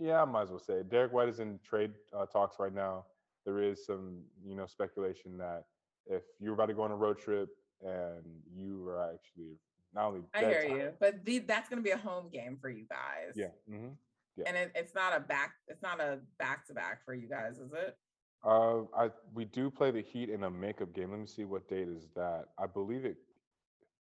[0.00, 0.90] yeah, I might as well say it.
[0.90, 3.04] Derrick White is in trade uh, talks right now.
[3.44, 5.64] There is some you know speculation that
[6.06, 7.50] if you're about to go on a road trip
[7.82, 9.56] and you are actually
[9.94, 12.70] not only I hear you, but the, that's going to be a home game for
[12.70, 13.34] you guys.
[13.34, 13.46] Yeah.
[13.70, 13.88] Mm-hmm.
[14.36, 14.44] yeah.
[14.46, 15.52] And it, it's not a back.
[15.68, 17.96] It's not a back to back for you guys, is it?
[18.44, 21.10] Uh, I we do play the Heat in a makeup game.
[21.10, 22.46] Let me see what date is that.
[22.58, 23.16] I believe it.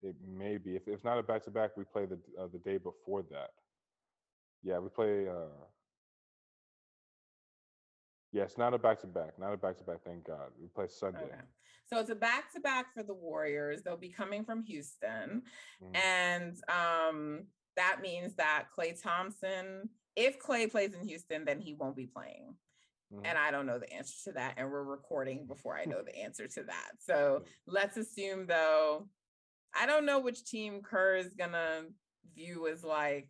[0.01, 0.75] It may be.
[0.75, 3.49] If if not a back to back, we play the uh, the day before that.
[4.63, 5.27] Yeah, we play.
[5.27, 5.65] Uh,
[8.33, 9.37] it's not a back to back.
[9.39, 9.97] Not a back to back.
[10.05, 10.51] Thank God.
[10.59, 11.23] We play Sunday.
[11.23, 11.35] Okay.
[11.87, 13.81] So it's a back to back for the Warriors.
[13.81, 15.41] They'll be coming from Houston,
[15.83, 15.95] mm-hmm.
[15.95, 17.45] and um,
[17.75, 19.89] that means that Klay Thompson.
[20.15, 22.55] If Klay plays in Houston, then he won't be playing.
[23.13, 23.25] Mm-hmm.
[23.25, 24.55] And I don't know the answer to that.
[24.57, 26.91] And we're recording before I know the answer to that.
[26.99, 29.07] So let's assume, though,
[29.73, 31.85] I don't know which team Kerr is going to
[32.35, 33.29] view as like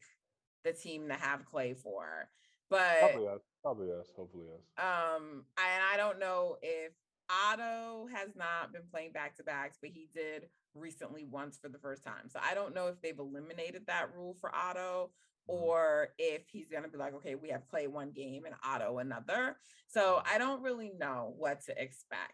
[0.64, 2.30] the team to have Klay for.
[2.70, 4.08] But probably yes.
[4.16, 4.84] Hopefully us.
[4.84, 6.92] Um, and I don't know if
[7.30, 11.78] Otto has not been playing back to backs, but he did recently once for the
[11.78, 12.28] first time.
[12.30, 15.12] So I don't know if they've eliminated that rule for Otto
[15.50, 15.64] Mm-hmm.
[15.64, 19.00] or if he's going to be like, okay, we have played one game and Otto
[19.00, 19.58] another.
[19.88, 22.34] So I don't really know what to expect.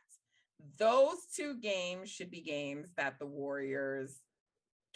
[0.77, 4.19] Those two games should be games that the Warriors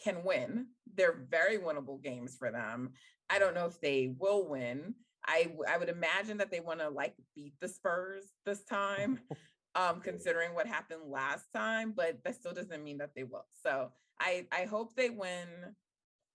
[0.04, 0.68] can win.
[0.96, 2.92] They're very winnable games for them.
[3.30, 4.96] I don't know if they will win.
[5.30, 9.20] I I would imagine that they want to like beat the Spurs this time,
[9.76, 13.46] um, considering what happened last time, but that still doesn't mean that they will.
[13.64, 15.48] So I I hope they win.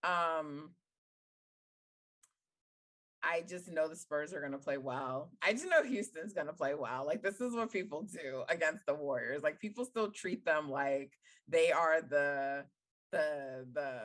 [0.04, 0.70] Um,
[3.22, 5.30] I just know the Spurs are going to play well.
[5.42, 7.06] I just know Houston's going to play well.
[7.06, 9.42] Like this is what people do against the Warriors.
[9.42, 11.10] Like people still treat them like
[11.48, 12.64] they are the
[13.14, 14.00] the the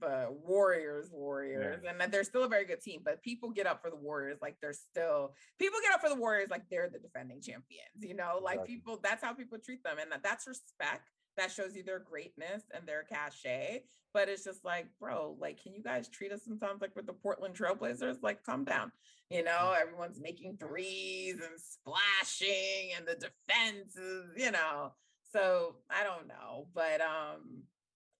[0.00, 1.90] the Warriors Warriors yeah.
[1.90, 4.38] and that they're still a very good team, but people get up for the Warriors
[4.42, 8.14] like they're still people get up for the Warriors like they're the defending champions, you
[8.14, 8.40] know?
[8.42, 8.74] Like exactly.
[8.76, 12.62] people that's how people treat them and that, that's respect that shows you their greatness
[12.74, 13.82] and their cachet.
[14.12, 17.12] But it's just like, bro, like, can you guys treat us sometimes like with the
[17.12, 18.16] Portland Trailblazers?
[18.22, 18.90] Like, calm down.
[19.30, 19.80] You know, mm.
[19.80, 24.92] everyone's making threes and splashing and the defense is, you know.
[25.32, 26.66] So I don't know.
[26.74, 27.62] But um,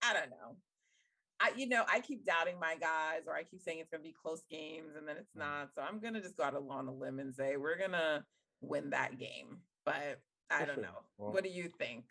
[0.02, 0.56] I don't know.
[1.40, 4.08] I, you know, I keep doubting my guys, or I keep saying it's going to
[4.08, 5.40] be close games, and then it's mm.
[5.40, 5.70] not.
[5.74, 8.22] So I'm going to just go out on a limb and say we're going to
[8.60, 9.58] win that game.
[9.86, 10.20] But
[10.50, 11.00] I don't know.
[11.16, 12.04] Well, what do you think?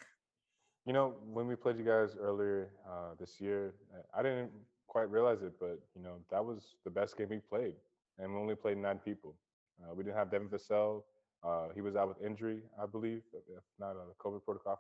[0.85, 3.75] You know, when we played you guys earlier uh, this year,
[4.17, 4.49] I didn't
[4.87, 7.73] quite realize it, but you know that was the best game we played,
[8.17, 9.35] and we only played nine people.
[9.81, 11.03] Uh, we didn't have Devin Vassell.
[11.43, 14.79] Uh, he was out with injury, I believe, if not a COVID protocol.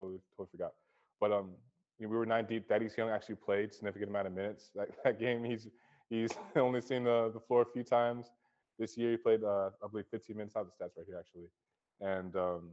[0.00, 0.72] Totally, totally forgot.
[1.20, 1.50] But um,
[2.00, 2.68] we were nine deep.
[2.68, 4.70] Thaddeus Young actually played significant amount of minutes.
[4.74, 5.68] That, that game, he's
[6.10, 8.26] he's only seen the, the floor a few times.
[8.78, 10.56] This year, he played, uh, I believe, 15 minutes.
[10.56, 11.48] I have the stats right here, actually.
[12.00, 12.70] And um,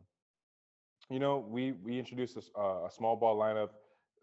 [1.09, 3.69] you know, we we introduced a, uh, a small ball lineup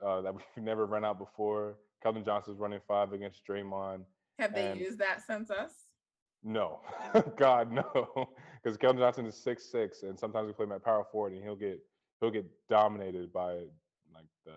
[0.04, 1.76] uh, that we've never run out before.
[2.04, 4.04] Keldon Johnson's running five against Draymond.
[4.38, 5.72] Have they used that since us?
[6.44, 6.80] No,
[7.36, 8.28] God no,
[8.62, 11.42] because Keldon Johnson is six six, and sometimes we play him at power forward, and
[11.42, 11.80] he'll get
[12.20, 13.54] he'll get dominated by
[14.14, 14.52] like the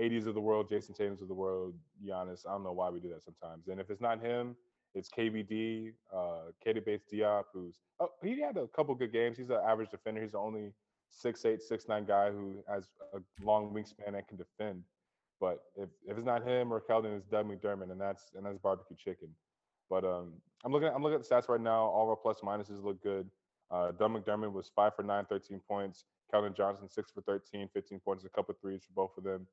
[0.00, 2.46] 80s of the world, Jayson Tatum's of the world, Giannis.
[2.46, 3.68] I don't know why we do that sometimes.
[3.68, 4.56] And if it's not him,
[4.94, 9.36] it's KBD, uh, Keita Bates Diop, who's oh he had a couple good games.
[9.36, 10.22] He's an average defender.
[10.22, 10.72] He's the only
[11.10, 14.82] six eight, six nine guy who has a long wingspan and can defend.
[15.40, 18.58] But if, if it's not him or Keldon, it's Doug McDermott, and that's and that's
[18.58, 19.28] barbecue chicken.
[19.90, 20.32] But um,
[20.64, 21.84] I'm looking at, I'm looking at the stats right now.
[21.84, 23.28] All our plus minuses look good.
[23.70, 26.04] Uh, Doug McDermott was five for nine, 13 points.
[26.32, 29.46] Keldon Johnson six for 13, 15 points, a couple threes for both of them.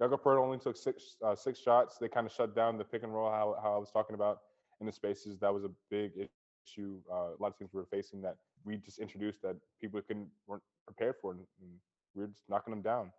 [0.00, 1.98] Poeltl only took six uh, six shots.
[1.98, 4.38] They kind of shut down the pick and roll how, how I was talking about
[4.80, 5.38] in the spaces.
[5.40, 6.98] That was a big issue.
[7.10, 10.62] Uh, a lot of teams were facing that we just introduced that people couldn't weren't
[10.86, 11.40] prepared for, and,
[12.14, 13.12] we are just knocking them down.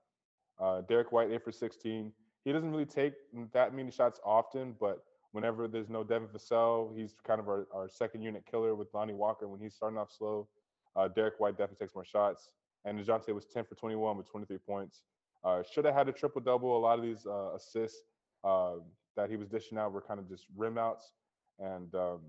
[0.60, 2.12] Uh, Derrick White, eight for 16.
[2.44, 3.14] He doesn't really take
[3.54, 7.88] that many shots often, but whenever there's no Devin Vassell, he's kind of our, our
[7.88, 9.48] second unit killer with Lonnie Walker.
[9.48, 10.48] When he's starting off slow,
[10.96, 12.50] uh, Derrick White definitely takes more shots.
[12.86, 15.04] And DeJounte was 10 for 21 with 23 points.
[15.44, 16.78] Uh, should have had a triple double.
[16.78, 18.02] A lot of these uh, assists
[18.44, 18.76] uh,
[19.16, 21.12] that he was dishing out were kind of just rim outs.
[21.60, 22.20] And um,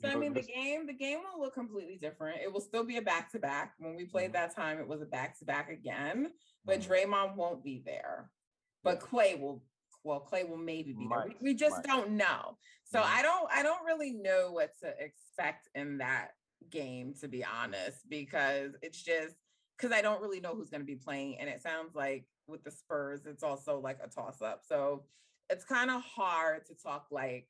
[0.00, 2.40] so I mean, the game the game will look completely different.
[2.42, 3.74] It will still be a back to back.
[3.78, 4.32] When we played mm-hmm.
[4.34, 6.30] that time, it was a back to back again.
[6.64, 6.92] But mm-hmm.
[6.92, 8.30] Draymond won't be there.
[8.82, 9.62] But Klay will.
[10.02, 11.16] Well, Klay will maybe be Might.
[11.16, 11.34] there.
[11.40, 11.86] We, we just Might.
[11.86, 12.58] don't know.
[12.84, 13.18] So mm-hmm.
[13.18, 13.48] I don't.
[13.52, 16.30] I don't really know what to expect in that
[16.70, 19.34] game, to be honest, because it's just
[19.76, 22.64] because I don't really know who's going to be playing, and it sounds like with
[22.64, 24.62] the Spurs, it's also like a toss up.
[24.66, 25.04] So
[25.50, 27.48] it's kind of hard to talk like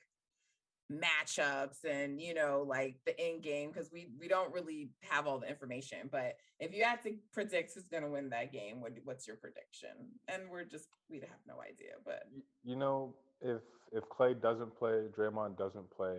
[0.93, 5.39] matchups and you know like the end game because we we don't really have all
[5.39, 8.93] the information but if you had to predict who's going to win that game what,
[9.05, 9.89] what's your prediction
[10.29, 12.25] and we're just we have no idea but
[12.65, 13.63] you know if
[13.93, 16.19] if Klay doesn't play Draymond doesn't play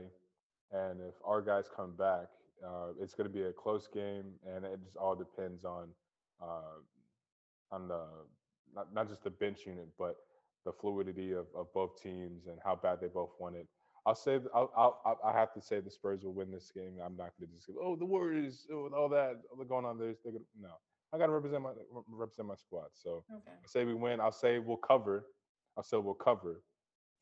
[0.71, 2.25] and if our guys come back
[2.65, 5.89] uh, it's going to be a close game and it just all depends on
[6.41, 6.79] uh,
[7.71, 8.03] on the
[8.75, 10.15] not, not just the bench unit but
[10.65, 13.67] the fluidity of, of both teams and how bad they both want it
[14.05, 16.93] I'll say I'll, I'll I have to say the Spurs will win this game.
[17.03, 19.97] I'm not going to just go, oh the Warriors oh, with all that going on
[19.97, 20.13] there.
[20.23, 20.69] They're gonna, no,
[21.11, 21.71] I got to represent my
[22.07, 22.89] represent my squad.
[22.93, 23.51] So okay.
[23.63, 24.19] I say we win.
[24.19, 25.25] I'll say we'll cover.
[25.75, 26.61] I'll say we'll cover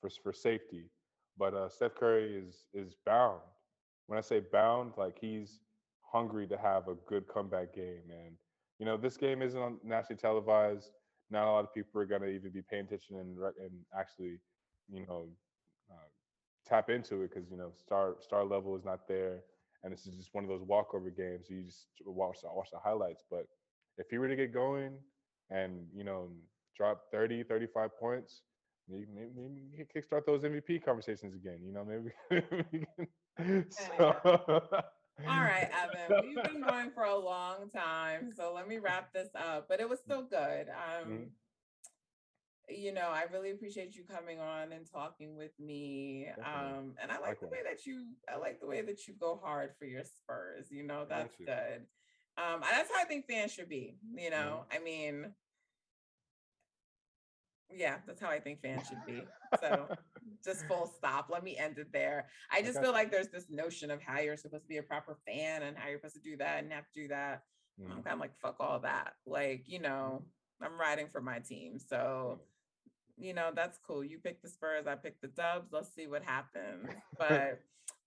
[0.02, 0.90] for for safety.
[1.38, 3.40] But uh, Steph Curry is is bound.
[4.08, 5.60] When I say bound, like he's
[6.02, 8.04] hungry to have a good comeback game.
[8.10, 8.36] And
[8.78, 10.90] you know this game isn't on nationally televised.
[11.30, 14.40] Not a lot of people are going to even be paying attention and and actually,
[14.92, 15.28] you know.
[15.92, 16.08] Uh,
[16.66, 19.40] tap into it because you know star star level is not there,
[19.84, 21.48] and this is just one of those walkover games.
[21.48, 23.24] So you just watch the, watch the highlights.
[23.30, 23.48] But
[23.98, 24.94] if he were to get going
[25.50, 26.30] and you know
[26.76, 28.42] drop 30, 35 points,
[28.90, 31.60] maybe maybe, maybe you can kickstart those MVP conversations again.
[31.64, 32.86] You know, maybe.
[33.70, 34.82] so.
[35.20, 39.30] All right, Evan, we've been going for a long time, so let me wrap this
[39.36, 39.68] up.
[39.70, 40.68] But it was still good.
[40.70, 41.24] Um, mm-hmm
[42.70, 46.28] you know, I really appreciate you coming on and talking with me.
[46.40, 49.40] Um, and I like the way that you, I like the way that you go
[49.44, 50.68] hard for your Spurs.
[50.72, 51.46] You know, that's you.
[51.46, 51.86] good.
[52.38, 53.98] Um, that's how I think fans should be.
[54.16, 54.82] You know, mm-hmm.
[54.82, 55.34] I mean,
[57.76, 59.24] yeah, that's how I think fans should be.
[59.60, 59.90] So
[60.44, 61.30] just full stop.
[61.32, 62.28] Let me end it there.
[62.52, 62.86] I just okay.
[62.86, 65.78] feel like there's this notion of how you're supposed to be a proper fan and
[65.78, 67.44] how you're supposed to do that and have to do that.
[67.82, 67.92] Mm-hmm.
[67.92, 69.14] I'm kind of like, fuck all that.
[69.26, 70.74] Like, you know, mm-hmm.
[70.74, 71.80] I'm riding for my team.
[71.80, 72.42] So
[73.18, 74.04] you know, that's cool.
[74.04, 75.72] You pick the Spurs, I pick the Dubs.
[75.72, 76.90] Let's see what happens.
[77.18, 77.62] But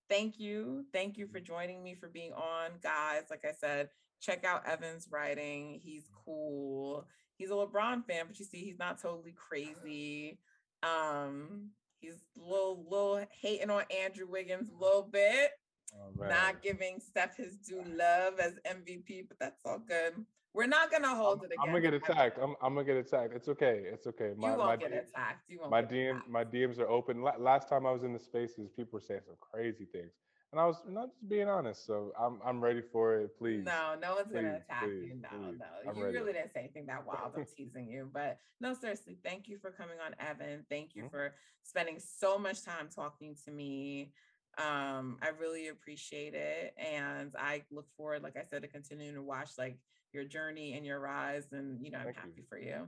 [0.09, 0.85] thank you.
[0.93, 3.23] Thank you for joining me for being on, guys.
[3.29, 3.89] Like I said,
[4.21, 5.79] check out Evan's writing.
[5.81, 7.07] He's cool.
[7.37, 10.39] He's a LeBron fan, but you see, he's not totally crazy.
[10.83, 11.69] Um,
[11.99, 15.51] he's a little, little hating on Andrew Wiggins a little bit.
[15.93, 20.13] Oh, not giving Steph his due love as MVP, but that's all good.
[20.53, 21.57] We're not gonna hold I'm, it again.
[21.61, 22.39] I'm gonna get attacked.
[22.41, 23.33] I'm, I'm, gonna get attacked.
[23.35, 23.83] It's okay.
[23.85, 24.33] It's okay.
[24.35, 25.49] My, you won't my get DM, attacked.
[25.49, 26.29] You won't my DM, attacked.
[26.29, 27.23] my DMs are open.
[27.39, 30.11] last time I was in the spaces, people were saying some crazy things,
[30.51, 31.85] and I was not just being honest.
[31.85, 33.37] So I'm, I'm ready for it.
[33.37, 33.65] Please.
[33.65, 35.21] No, no one's please, gonna attack please, you.
[35.21, 35.59] No, please.
[35.59, 35.89] no.
[35.89, 36.17] I'm you ready.
[36.17, 37.33] really didn't say anything that wild.
[37.35, 39.17] I'm teasing you, but no, seriously.
[39.23, 40.65] Thank you for coming on, Evan.
[40.69, 41.11] Thank you mm-hmm.
[41.11, 41.33] for
[41.63, 44.11] spending so much time talking to me.
[44.57, 49.21] Um, I really appreciate it, and I look forward, like I said, to continuing to
[49.21, 49.77] watch like
[50.13, 51.47] your journey and your rise.
[51.51, 52.43] And, you know, I'm Thank happy you.
[52.49, 52.87] for you.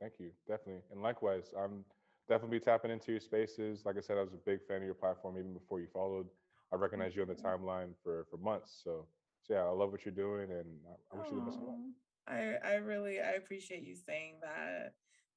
[0.00, 0.30] Thank you.
[0.48, 0.82] Definitely.
[0.90, 1.84] And likewise, I'm
[2.28, 3.82] definitely tapping into your spaces.
[3.84, 6.26] Like I said, I was a big fan of your platform even before you followed.
[6.72, 8.80] I recognize you on the timeline for for months.
[8.82, 9.06] So,
[9.42, 11.64] so yeah, I love what you're doing, and I, I wish you the best of
[11.64, 11.76] luck.
[12.26, 14.94] I I really I appreciate you saying that.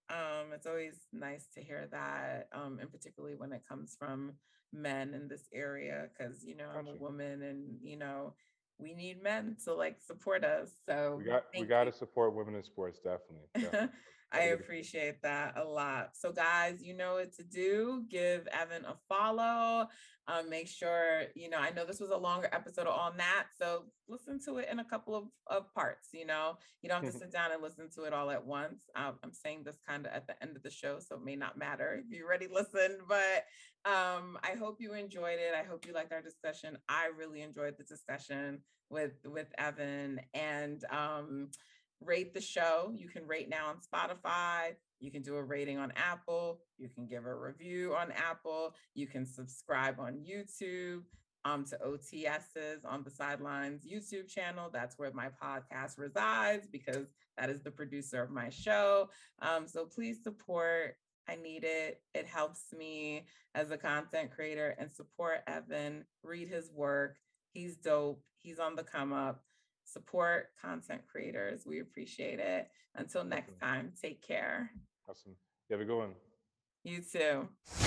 [0.08, 4.34] Um, it's always nice to hear that, um, and particularly when it comes from
[4.72, 8.34] men in this area, because you know I'm a woman, and you know
[8.78, 10.70] we need men to like support us.
[10.88, 13.48] So we got we got to support women in sports, definitely.
[13.56, 13.90] definitely.
[14.32, 16.12] I appreciate that a lot.
[16.14, 18.04] So, guys, you know what to do.
[18.10, 19.88] Give Evan a follow.
[20.28, 23.46] Um, make sure, you know, I know this was a longer episode on that.
[23.58, 26.10] So, listen to it in a couple of, of parts.
[26.14, 28.84] You know, you don't have to sit down and listen to it all at once.
[28.96, 31.36] Um, I'm saying this kind of at the end of the show, so it may
[31.36, 33.46] not matter if you already listened, but
[33.86, 35.54] um, I hope you enjoyed it.
[35.58, 36.78] I hope you liked our discussion.
[36.90, 41.50] I really enjoyed the discussion with with Evan and um
[42.02, 42.92] rate the show.
[42.96, 44.76] You can rate now on Spotify.
[45.00, 46.62] You can do a rating on Apple.
[46.78, 48.74] You can give a review on Apple.
[48.94, 51.04] You can subscribe on YouTube
[51.46, 54.70] um, to OTS's on the sidelines YouTube channel.
[54.74, 57.08] That's where my podcast resides because
[57.38, 59.10] that is the producer of my show.
[59.42, 60.96] Um, so please support.
[61.28, 62.02] I need it.
[62.14, 66.06] It helps me as a content creator and support Evan.
[66.24, 67.18] Read his work.
[67.54, 68.22] He's dope.
[68.38, 69.44] He's on the come up
[69.86, 71.66] support content creators.
[71.66, 72.68] We appreciate it.
[72.96, 74.72] Until next time, take care.
[75.10, 75.36] Awesome.
[75.70, 76.14] You have a good one.
[76.84, 77.85] You too.